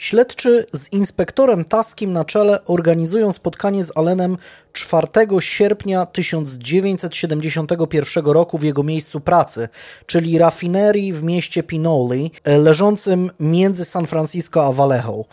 [0.00, 4.36] Śledczy z inspektorem Taskim na czele organizują spotkanie z Allenem
[4.72, 5.06] 4
[5.40, 9.68] sierpnia 1971 roku w jego miejscu pracy,
[10.06, 15.24] czyli rafinerii w mieście Pinoli, e, leżącym między San Francisco a Vallejo.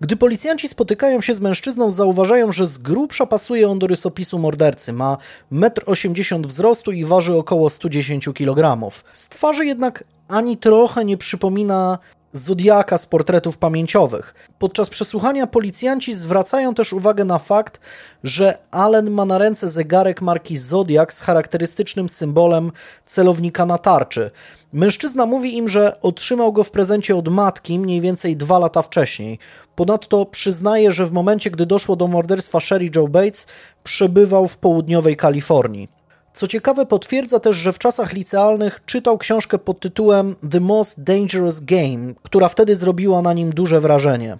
[0.00, 4.92] Gdy policjanci spotykają się z mężczyzną, zauważają, że z grubsza pasuje on do rysopisu mordercy.
[4.92, 5.18] Ma
[5.52, 8.90] 1,80 m wzrostu i waży około 110 kg.
[9.12, 11.98] Z twarzy jednak ani trochę nie przypomina
[12.32, 14.34] Zodiaka z portretów pamięciowych.
[14.58, 17.80] Podczas przesłuchania policjanci zwracają też uwagę na fakt,
[18.24, 22.72] że Allen ma na ręce zegarek marki Zodiak z charakterystycznym symbolem
[23.06, 24.30] celownika na tarczy.
[24.72, 29.38] Mężczyzna mówi im, że otrzymał go w prezencie od matki mniej więcej dwa lata wcześniej.
[29.76, 33.46] Ponadto przyznaje, że w momencie, gdy doszło do morderstwa Sherry Joe Bates,
[33.84, 35.95] przebywał w południowej Kalifornii.
[36.36, 41.60] Co ciekawe, potwierdza też, że w czasach licealnych czytał książkę pod tytułem The Most Dangerous
[41.60, 44.38] Game, która wtedy zrobiła na nim duże wrażenie.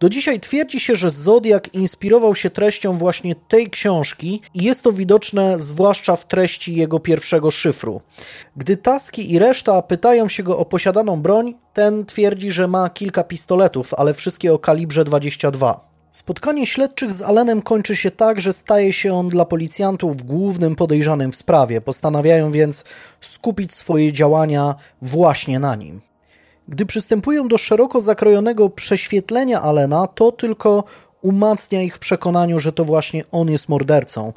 [0.00, 4.92] Do dzisiaj twierdzi się, że Zodiak inspirował się treścią właśnie tej książki i jest to
[4.92, 8.00] widoczne zwłaszcza w treści jego pierwszego szyfru.
[8.56, 13.24] Gdy Taski i reszta pytają się go o posiadaną broń, ten twierdzi, że ma kilka
[13.24, 15.87] pistoletów, ale wszystkie o kalibrze 22.
[16.10, 21.32] Spotkanie śledczych z Allenem kończy się tak, że staje się on dla policjantów głównym podejrzanym
[21.32, 21.80] w sprawie.
[21.80, 22.84] Postanawiają więc
[23.20, 26.00] skupić swoje działania właśnie na nim.
[26.68, 30.84] Gdy przystępują do szeroko zakrojonego prześwietlenia Allena, to tylko
[31.22, 34.32] umacnia ich w przekonaniu, że to właśnie on jest mordercą.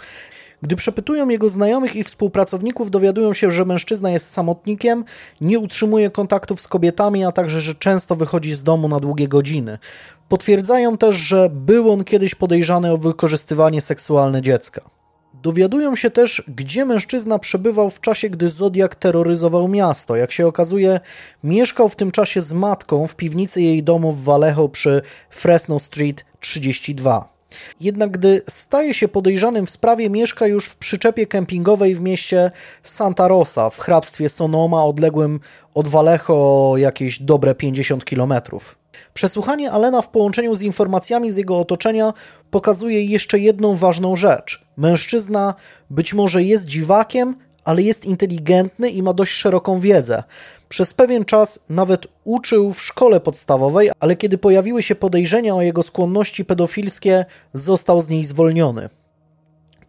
[0.62, 5.04] Gdy przepytują jego znajomych i współpracowników, dowiadują się, że mężczyzna jest samotnikiem,
[5.42, 9.78] nie utrzymuje kontaktów z kobietami, a także, że często wychodzi z domu na długie godziny.
[10.30, 14.82] Potwierdzają też, że był on kiedyś podejrzany o wykorzystywanie seksualne dziecka.
[15.34, 20.16] Dowiadują się też, gdzie mężczyzna przebywał w czasie, gdy Zodiak terroryzował miasto.
[20.16, 21.00] Jak się okazuje,
[21.44, 26.26] mieszkał w tym czasie z matką w piwnicy jej domu w Vallejo przy Fresno Street
[26.40, 27.31] 32.
[27.80, 32.52] Jednak gdy staje się podejrzanym w sprawie, mieszka już w przyczepie kempingowej w mieście
[32.84, 35.40] Santa Rosa w hrabstwie Sonoma, odległym
[35.74, 38.76] od Vallejo jakieś dobre 50 kilometrów.
[39.14, 42.14] Przesłuchanie Alena w połączeniu z informacjami z jego otoczenia
[42.52, 44.66] pokazuje jeszcze jedną ważną rzecz.
[44.78, 45.54] Mężczyzna
[45.90, 50.24] być może jest dziwakiem, ale jest inteligentny i ma dość szeroką wiedzę.
[50.72, 55.84] Przez pewien czas nawet uczył w szkole podstawowej, ale kiedy pojawiły się podejrzenia o jego
[55.84, 58.90] skłonności pedofilskie, został z niej zwolniony.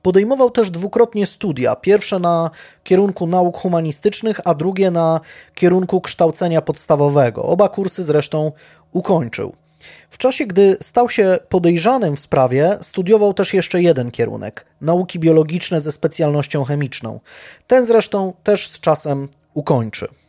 [0.03, 1.77] Podejmował też dwukrotnie studia.
[1.77, 2.51] Pierwsze na
[2.85, 5.21] kierunku nauk humanistycznych, a drugie na
[5.55, 7.43] kierunku kształcenia podstawowego.
[7.43, 8.53] Oba kursy zresztą
[8.93, 9.53] ukończył.
[10.11, 15.81] W czasie, gdy stał się podejrzanym w sprawie, studiował też jeszcze jeden kierunek nauki biologiczne
[15.81, 17.21] ze specjalnością chemiczną.
[17.67, 20.22] Ten zresztą też z czasem ukończy.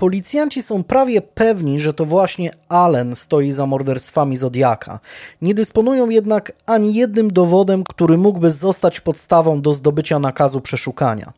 [0.00, 5.00] Policjanci są prawie pewni, że to właśnie Allen stoi za morderstwami Zodiaka.
[5.42, 11.32] Nie dysponują jednak ani jednym dowodem, który mógłby zostać podstawą do zdobycia nakazu przeszukania.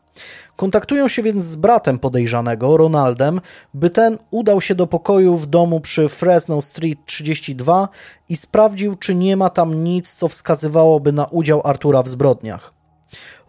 [0.57, 3.41] Kontaktują się więc z bratem podejrzanego, Ronaldem,
[3.75, 7.89] by ten udał się do pokoju w domu przy Fresno Street 32
[8.29, 12.82] i sprawdził, czy nie ma tam nic, co wskazywałoby na udział Artura w zbrodniach.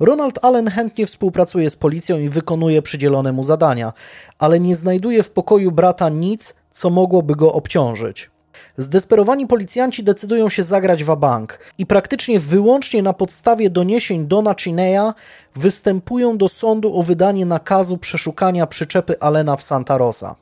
[0.06, 3.94] Ronald Allen chętnie współpracuje z policją i wykonuje przydzielone mu zadania,
[4.40, 8.32] ale nie znajduje w pokoju brata nic, co mogłoby go obciążyć.
[8.78, 15.14] Zdesperowani policjanci decydują się zagrać w bank i praktycznie wyłącznie na podstawie doniesień Dona Chineya
[15.56, 20.36] występują do sądu o wydanie nakazu przeszukania przyczepy Alena w Santa Rosa.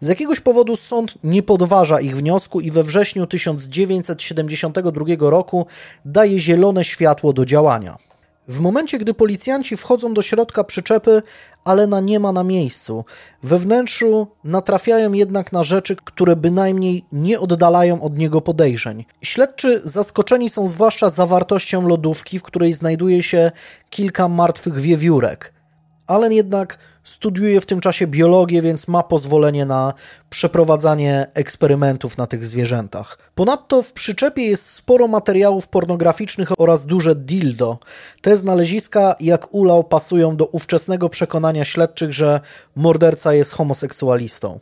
[0.00, 5.66] Z jakiegoś powodu sąd nie podważa ich wniosku i we wrześniu 1972 roku
[6.04, 8.13] daje zielone światło do działania.
[8.48, 11.22] W momencie, gdy policjanci wchodzą do środka przyczepy,
[11.64, 13.04] Alena nie ma na miejscu.
[13.42, 19.04] We wnętrzu natrafiają jednak na rzeczy, które bynajmniej nie oddalają od niego podejrzeń.
[19.22, 23.52] Śledczy zaskoczeni są zwłaszcza zawartością lodówki, w której znajduje się
[23.90, 25.52] kilka martwych wiewiórek.
[26.06, 29.94] Allen jednak studiuje w tym czasie biologię, więc ma pozwolenie na
[30.30, 33.18] przeprowadzanie eksperymentów na tych zwierzętach.
[33.34, 37.78] Ponadto w przyczepie jest sporo materiałów pornograficznych oraz duże dildo.
[38.22, 42.40] Te znaleziska, jak ulał, pasują do ówczesnego przekonania śledczych, że
[42.76, 44.60] morderca jest homoseksualistą.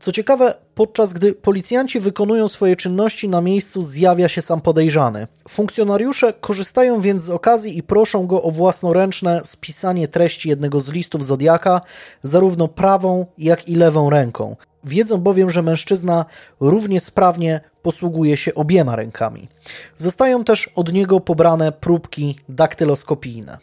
[0.00, 5.26] Co ciekawe, podczas gdy policjanci wykonują swoje czynności, na miejscu zjawia się sam podejrzany.
[5.48, 11.26] Funkcjonariusze korzystają więc z okazji i proszą go o własnoręczne spisanie treści jednego z listów
[11.26, 11.80] Zodiaka,
[12.22, 14.56] zarówno prawą, jak i lewą ręką.
[14.84, 16.24] Wiedzą bowiem, że mężczyzna
[16.60, 19.48] równie sprawnie posługuje się obiema rękami.
[19.96, 23.58] Zostają też od niego pobrane próbki daktyloskopijne.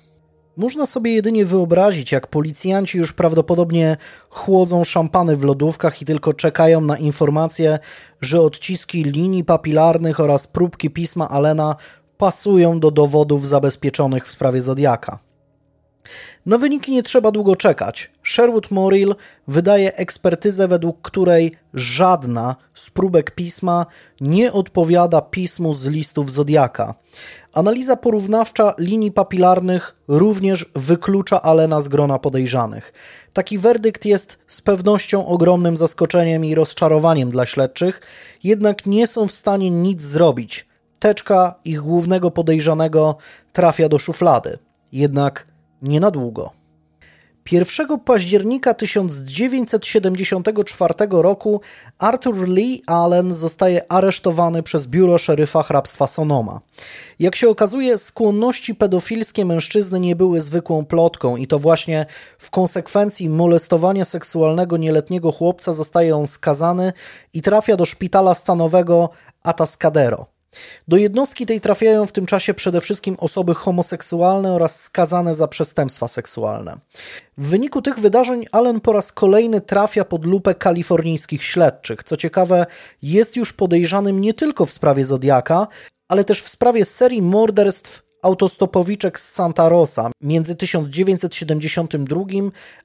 [0.57, 3.97] Można sobie jedynie wyobrazić, jak policjanci już prawdopodobnie
[4.29, 7.79] chłodzą szampany w lodówkach i tylko czekają na informację,
[8.21, 11.75] że odciski linii papilarnych oraz próbki pisma Alena
[12.17, 15.19] pasują do dowodów zabezpieczonych w sprawie Zodiaka.
[16.45, 18.11] Na wyniki nie trzeba długo czekać.
[18.23, 19.15] Sherwood Morrill
[19.47, 23.85] wydaje ekspertyzę, według której żadna z próbek pisma
[24.21, 26.95] nie odpowiada pismu z listów Zodiaka.
[27.53, 32.93] Analiza porównawcza linii papilarnych również wyklucza Alena z grona podejrzanych.
[33.33, 38.01] Taki werdykt jest z pewnością ogromnym zaskoczeniem i rozczarowaniem dla śledczych,
[38.43, 40.67] jednak nie są w stanie nic zrobić.
[40.99, 43.17] Teczka ich głównego podejrzanego
[43.53, 44.57] trafia do szuflady.
[44.91, 45.47] Jednak
[45.81, 46.62] nie na długo.
[47.51, 51.61] 1 października 1974 roku
[51.99, 56.61] Arthur Lee Allen zostaje aresztowany przez biuro szeryfa hrabstwa Sonoma.
[57.19, 62.05] Jak się okazuje, skłonności pedofilskie mężczyzny nie były zwykłą plotką i to właśnie
[62.37, 66.93] w konsekwencji molestowania seksualnego nieletniego chłopca zostaje on skazany
[67.33, 69.09] i trafia do szpitala stanowego
[69.43, 70.32] Atascadero.
[70.87, 76.07] Do jednostki tej trafiają w tym czasie przede wszystkim osoby homoseksualne oraz skazane za przestępstwa
[76.07, 76.77] seksualne.
[77.37, 82.03] W wyniku tych wydarzeń Allen po raz kolejny trafia pod lupę kalifornijskich śledczych.
[82.03, 82.65] Co ciekawe,
[83.01, 85.67] jest już podejrzanym nie tylko w sprawie Zodiaka,
[86.07, 92.23] ale też w sprawie serii morderstw autostopowiczek z Santa Rosa między 1972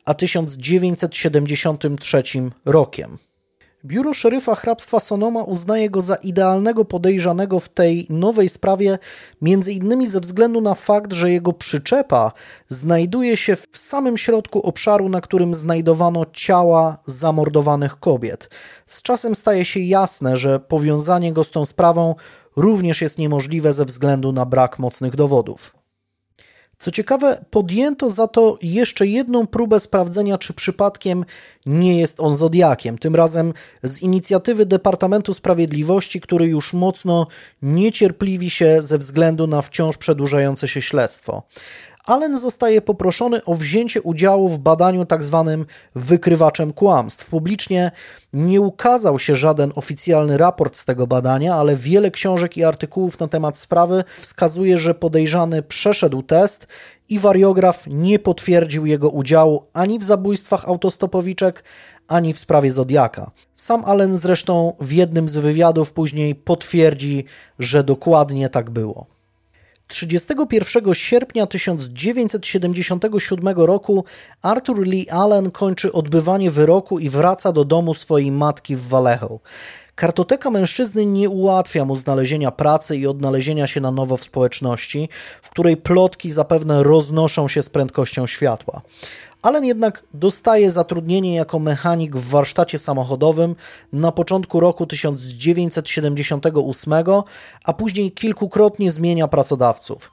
[0.05, 2.23] a 1973
[2.65, 3.19] rokiem.
[3.85, 8.99] Biuro szeryfa hrabstwa Sonoma uznaje go za idealnego podejrzanego w tej nowej sprawie,
[9.43, 12.33] między innymi ze względu na fakt, że jego przyczepa
[12.69, 18.51] znajduje się w samym środku obszaru, na którym znajdowano ciała zamordowanych kobiet.
[18.87, 22.15] Z czasem staje się jasne, że powiązanie go z tą sprawą
[22.57, 25.78] również jest niemożliwe ze względu na brak mocnych dowodów.
[26.79, 31.25] Co ciekawe, podjęto za to jeszcze jedną próbę sprawdzenia, czy przypadkiem
[31.67, 32.99] nie jest on zodiakiem.
[32.99, 33.53] Tym razem
[33.83, 37.27] z inicjatywy Departamentu Sprawiedliwości, który już mocno
[37.63, 41.43] niecierpliwi się ze względu na wciąż przedłużające się śledztwo.
[42.09, 45.45] Allen zostaje poproszony o wzięcie udziału w badaniu tzw.
[45.49, 47.31] Tak wykrywaczem kłamstw.
[47.31, 47.91] Publicznie
[48.33, 53.29] nie ukazał się żaden oficjalny raport z tego badania, ale wiele książek i artykułów na
[53.29, 56.67] temat sprawy wskazuje, że podejrzany przeszedł test
[57.09, 61.65] i wariograf nie potwierdził jego udziału ani w zabójstwach autostopowiczek,
[62.09, 63.31] ani w sprawie Zodiaka.
[63.55, 67.25] Sam Allen zresztą w jednym z wywiadów później potwierdzi,
[67.59, 69.18] że dokładnie tak było.
[69.89, 74.05] 31 sierpnia 1977 roku
[74.43, 79.41] Arthur Lee Allen kończy odbywanie wyroku i wraca do domu swojej matki w Vallejo.
[79.95, 85.09] Kartoteka mężczyzny nie ułatwia mu znalezienia pracy i odnalezienia się na nowo w społeczności,
[85.43, 88.83] w której plotki zapewne roznoszą się z prędkością światła.
[89.43, 93.55] Allen jednak dostaje zatrudnienie jako mechanik w warsztacie samochodowym
[93.93, 96.95] na początku roku 1978,
[97.65, 100.11] a później kilkukrotnie zmienia pracodawców.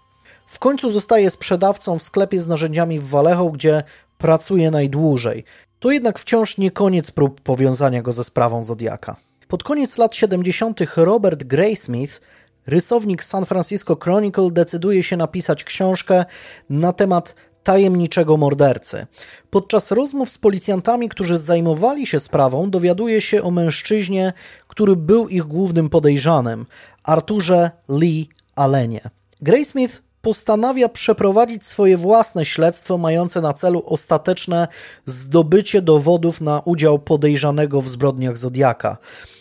[0.47, 3.83] W końcu zostaje sprzedawcą w sklepie z narzędziami w Vallejo, gdzie
[4.17, 5.43] pracuje najdłużej.
[5.79, 9.15] To jednak wciąż nie koniec prób powiązania go ze sprawą Zodiaka.
[9.47, 10.79] Pod koniec lat 70.
[10.95, 12.21] Robert Graysmith,
[12.67, 16.25] rysownik San Francisco Chronicle, decyduje się napisać książkę
[16.69, 17.35] na temat
[17.65, 19.05] tajemniczego mordercy.
[19.49, 24.33] Podczas rozmów z policjantami, którzy zajmowali się sprawą, dowiaduje się o mężczyźnie,
[24.67, 26.65] który był ich głównym podejrzanym
[27.03, 29.01] Arturze Lee Allenie.
[29.41, 34.67] Graysmith postanawia przeprowadzić swoje własne śledztwo mające na celu ostateczne
[35.05, 38.97] zdobycie dowodów na udział podejrzanego w zbrodniach Zodiaka.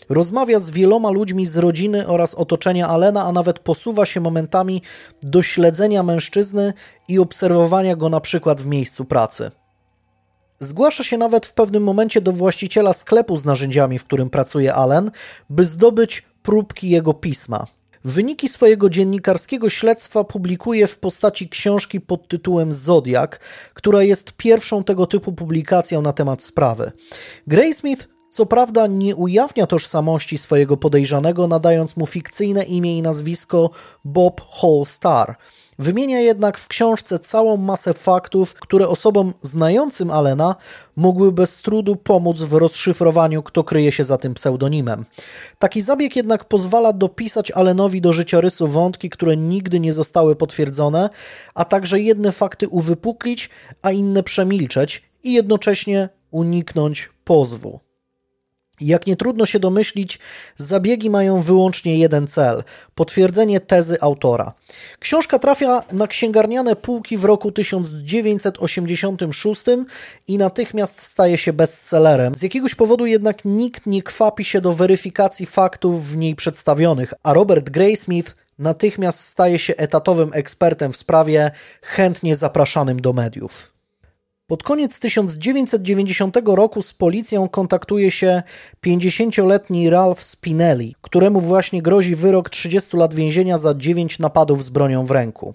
[0.09, 4.83] Rozmawia z wieloma ludźmi z rodziny oraz otoczenia Alena, a nawet posuwa się momentami
[5.23, 6.73] do śledzenia mężczyzny
[7.09, 9.51] i obserwowania go na przykład w miejscu pracy.
[10.61, 15.11] Zgłasza się nawet w pewnym momencie do właściciela sklepu z narzędziami, w którym pracuje Allen,
[15.51, 17.67] by zdobyć próbki jego pisma.
[18.05, 23.41] Wyniki swojego dziennikarskiego śledztwa publikuje w postaci książki pod tytułem Zodiak,
[23.75, 26.93] która jest pierwszą tego typu publikacją na temat sprawy.
[27.47, 33.71] Graysmith co prawda nie ujawnia tożsamości swojego podejrzanego, nadając mu fikcyjne imię i nazwisko
[34.05, 35.37] Bob Hall Star.
[35.79, 40.57] Wymienia jednak w książce całą masę faktów, które osobom znającym Allena
[40.97, 45.05] mogły bez trudu pomóc w rozszyfrowaniu, kto kryje się za tym pseudonimem.
[45.59, 51.11] Taki zabieg jednak pozwala dopisać Allenowi do życiorysu wątki, które nigdy nie zostały potwierdzone,
[51.55, 53.51] a także jedne fakty uwypuklić,
[53.83, 57.84] a inne przemilczeć i jednocześnie uniknąć pozwu.
[58.81, 60.19] Jak nie trudno się domyślić,
[60.57, 62.65] zabiegi mają wyłącznie jeden cel
[62.95, 64.53] potwierdzenie tezy autora.
[64.99, 69.65] Książka trafia na księgarniane półki w roku 1986
[70.29, 72.35] i natychmiast staje się bestsellerem.
[72.35, 77.33] Z jakiegoś powodu jednak nikt nie kwapi się do weryfikacji faktów w niej przedstawionych, a
[77.33, 81.51] Robert Graysmith natychmiast staje się etatowym ekspertem w sprawie,
[81.83, 83.74] chętnie zapraszanym do mediów.
[84.47, 88.43] Pod koniec 1990 roku z policją kontaktuje się
[88.87, 95.07] 50-letni Ralph Spinelli, któremu właśnie grozi wyrok 30 lat więzienia za 9 napadów z bronią
[95.07, 95.55] w ręku.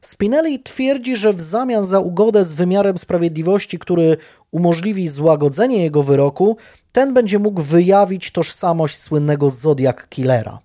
[0.00, 4.16] Spinelli twierdzi, że w zamian za ugodę z wymiarem sprawiedliwości, który
[4.50, 6.56] umożliwi złagodzenie jego wyroku,
[6.92, 10.58] ten będzie mógł wyjawić tożsamość słynnego Zodiac Killera.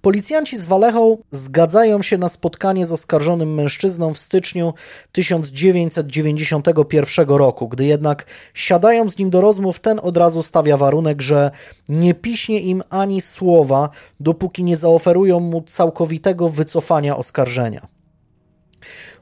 [0.00, 4.74] Policjanci z Vallejo zgadzają się na spotkanie z oskarżonym mężczyzną w styczniu
[5.12, 7.68] 1991 roku.
[7.68, 11.50] Gdy jednak siadają z nim do rozmów, ten od razu stawia warunek, że
[11.88, 13.90] nie piśnie im ani słowa,
[14.20, 17.95] dopóki nie zaoferują mu całkowitego wycofania oskarżenia.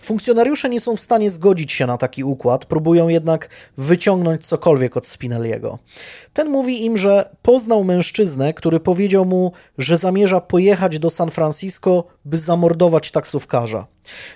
[0.04, 5.06] Funkcjonariusze nie są w stanie zgodzić się na taki układ, próbują jednak wyciągnąć cokolwiek od
[5.06, 5.78] Spinelliego.
[6.32, 12.04] Ten mówi im, że poznał mężczyznę, który powiedział mu, że zamierza pojechać do San Francisco,
[12.24, 13.86] by zamordować taksówkarza.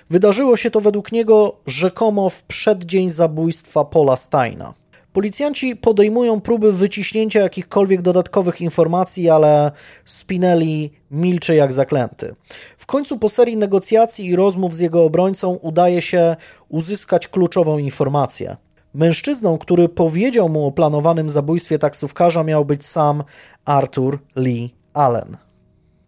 [0.09, 4.73] Wydarzyło się to według niego rzekomo w przeddzień zabójstwa Paula Steina.
[5.13, 9.71] Policjanci podejmują próby wyciśnięcia jakichkolwiek dodatkowych informacji, ale
[10.05, 12.35] Spinelli milczy jak zaklęty.
[12.77, 16.35] W końcu po serii negocjacji i rozmów z jego obrońcą udaje się
[16.69, 18.57] uzyskać kluczową informację.
[18.93, 23.23] Mężczyzną, który powiedział mu o planowanym zabójstwie taksówkarza, miał być sam
[23.65, 25.37] Arthur Lee Allen.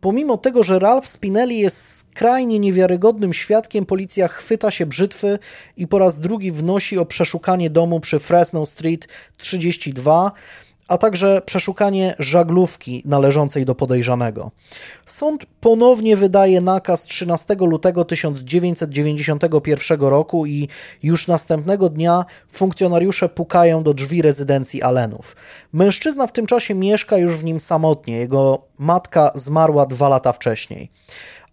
[0.01, 5.39] Pomimo tego, że Ralph Spinelli jest skrajnie niewiarygodnym świadkiem, policja chwyta się brzytwy
[5.77, 9.07] i po raz drugi wnosi o przeszukanie domu przy Fresno Street
[9.37, 10.31] 32
[10.87, 14.51] a także przeszukanie żaglówki należącej do podejrzanego.
[15.05, 20.67] Sąd ponownie wydaje nakaz 13 lutego 1991 roku i
[21.03, 25.35] już następnego dnia funkcjonariusze pukają do drzwi rezydencji Allenów.
[25.73, 28.17] Mężczyzna w tym czasie mieszka już w nim samotnie.
[28.17, 30.91] Jego matka zmarła dwa lata wcześniej.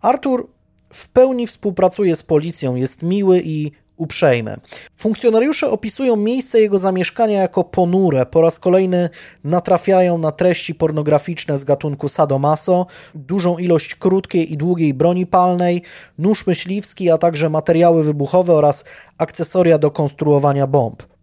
[0.00, 0.48] Artur
[0.92, 4.56] w pełni współpracuje z policją, jest miły i uprzejme.
[4.96, 8.26] Funkcjonariusze opisują miejsce jego zamieszkania jako ponure.
[8.26, 9.08] Po raz kolejny
[9.44, 15.82] natrafiają na treści pornograficzne z gatunku sadomaso, dużą ilość krótkiej i długiej broni palnej,
[16.18, 18.84] nóż myśliwski, a także materiały wybuchowe oraz
[19.18, 21.17] akcesoria do konstruowania bomb.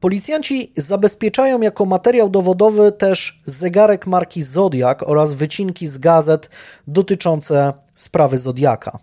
[0.00, 6.50] Policjanci zabezpieczają jako materiał dowodowy też zegarek marki Zodiak oraz wycinki z gazet
[6.86, 8.98] dotyczące sprawy Zodiaka.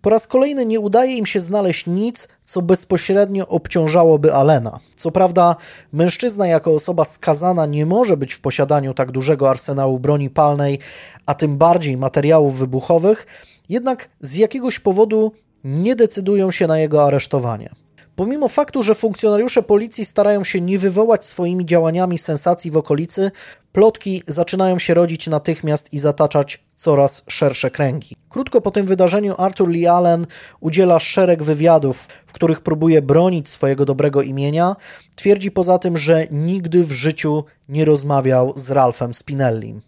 [0.00, 4.78] Po raz kolejny nie udaje im się znaleźć nic, co bezpośrednio obciążałoby Alena.
[4.96, 5.56] Co prawda,
[5.92, 10.78] mężczyzna jako osoba skazana nie może być w posiadaniu tak dużego arsenału broni palnej,
[11.26, 13.26] a tym bardziej materiałów wybuchowych,
[13.68, 15.32] jednak z jakiegoś powodu
[15.64, 17.85] nie decydują się na jego aresztowanie.
[18.16, 23.30] Pomimo faktu, że funkcjonariusze policji starają się nie wywołać swoimi działaniami sensacji w okolicy,
[23.72, 28.16] plotki zaczynają się rodzić natychmiast i zataczać coraz szersze kręgi.
[28.28, 30.26] Krótko po tym wydarzeniu Arthur Lee Allen
[30.60, 34.76] udziela szereg wywiadów, w których próbuje bronić swojego dobrego imienia.
[35.14, 39.80] Twierdzi poza tym, że nigdy w życiu nie rozmawiał z Ralphem Spinellim.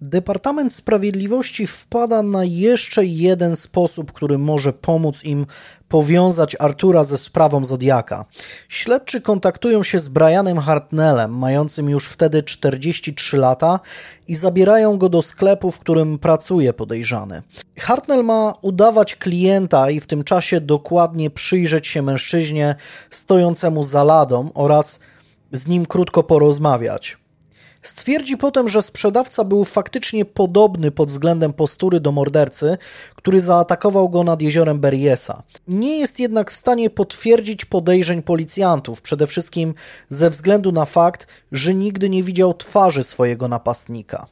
[0.00, 5.46] Departament Sprawiedliwości wpada na jeszcze jeden sposób, który może pomóc im
[5.88, 8.24] powiązać Artura ze sprawą Zodiaka.
[8.68, 13.80] Śledczy kontaktują się z Brianem Hartnellem, mającym już wtedy 43 lata
[14.28, 17.42] i zabierają go do sklepu, w którym pracuje podejrzany.
[17.78, 22.74] Hartnell ma udawać klienta i w tym czasie dokładnie przyjrzeć się mężczyźnie
[23.10, 25.00] stojącemu za ladą oraz
[25.52, 27.23] z nim krótko porozmawiać.
[27.84, 32.76] Stwierdzi potem, że sprzedawca był faktycznie podobny pod względem postury do mordercy,
[33.16, 35.42] który zaatakował go nad jeziorem Berriesa.
[35.68, 39.74] Nie jest jednak w stanie potwierdzić podejrzeń policjantów, przede wszystkim
[40.08, 44.26] ze względu na fakt, że nigdy nie widział twarzy swojego napastnika.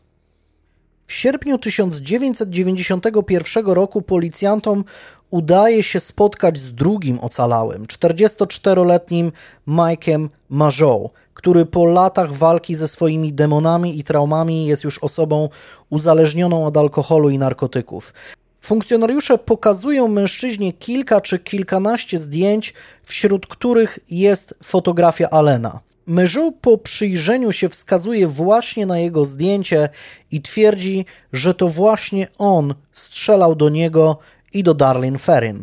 [1.06, 4.84] W sierpniu 1991 roku policjantom
[5.30, 9.32] udaje się spotkać z drugim ocalałym, 44-letnim
[9.68, 15.48] Mike'em Majot, który po latach walki ze swoimi demonami i traumami jest już osobą
[15.90, 18.14] uzależnioną od alkoholu i narkotyków.
[18.60, 25.80] Funkcjonariusze pokazują mężczyźnie kilka czy kilkanaście zdjęć, wśród których jest fotografia Alena.
[26.06, 29.88] Myrzeł po przyjrzeniu się wskazuje właśnie na jego zdjęcie
[30.30, 34.18] i twierdzi, że to właśnie on strzelał do niego
[34.52, 35.62] i do Darlene Ferrin.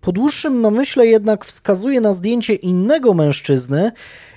[0.00, 3.92] Po dłuższym namyśle jednak wskazuje na zdjęcie innego mężczyzny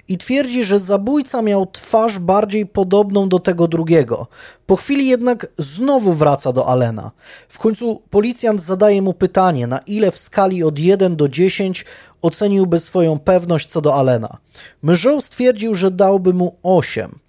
[0.08, 4.28] i twierdzi, że zabójca miał twarz bardziej podobną do tego drugiego.
[4.66, 7.12] Po chwili jednak znowu wraca do Alena.
[7.50, 11.86] W końcu policjant zadaje mu pytanie, na ile w skali od 1 do 10
[12.22, 14.38] oceniłby swoją pewność co do Alena.
[14.82, 17.20] Myrzeł stwierdził, że dałby mu 8.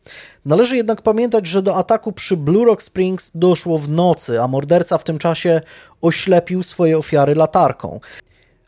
[0.44, 4.98] Należy jednak pamiętać, że do ataku przy Blue Rock Springs doszło w nocy, a morderca
[4.98, 5.60] w tym czasie
[6.02, 8.00] oślepił swoje ofiary latarką.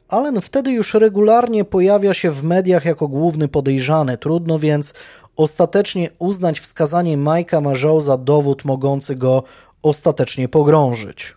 [0.09, 4.19] Allen wtedy już regularnie pojawia się w mediach jako główny podejrzany.
[4.19, 4.95] Trudno więc
[5.37, 9.43] ostatecznie uznać wskazanie Mike'a Marzeau za dowód mogący go
[9.83, 11.35] ostatecznie pogrążyć.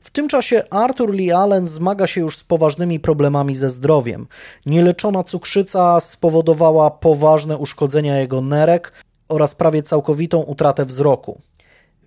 [0.00, 4.26] W tym czasie Arthur Lee Allen zmaga się już z poważnymi problemami ze zdrowiem.
[4.66, 8.92] Nieleczona cukrzyca spowodowała poważne uszkodzenia jego nerek
[9.28, 11.40] oraz prawie całkowitą utratę wzroku.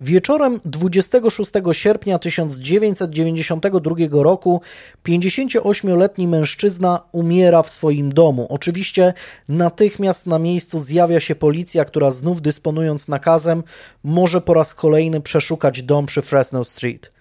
[0.00, 4.60] Wieczorem 26 sierpnia 1992 roku
[5.06, 8.46] 58-letni mężczyzna umiera w swoim domu.
[8.50, 9.14] Oczywiście
[9.48, 13.62] natychmiast na miejscu zjawia się policja, która znów dysponując nakazem
[14.04, 17.12] może po raz kolejny przeszukać dom przy Fresno Street.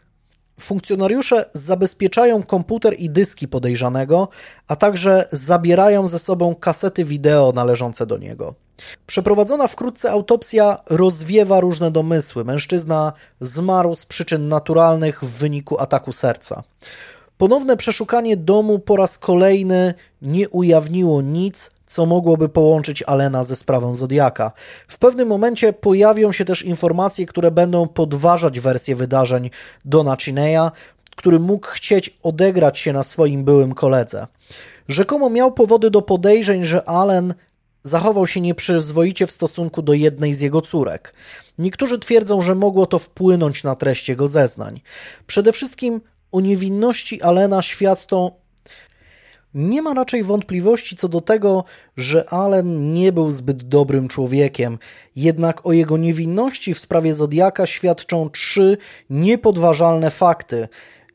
[0.60, 4.28] Funkcjonariusze zabezpieczają komputer i dyski podejrzanego,
[4.68, 8.54] a także zabierają ze sobą kasety wideo należące do niego.
[9.08, 12.46] Przeprowadzona wkrótce autopsja rozwiewa różne domysły.
[12.46, 16.64] Mężczyzna zmarł z przyczyn naturalnych w wyniku ataku serca.
[17.38, 23.96] Ponowne przeszukanie domu po raz kolejny nie ujawniło nic, co mogłoby połączyć Alena ze sprawą
[23.96, 24.52] Zodiaka.
[24.88, 29.50] W pewnym momencie pojawią się też informacje, które będą podważać wersję wydarzeń
[29.86, 30.72] Dona Chineya,
[31.16, 34.28] który mógł chcieć odegrać się na swoim byłym koledze.
[34.88, 37.34] Rzekomo miał powody do podejrzeń, że Allen
[37.84, 41.14] zachował się nieprzyzwoicie w stosunku do jednej z jego córek.
[41.58, 44.82] Niektórzy twierdzą, że mogło to wpłynąć na treść jego zeznań.
[45.28, 46.02] Przede wszystkim
[46.32, 48.32] o niewinności Alena świadczą
[49.56, 51.64] nie ma raczej wątpliwości co do tego,
[51.98, 54.78] że Allen nie był zbyt dobrym człowiekiem,
[55.16, 58.78] jednak o jego niewinności w sprawie Zodiaka świadczą trzy
[59.10, 60.68] niepodważalne fakty.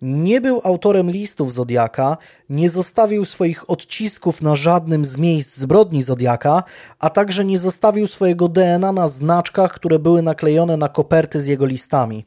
[0.02, 2.16] Nie był autorem listów Zodiaka,
[2.50, 6.62] nie zostawił swoich odcisków na żadnym z miejsc zbrodni Zodiaka,
[6.98, 11.66] a także nie zostawił swojego DNA na znaczkach, które były naklejone na koperty z jego
[11.66, 12.24] listami.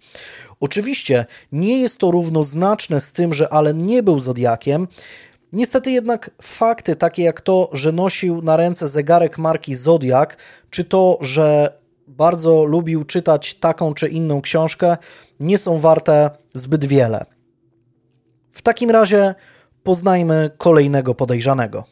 [0.59, 4.88] Oczywiście nie jest to równoznaczne z tym, że Allen nie był Zodiakiem,
[5.53, 10.38] Niestety jednak fakty takie jak to, że nosił na ręce zegarek marki Zodiak,
[10.69, 11.73] czy to, że
[12.07, 14.98] bardzo lubił czytać taką czy inną książkę,
[15.40, 17.26] nie są warte zbyt wiele.
[18.52, 19.36] W takim razie
[19.84, 21.84] poznajmy kolejnego podejrzanego.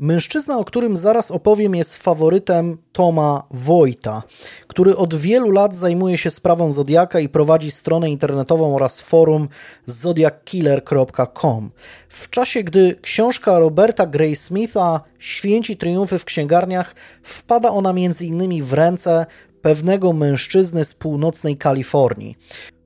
[0.00, 4.22] Mężczyzna, o którym zaraz opowiem, jest faworytem Toma Wojta,
[4.66, 9.48] który od wielu lat zajmuje się sprawą Zodiaka i prowadzi stronę internetową oraz forum
[9.86, 11.70] zodiackiller.com.
[12.08, 18.64] W czasie, gdy książka Roberta Gray Smitha Święci triumfy w księgarniach wpada ona m.in.
[18.64, 19.26] w ręce
[19.62, 22.36] pewnego mężczyzny z północnej Kalifornii.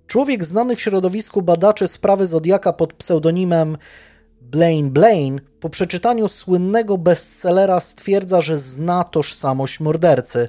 [0.07, 3.77] Człowiek znany w środowisku badaczy sprawy Zodiaka pod pseudonimem
[4.41, 10.49] Blaine Blaine po przeczytaniu słynnego bestsellera stwierdza, że zna tożsamość mordercy.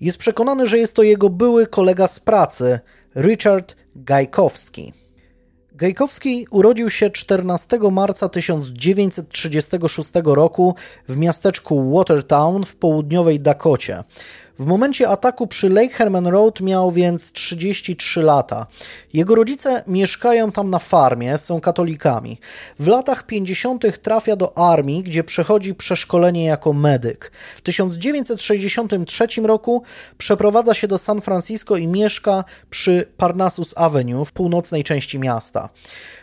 [0.00, 2.80] Jest przekonany, że jest to jego były kolega z pracy,
[3.16, 4.92] Richard Gajkowski.
[5.72, 10.74] Gajkowski urodził się 14 marca 1936 roku
[11.08, 14.04] w miasteczku Watertown w południowej Dakocie.
[14.60, 18.66] W momencie ataku przy Lake Herman Road miał więc 33 lata.
[19.14, 22.38] Jego rodzice mieszkają tam na farmie, są katolikami.
[22.78, 24.02] W latach 50.
[24.02, 27.32] trafia do armii, gdzie przechodzi przeszkolenie jako medyk.
[27.56, 29.82] W 1963 roku
[30.18, 35.68] przeprowadza się do San Francisco i mieszka przy Parnassus Avenue w północnej części miasta.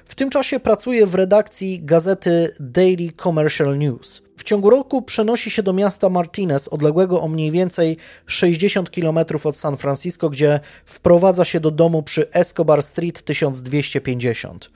[0.08, 4.22] W tym czasie pracuje w redakcji gazety Daily Commercial News.
[4.38, 9.56] W ciągu roku przenosi się do miasta Martinez, odległego o mniej więcej 60 km od
[9.56, 14.72] San Francisco, gdzie wprowadza się do domu przy Escobar Street 1250.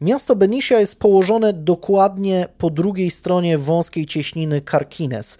[0.00, 5.38] Miasto Benicia jest położone dokładnie po drugiej stronie wąskiej cieśniny Carquines.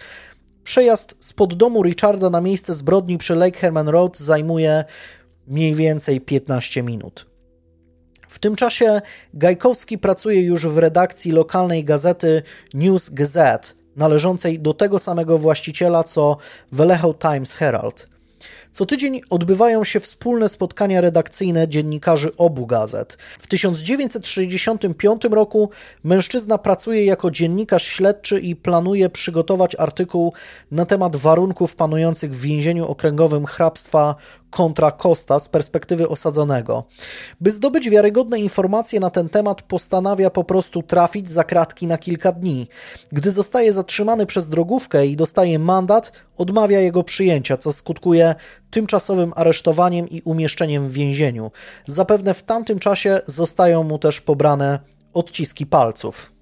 [0.65, 4.85] Przejazd spod domu Richarda na miejsce zbrodni przy Lake Herman Road zajmuje
[5.47, 7.27] mniej więcej 15 minut.
[8.28, 9.00] W tym czasie
[9.34, 12.42] Gajkowski pracuje już w redakcji lokalnej gazety
[12.74, 16.36] News Gazette, należącej do tego samego właściciela co
[16.72, 18.18] Vallejo Times Herald.
[18.72, 23.18] Co tydzień odbywają się wspólne spotkania redakcyjne dziennikarzy obu gazet.
[23.38, 25.70] W 1965 roku
[26.05, 30.32] mężczyzna pracuje jako dziennikarz śledczy i planuje przygotować artykuł
[30.70, 34.14] na temat warunków panujących w więzieniu okręgowym hrabstwa
[34.50, 36.84] kontra Costa z perspektywy osadzonego.
[37.40, 42.32] By zdobyć wiarygodne informacje na ten temat, postanawia po prostu trafić za kratki na kilka
[42.32, 42.68] dni.
[43.12, 48.34] Gdy zostaje zatrzymany przez drogówkę i dostaje mandat, odmawia jego przyjęcia, co skutkuje
[48.70, 51.50] tymczasowym aresztowaniem i umieszczeniem w więzieniu.
[51.86, 54.78] Zapewne w tamtym czasie zostają mu też pobrane
[55.14, 56.38] odciski palców.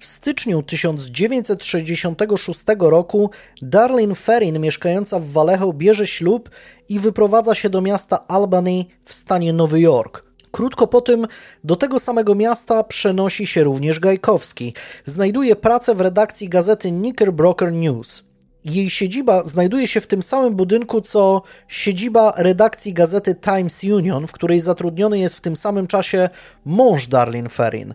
[0.00, 3.30] W styczniu 1966 roku
[3.62, 6.50] Darlene Ferrin, mieszkająca w Vallejo, bierze ślub
[6.88, 10.24] i wyprowadza się do miasta Albany w stanie Nowy Jork.
[10.50, 11.26] Krótko po tym
[11.64, 14.74] do tego samego miasta przenosi się również Gajkowski.
[15.04, 18.29] Znajduje pracę w redakcji gazety Knickerbocker News.
[18.64, 24.32] Jej siedziba znajduje się w tym samym budynku co siedziba redakcji gazety Times Union, w
[24.32, 26.28] której zatrudniony jest w tym samym czasie
[26.64, 27.94] mąż Darlene Ferrin.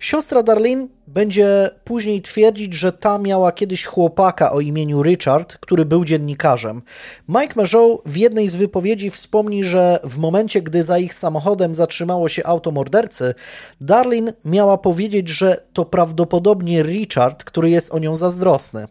[0.00, 6.04] Siostra Darlene będzie później twierdzić, że ta miała kiedyś chłopaka o imieniu Richard, który był
[6.04, 6.82] dziennikarzem.
[7.28, 12.28] Mike Mageau w jednej z wypowiedzi wspomni, że w momencie, gdy za ich samochodem zatrzymało
[12.28, 13.34] się auto mordercy,
[13.80, 18.86] Darlene miała powiedzieć, że to prawdopodobnie Richard, który jest o nią zazdrosny.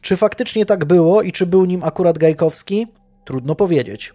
[0.00, 2.86] Czy faktycznie tak było i czy był nim akurat Gajkowski?
[3.24, 4.14] Trudno powiedzieć.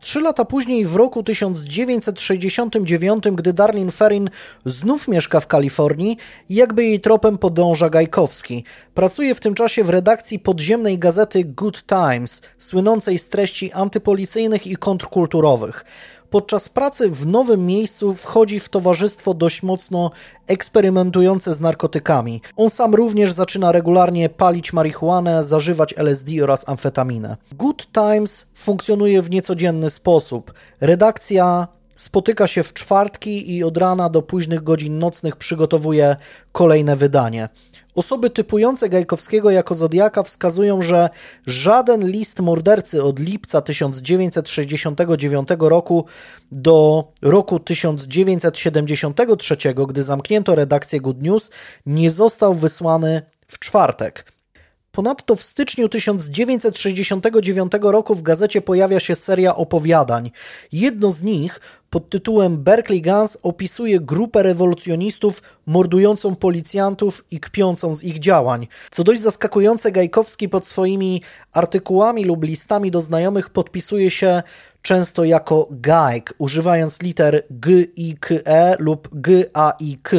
[0.00, 4.30] Trzy lata później, w roku 1969, gdy Darlene Ferrin
[4.64, 6.16] znów mieszka w Kalifornii,
[6.50, 8.64] jakby jej tropem podąża Gajkowski.
[8.94, 14.76] Pracuje w tym czasie w redakcji podziemnej gazety Good Times, słynącej z treści antypolicyjnych i
[14.76, 15.84] kontrkulturowych.
[16.30, 20.10] Podczas pracy w nowym miejscu wchodzi w towarzystwo dość mocno
[20.46, 22.42] eksperymentujące z narkotykami.
[22.56, 27.36] On sam również zaczyna regularnie palić marihuanę, zażywać LSD oraz amfetaminę.
[27.52, 30.52] Good Times funkcjonuje w niecodzienny sposób.
[30.80, 36.16] Redakcja spotyka się w czwartki i od rana do późnych godzin nocnych przygotowuje
[36.52, 37.48] kolejne wydanie.
[37.98, 41.10] Osoby typujące Gajkowskiego jako Zodiaka wskazują, że
[41.46, 46.06] żaden list mordercy od lipca 1969 roku
[46.52, 49.56] do roku 1973,
[49.88, 51.50] gdy zamknięto redakcję Good News,
[51.86, 54.32] nie został wysłany w czwartek.
[54.98, 60.30] Ponadto w styczniu 1969 roku w gazecie pojawia się seria opowiadań.
[60.72, 61.60] Jedno z nich
[61.90, 68.68] pod tytułem Berkeley Guns opisuje grupę rewolucjonistów mordującą policjantów i kpiącą z ich działań.
[68.90, 71.22] Co dość zaskakujące, Gajkowski pod swoimi
[71.52, 74.42] artykułami lub listami do znajomych podpisuje się
[74.82, 80.16] często jako Gajk, używając liter G, I, K, E lub G, A, I, K.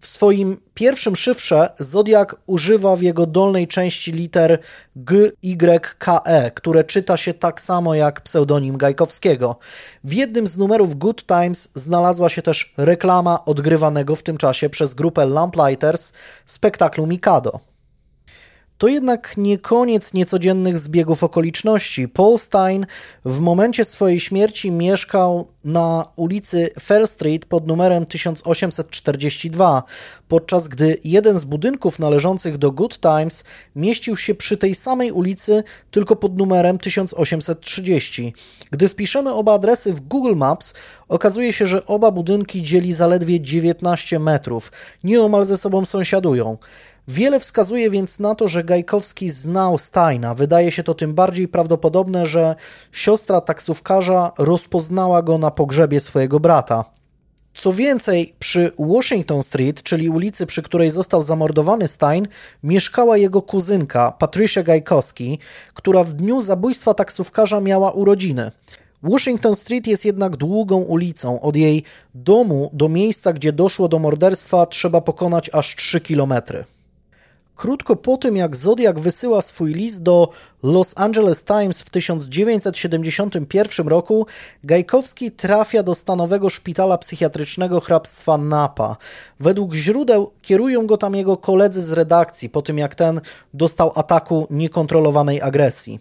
[0.00, 4.58] W swoim pierwszym szyfrze Zodiak używa w jego dolnej części liter
[4.96, 9.56] G, Y, K, E, które czyta się tak samo jak pseudonim Gajkowskiego.
[10.04, 14.94] W jednym z numerów Good Times znalazła się też reklama odgrywanego w tym czasie przez
[14.94, 16.12] grupę Lamplighters
[16.46, 17.69] spektaklu Mikado.
[18.80, 22.08] To jednak nie koniec niecodziennych zbiegów okoliczności.
[22.08, 22.86] Paul Stein
[23.24, 29.82] w momencie swojej śmierci mieszkał na ulicy Fell Street pod numerem 1842,
[30.28, 33.44] podczas gdy jeden z budynków należących do Good Times
[33.76, 38.34] mieścił się przy tej samej ulicy, tylko pod numerem 1830.
[38.70, 40.74] Gdy wpiszemy oba adresy w Google Maps,
[41.08, 44.72] okazuje się, że oba budynki dzieli zaledwie 19 metrów,
[45.04, 46.58] nieomal ze sobą sąsiadują.
[47.10, 50.34] Wiele wskazuje więc na to, że Gajkowski znał Steina.
[50.34, 52.54] Wydaje się to tym bardziej prawdopodobne, że
[52.92, 56.84] siostra taksówkarza rozpoznała go na pogrzebie swojego brata.
[57.54, 62.28] Co więcej, przy Washington Street, czyli ulicy, przy której został zamordowany Stein,
[62.62, 65.38] mieszkała jego kuzynka, Patricia Gajkowski,
[65.74, 68.50] która w dniu zabójstwa taksówkarza miała urodziny.
[69.02, 71.40] Washington Street jest jednak długą ulicą.
[71.40, 71.82] Od jej
[72.14, 76.64] domu do miejsca, gdzie doszło do morderstwa, trzeba pokonać aż 3 kilometry.
[77.60, 80.28] Krótko po tym, jak Zodiak wysyła swój list do
[80.62, 84.26] Los Angeles Times w 1971 roku,
[84.64, 88.96] Gajkowski trafia do stanowego szpitala psychiatrycznego hrabstwa Napa.
[89.40, 93.20] Według źródeł kierują go tam jego koledzy z redakcji, po tym jak ten
[93.54, 96.00] dostał ataku niekontrolowanej agresji.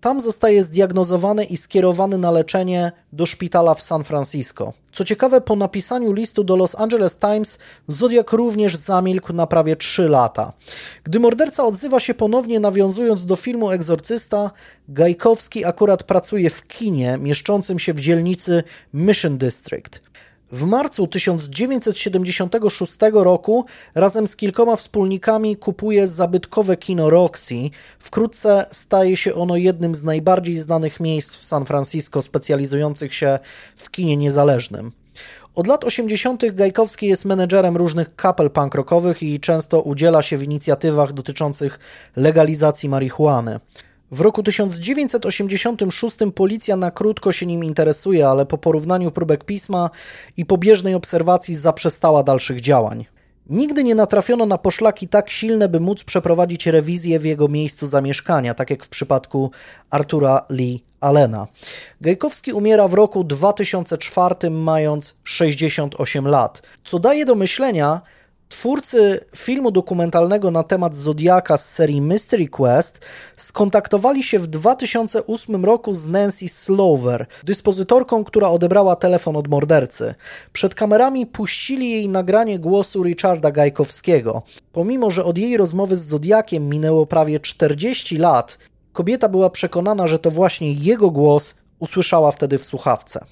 [0.00, 4.72] Tam zostaje zdiagnozowany i skierowany na leczenie do szpitala w San Francisco.
[4.92, 7.58] Co ciekawe, po napisaniu listu do Los Angeles Times,
[7.88, 10.52] Zodiak również zamilkł na prawie 3 lata.
[11.04, 14.50] Gdy morderca odzywa się ponownie, nawiązując do filmu Egzorcysta,
[14.88, 18.62] Gajkowski akurat pracuje w kinie mieszczącym się w dzielnicy
[18.94, 20.09] Mission District.
[20.52, 23.64] W marcu 1976 roku
[23.94, 27.54] razem z kilkoma wspólnikami kupuje zabytkowe kino Roxy.
[27.98, 33.38] Wkrótce staje się ono jednym z najbardziej znanych miejsc w San Francisco specjalizujących się
[33.76, 34.92] w kinie niezależnym.
[35.54, 36.54] Od lat 80.
[36.54, 41.78] Gajkowski jest menedżerem różnych kapel punk rockowych i często udziela się w inicjatywach dotyczących
[42.16, 43.60] legalizacji marihuany.
[44.12, 49.90] W roku 1986 policja na krótko się nim interesuje, ale po porównaniu próbek pisma
[50.36, 53.06] i pobieżnej obserwacji zaprzestała dalszych działań.
[53.50, 58.54] Nigdy nie natrafiono na poszlaki tak silne, by móc przeprowadzić rewizję w jego miejscu zamieszkania,
[58.54, 59.50] tak jak w przypadku
[59.90, 61.46] Artura Lee Allena.
[62.00, 68.00] Gajkowski umiera w roku 2004, mając 68 lat, co daje do myślenia,
[68.50, 73.00] Twórcy filmu dokumentalnego na temat Zodiaka z serii Mystery Quest
[73.36, 80.14] skontaktowali się w 2008 roku z Nancy Slover, dyspozytorką, która odebrała telefon od mordercy.
[80.52, 84.42] Przed kamerami puścili jej nagranie głosu Richarda Gajkowskiego.
[84.72, 88.58] Pomimo, że od jej rozmowy z Zodiakiem minęło prawie 40 lat,
[88.92, 93.24] kobieta była przekonana, że to właśnie jego głos usłyszała wtedy w słuchawce.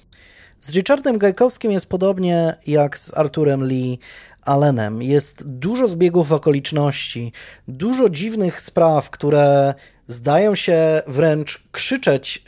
[0.61, 3.99] Z Richardem Gajkowskim jest podobnie jak z Arturem Lee
[4.41, 5.01] Allenem.
[5.01, 7.31] Jest dużo zbiegów okoliczności,
[7.67, 9.73] dużo dziwnych spraw, które
[10.07, 12.43] zdają się wręcz krzyczeć,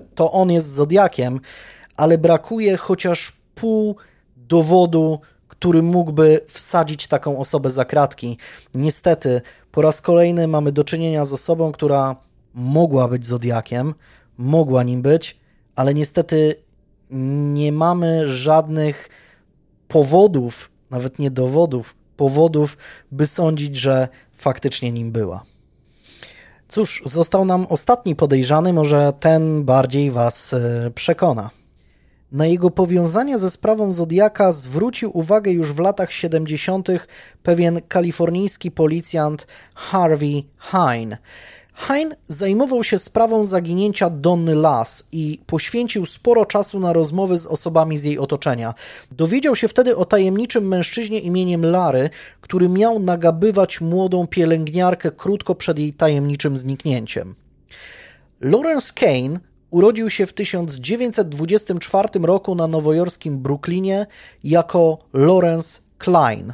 [0.00, 1.40] y, to on jest Zodiakiem,
[1.96, 3.96] ale brakuje chociaż pół
[4.36, 8.38] dowodu, który mógłby wsadzić taką osobę za kratki.
[8.74, 9.40] Niestety,
[9.72, 12.16] po raz kolejny mamy do czynienia z osobą, która
[12.54, 13.94] mogła być Zodiakiem,
[14.38, 15.36] mogła nim być,
[15.76, 16.54] ale niestety
[17.54, 19.08] nie mamy żadnych
[19.88, 22.76] powodów, nawet nie dowodów, powodów,
[23.12, 25.42] by sądzić, że faktycznie nim była.
[26.68, 31.50] Cóż, został nam ostatni podejrzany, może ten bardziej Was e, przekona.
[32.32, 36.88] Na jego powiązania ze sprawą Zodiaka zwrócił uwagę już w latach 70.
[37.42, 41.16] pewien kalifornijski policjant Harvey Hine.
[41.74, 47.98] Hein zajmował się sprawą zaginięcia Donny Lass i poświęcił sporo czasu na rozmowy z osobami
[47.98, 48.74] z jej otoczenia.
[49.12, 52.10] Dowiedział się wtedy o tajemniczym mężczyźnie imieniem Lary,
[52.40, 57.34] który miał nagabywać młodą pielęgniarkę krótko przed jej tajemniczym zniknięciem.
[58.40, 59.40] Lawrence Kane
[59.70, 64.06] urodził się w 1924 roku na nowojorskim Brooklynie
[64.44, 66.52] jako Lawrence Klein.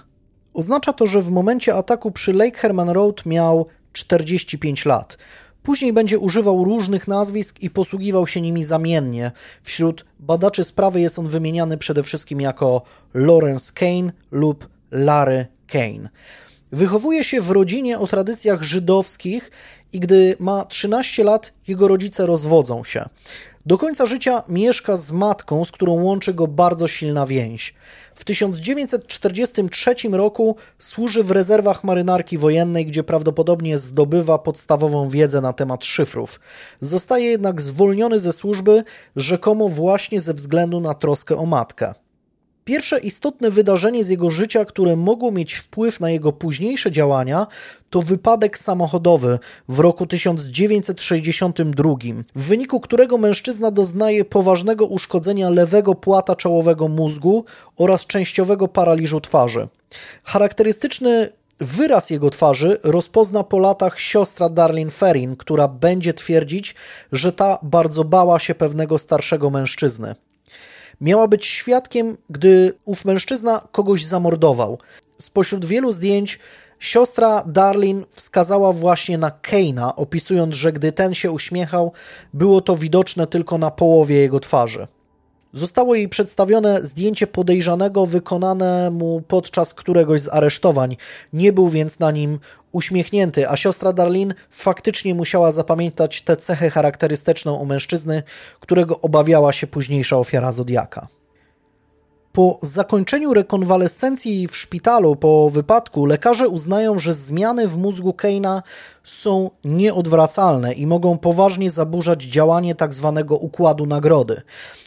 [0.55, 5.19] Oznacza to, że w momencie ataku przy Lake Herman Road miał 45 lat.
[5.63, 9.33] Później będzie używał różnych nazwisk i posługiwał się nimi zamiennie.
[9.63, 12.83] Wśród badaczy sprawy jest on wymieniany przede wszystkim jako
[13.15, 16.09] Lawrence Kane lub Larry Kane.
[16.73, 19.51] Wychowuje się w rodzinie o tradycjach żydowskich
[19.93, 23.09] i gdy ma 13 lat, jego rodzice rozwodzą się.
[23.67, 27.75] Do końca życia mieszka z matką, z którą łączy go bardzo silna więź.
[28.15, 35.85] W 1943 roku służy w rezerwach marynarki wojennej, gdzie prawdopodobnie zdobywa podstawową wiedzę na temat
[35.85, 36.41] szyfrów.
[36.81, 38.85] Zostaje jednak zwolniony ze służby,
[39.17, 41.95] rzekomo właśnie ze względu na troskę o matkę.
[42.65, 47.47] Pierwsze istotne wydarzenie z jego życia, które mogło mieć wpływ na jego późniejsze działania,
[47.91, 49.39] to wypadek samochodowy
[49.69, 51.95] w roku 1962,
[52.35, 57.45] w wyniku którego mężczyzna doznaje poważnego uszkodzenia lewego płata czołowego mózgu
[57.77, 59.69] oraz częściowego paraliżu twarzy.
[60.25, 66.75] Charakterystyczny Wyraz jego twarzy rozpozna po latach siostra Darlene Ferrin, która będzie twierdzić,
[67.13, 70.15] że ta bardzo bała się pewnego starszego mężczyzny
[71.01, 74.79] miała być świadkiem, gdy ów mężczyzna kogoś zamordował.
[75.19, 76.39] Spośród wielu zdjęć
[76.79, 81.93] siostra Darlin wskazała właśnie na Keina, opisując, że gdy ten się uśmiechał,
[82.35, 84.87] było to widoczne tylko na połowie jego twarzy.
[85.53, 90.97] Zostało jej przedstawione zdjęcie podejrzanego wykonane mu podczas któregoś z aresztowań.
[91.33, 92.39] Nie był więc na nim
[92.73, 98.23] uśmiechnięty, a siostra Darlin faktycznie musiała zapamiętać tę cechę charakterystyczną u mężczyzny,
[98.61, 101.09] którego obawiała się późniejsza ofiara Zodiaka.
[102.33, 108.63] Po zakończeniu rekonwalescencji w szpitalu po wypadku lekarze uznają, że zmiany w mózgu Keina
[109.05, 113.13] są nieodwracalne i mogą poważnie zaburzać działanie tzw.
[113.17, 114.43] Tak układu nagrody.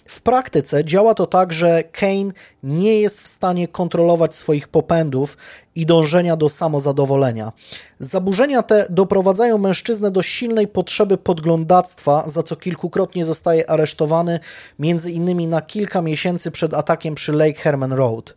[0.05, 2.31] W praktyce działa to tak, że Kane
[2.63, 5.37] nie jest w stanie kontrolować swoich popędów
[5.75, 7.51] i dążenia do samozadowolenia.
[7.99, 14.39] Zaburzenia te doprowadzają mężczyznę do silnej potrzeby podglądactwa, za co kilkukrotnie zostaje aresztowany,
[14.79, 18.35] między innymi na kilka miesięcy przed atakiem przy Lake Herman Road.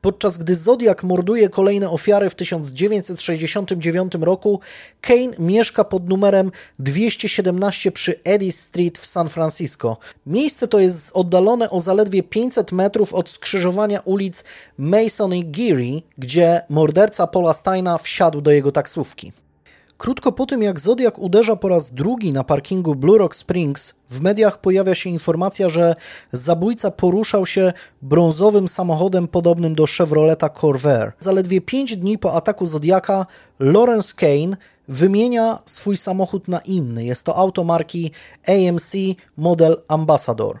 [0.00, 4.60] Podczas gdy Zodiak morduje kolejne ofiary w 1969 roku,
[5.00, 9.96] Kane mieszka pod numerem 217 przy Eddy Street w San Francisco.
[10.26, 14.44] Miejsce to jest oddalone o zaledwie 500 metrów od skrzyżowania ulic
[14.78, 19.32] Mason i Geary, gdzie morderca Paula Steina wsiadł do jego taksówki.
[19.98, 24.20] Krótko po tym, jak Zodiak uderza po raz drugi na parkingu Blue Rock Springs, w
[24.20, 25.94] mediach pojawia się informacja, że
[26.32, 27.72] zabójca poruszał się
[28.02, 31.12] brązowym samochodem podobnym do Chevroleta Corvair.
[31.18, 33.26] Zaledwie 5 dni po ataku Zodiaka
[33.60, 34.56] Lawrence Kane
[34.88, 37.04] wymienia swój samochód na inny.
[37.04, 38.10] Jest to auto marki
[38.46, 38.92] AMC
[39.36, 40.58] model Ambassador.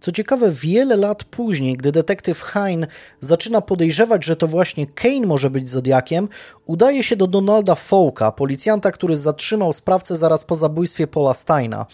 [0.00, 2.86] Co ciekawe, wiele lat później, gdy detektyw Hein
[3.20, 6.28] zaczyna podejrzewać, że to właśnie Kane może być Zodiakiem,
[6.66, 11.86] udaje się do Donalda Fouka, policjanta, który zatrzymał sprawcę zaraz po zabójstwie Paula Steina.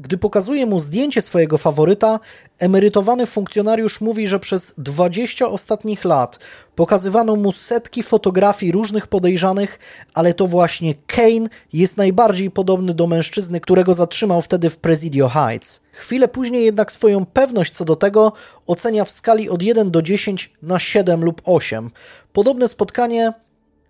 [0.00, 2.20] Gdy pokazuje mu zdjęcie swojego faworyta,
[2.58, 6.38] emerytowany funkcjonariusz mówi, że przez 20 ostatnich lat
[6.74, 9.78] pokazywano mu setki fotografii różnych podejrzanych,
[10.14, 15.80] ale to właśnie Kane jest najbardziej podobny do mężczyzny, którego zatrzymał wtedy w Presidio Heights.
[15.92, 18.32] Chwilę później jednak swoją pewność co do tego
[18.66, 21.90] ocenia w skali od 1 do 10 na 7 lub 8.
[22.32, 23.32] Podobne spotkanie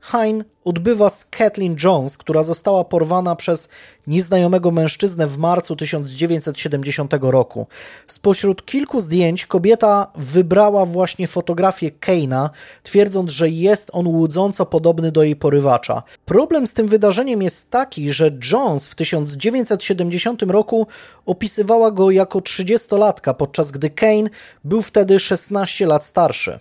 [0.01, 3.69] Hein odbywa z Kathleen Jones, która została porwana przez
[4.07, 7.67] nieznajomego mężczyznę w marcu 1970 roku.
[8.07, 12.51] Spośród kilku zdjęć kobieta wybrała właśnie fotografię Keina,
[12.83, 16.03] twierdząc, że jest on łudząco podobny do jej porywacza.
[16.25, 20.87] Problem z tym wydarzeniem jest taki, że Jones w 1970 roku
[21.27, 24.31] opisywała go jako 30-latka, podczas gdy Kane
[24.65, 26.59] był wtedy 16 lat starszy.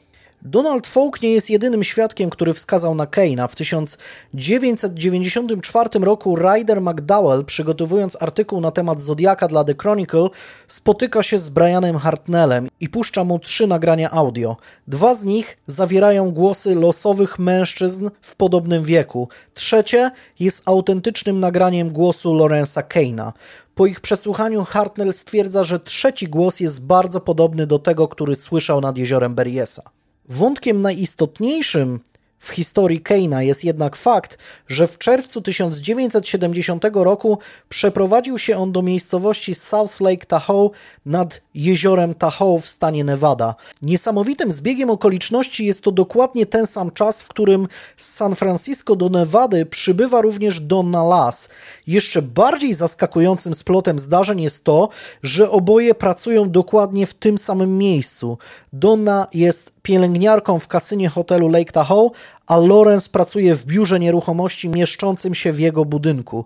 [0.49, 3.47] Donald Folk nie jest jedynym świadkiem, który wskazał na Keina.
[3.47, 10.29] W 1994 roku Ryder McDowell, przygotowując artykuł na temat Zodiaka dla The Chronicle,
[10.67, 14.57] spotyka się z Brianem Hartnellem i puszcza mu trzy nagrania audio.
[14.87, 19.29] Dwa z nich zawierają głosy losowych mężczyzn w podobnym wieku.
[19.53, 23.33] Trzecie jest autentycznym nagraniem głosu Lorenza Keina.
[23.75, 28.81] Po ich przesłuchaniu Hartnell stwierdza, że trzeci głos jest bardzo podobny do tego, który słyszał
[28.81, 29.96] nad jeziorem Berriesa.
[30.27, 31.99] Wątkiem najistotniejszym
[32.39, 34.37] w historii Keina jest jednak fakt,
[34.67, 37.39] że w czerwcu 1970 roku
[37.69, 40.69] przeprowadził się on do miejscowości South Lake Tahoe
[41.05, 43.55] nad jeziorem Tahoe w stanie Nevada.
[43.81, 47.67] Niesamowitym zbiegiem okoliczności jest to dokładnie ten sam czas, w którym
[47.97, 51.49] z San Francisco do Nevady przybywa również Donna Lass.
[51.87, 54.89] Jeszcze bardziej zaskakującym splotem zdarzeń jest to,
[55.23, 58.37] że oboje pracują dokładnie w tym samym miejscu.
[58.73, 62.09] Donna jest pielęgniarką w kasynie hotelu Lake Tahoe,
[62.47, 66.45] a Lawrence pracuje w biurze nieruchomości mieszczącym się w jego budynku.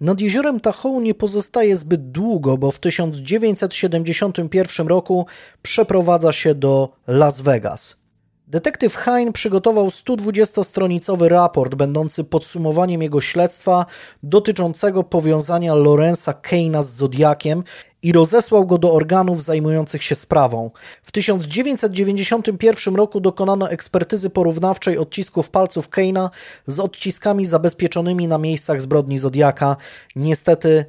[0.00, 5.26] Nad jeziorem Tahoe nie pozostaje zbyt długo, bo w 1971 roku
[5.62, 7.96] przeprowadza się do Las Vegas.
[8.48, 13.86] Detektyw Hein przygotował 120-stronicowy raport będący podsumowaniem jego śledztwa
[14.22, 17.64] dotyczącego powiązania Lorenza Kane'a z Zodiakiem
[18.04, 20.70] i rozesłał go do organów zajmujących się sprawą.
[21.02, 26.30] W 1991 roku dokonano ekspertyzy porównawczej odcisków palców Keina
[26.66, 29.76] z odciskami zabezpieczonymi na miejscach zbrodni Zodiaka.
[30.16, 30.84] Niestety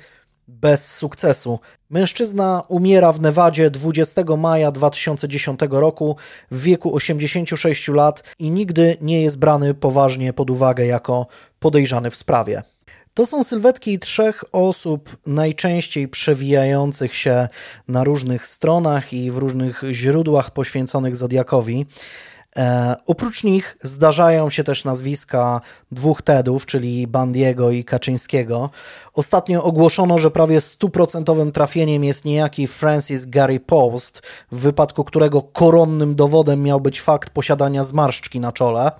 [0.47, 1.59] bez sukcesu.
[1.89, 6.15] Mężczyzna umiera w Nevadzie 20 maja 2010 roku
[6.51, 11.27] w wieku 86 lat i nigdy nie jest brany poważnie pod uwagę jako
[11.59, 12.63] podejrzany w sprawie.
[13.15, 17.47] To są sylwetki trzech osób najczęściej przewijających się
[17.87, 21.85] na różnych stronach i w różnych źródłach poświęconych Zodiakowi.
[22.55, 25.61] E, oprócz nich zdarzają się też nazwiska
[25.91, 28.69] dwóch Tedów, czyli Bandiego i Kaczyńskiego.
[29.13, 34.21] Ostatnio ogłoszono, że prawie stuprocentowym trafieniem jest niejaki Francis Gary Post,
[34.51, 38.91] w wypadku którego koronnym dowodem miał być fakt posiadania zmarszczki na czole.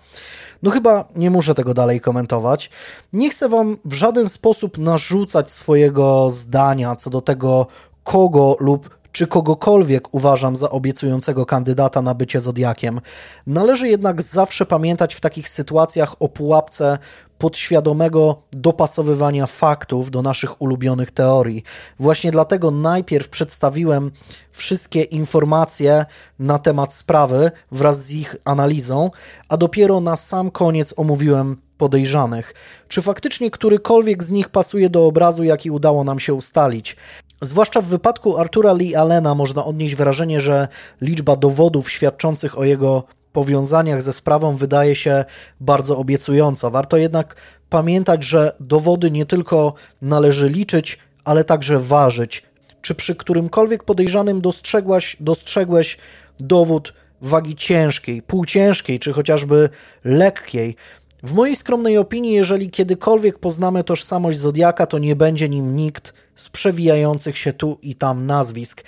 [0.66, 2.70] No chyba nie muszę tego dalej komentować.
[3.14, 7.68] Nie chcę Wam w żaden sposób narzucać swojego zdania co do tego,
[8.04, 13.02] kogo lub czy kogokolwiek uważam za obiecującego kandydata na bycie Zodiakiem.
[13.48, 16.98] Należy jednak zawsze pamiętać w takich sytuacjach o pułapce
[17.38, 21.64] podświadomego dopasowywania faktów do naszych ulubionych teorii.
[22.00, 24.12] Właśnie dlatego najpierw przedstawiłem
[24.52, 26.06] wszystkie informacje
[26.40, 29.12] na temat sprawy wraz z ich analizą,
[29.50, 32.54] a dopiero na sam koniec omówiłem podejrzanych.
[32.88, 36.96] Czy faktycznie którykolwiek z nich pasuje do obrazu, jaki udało nam się ustalić?
[37.42, 40.68] Zwłaszcza w wypadku Artura Lee Allena można odnieść wrażenie, że
[41.02, 43.04] liczba dowodów świadczących o jego
[43.36, 45.26] powiązaniach ze sprawą wydaje się
[45.60, 46.70] bardzo obiecująca.
[46.70, 47.36] Warto jednak
[47.70, 52.44] pamiętać, że dowody nie tylko należy liczyć, ale także ważyć.
[52.82, 55.98] Czy przy którymkolwiek podejrzanym dostrzegłaś, dostrzegłeś
[56.40, 59.70] dowód wagi ciężkiej, półciężkiej, czy chociażby
[60.04, 60.76] lekkiej,
[61.24, 66.50] w mojej skromnej opinii, jeżeli kiedykolwiek poznamy tożsamość Zodiaka, to nie będzie nim nikt z
[66.50, 68.84] przewijających się tu i tam nazwisk.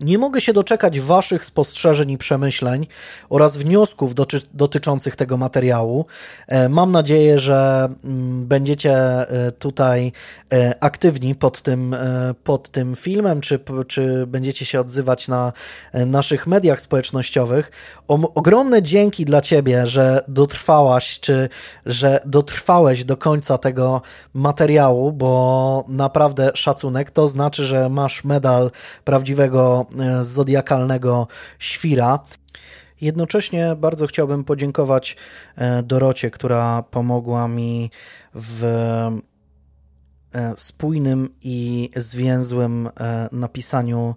[0.00, 2.86] Nie mogę się doczekać Waszych spostrzeżeń i przemyśleń
[3.28, 4.14] oraz wniosków
[4.54, 6.06] dotyczących tego materiału.
[6.46, 10.12] E, mam nadzieję, że mm, będziecie e, tutaj
[10.52, 11.96] e, aktywni pod tym,
[12.44, 15.52] pod tym filmem, czy, czy będziecie się odzywać na
[16.06, 17.70] naszych mediach społecznościowych.
[18.08, 21.48] ogromne dzięki dla Ciebie, że dotrwałaś, czy
[21.86, 24.02] że dotrwałeś do końca tego
[24.34, 27.10] materiału, bo naprawdę szacunek.
[27.10, 28.70] To znaczy, że masz medal
[29.04, 29.87] prawdziwego
[30.22, 31.26] zodiakalnego
[31.58, 32.18] świra.
[33.00, 35.16] Jednocześnie bardzo chciałbym podziękować
[35.56, 37.90] e, Dorocie, która pomogła mi
[38.34, 39.18] w e,
[40.56, 42.88] spójnym i zwięzłym
[43.32, 44.14] napisaniu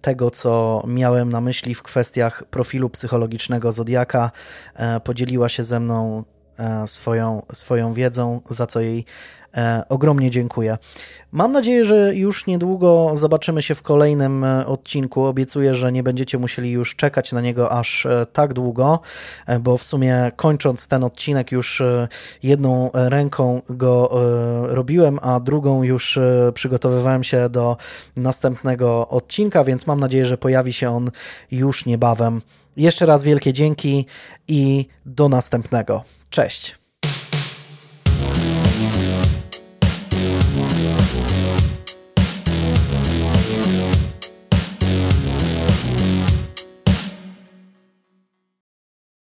[0.00, 4.30] tego, co miałem na myśli w kwestiach profilu psychologicznego Zodiaka.
[5.04, 6.24] Podzieliła się ze mną
[6.86, 9.04] swoją, swoją wiedzą, za co jej
[9.45, 9.45] E,
[9.88, 10.78] ogromnie dziękuję.
[11.32, 15.24] Mam nadzieję, że już niedługo zobaczymy się w kolejnym e, odcinku.
[15.24, 19.00] Obiecuję, że nie będziecie musieli już czekać na niego aż e, tak długo,
[19.60, 21.82] bo w sumie kończąc ten odcinek już
[22.42, 24.10] jedną ręką go
[24.62, 26.18] robiłem, a drugą już
[26.54, 27.76] przygotowywałem się do
[28.16, 31.10] następnego odcinka, więc mam nadzieję, że pojawi się on
[31.50, 32.42] już niebawem.
[32.76, 34.06] Jeszcze raz wielkie dzięki
[34.48, 36.04] i do następnego.
[36.30, 36.85] Cześć.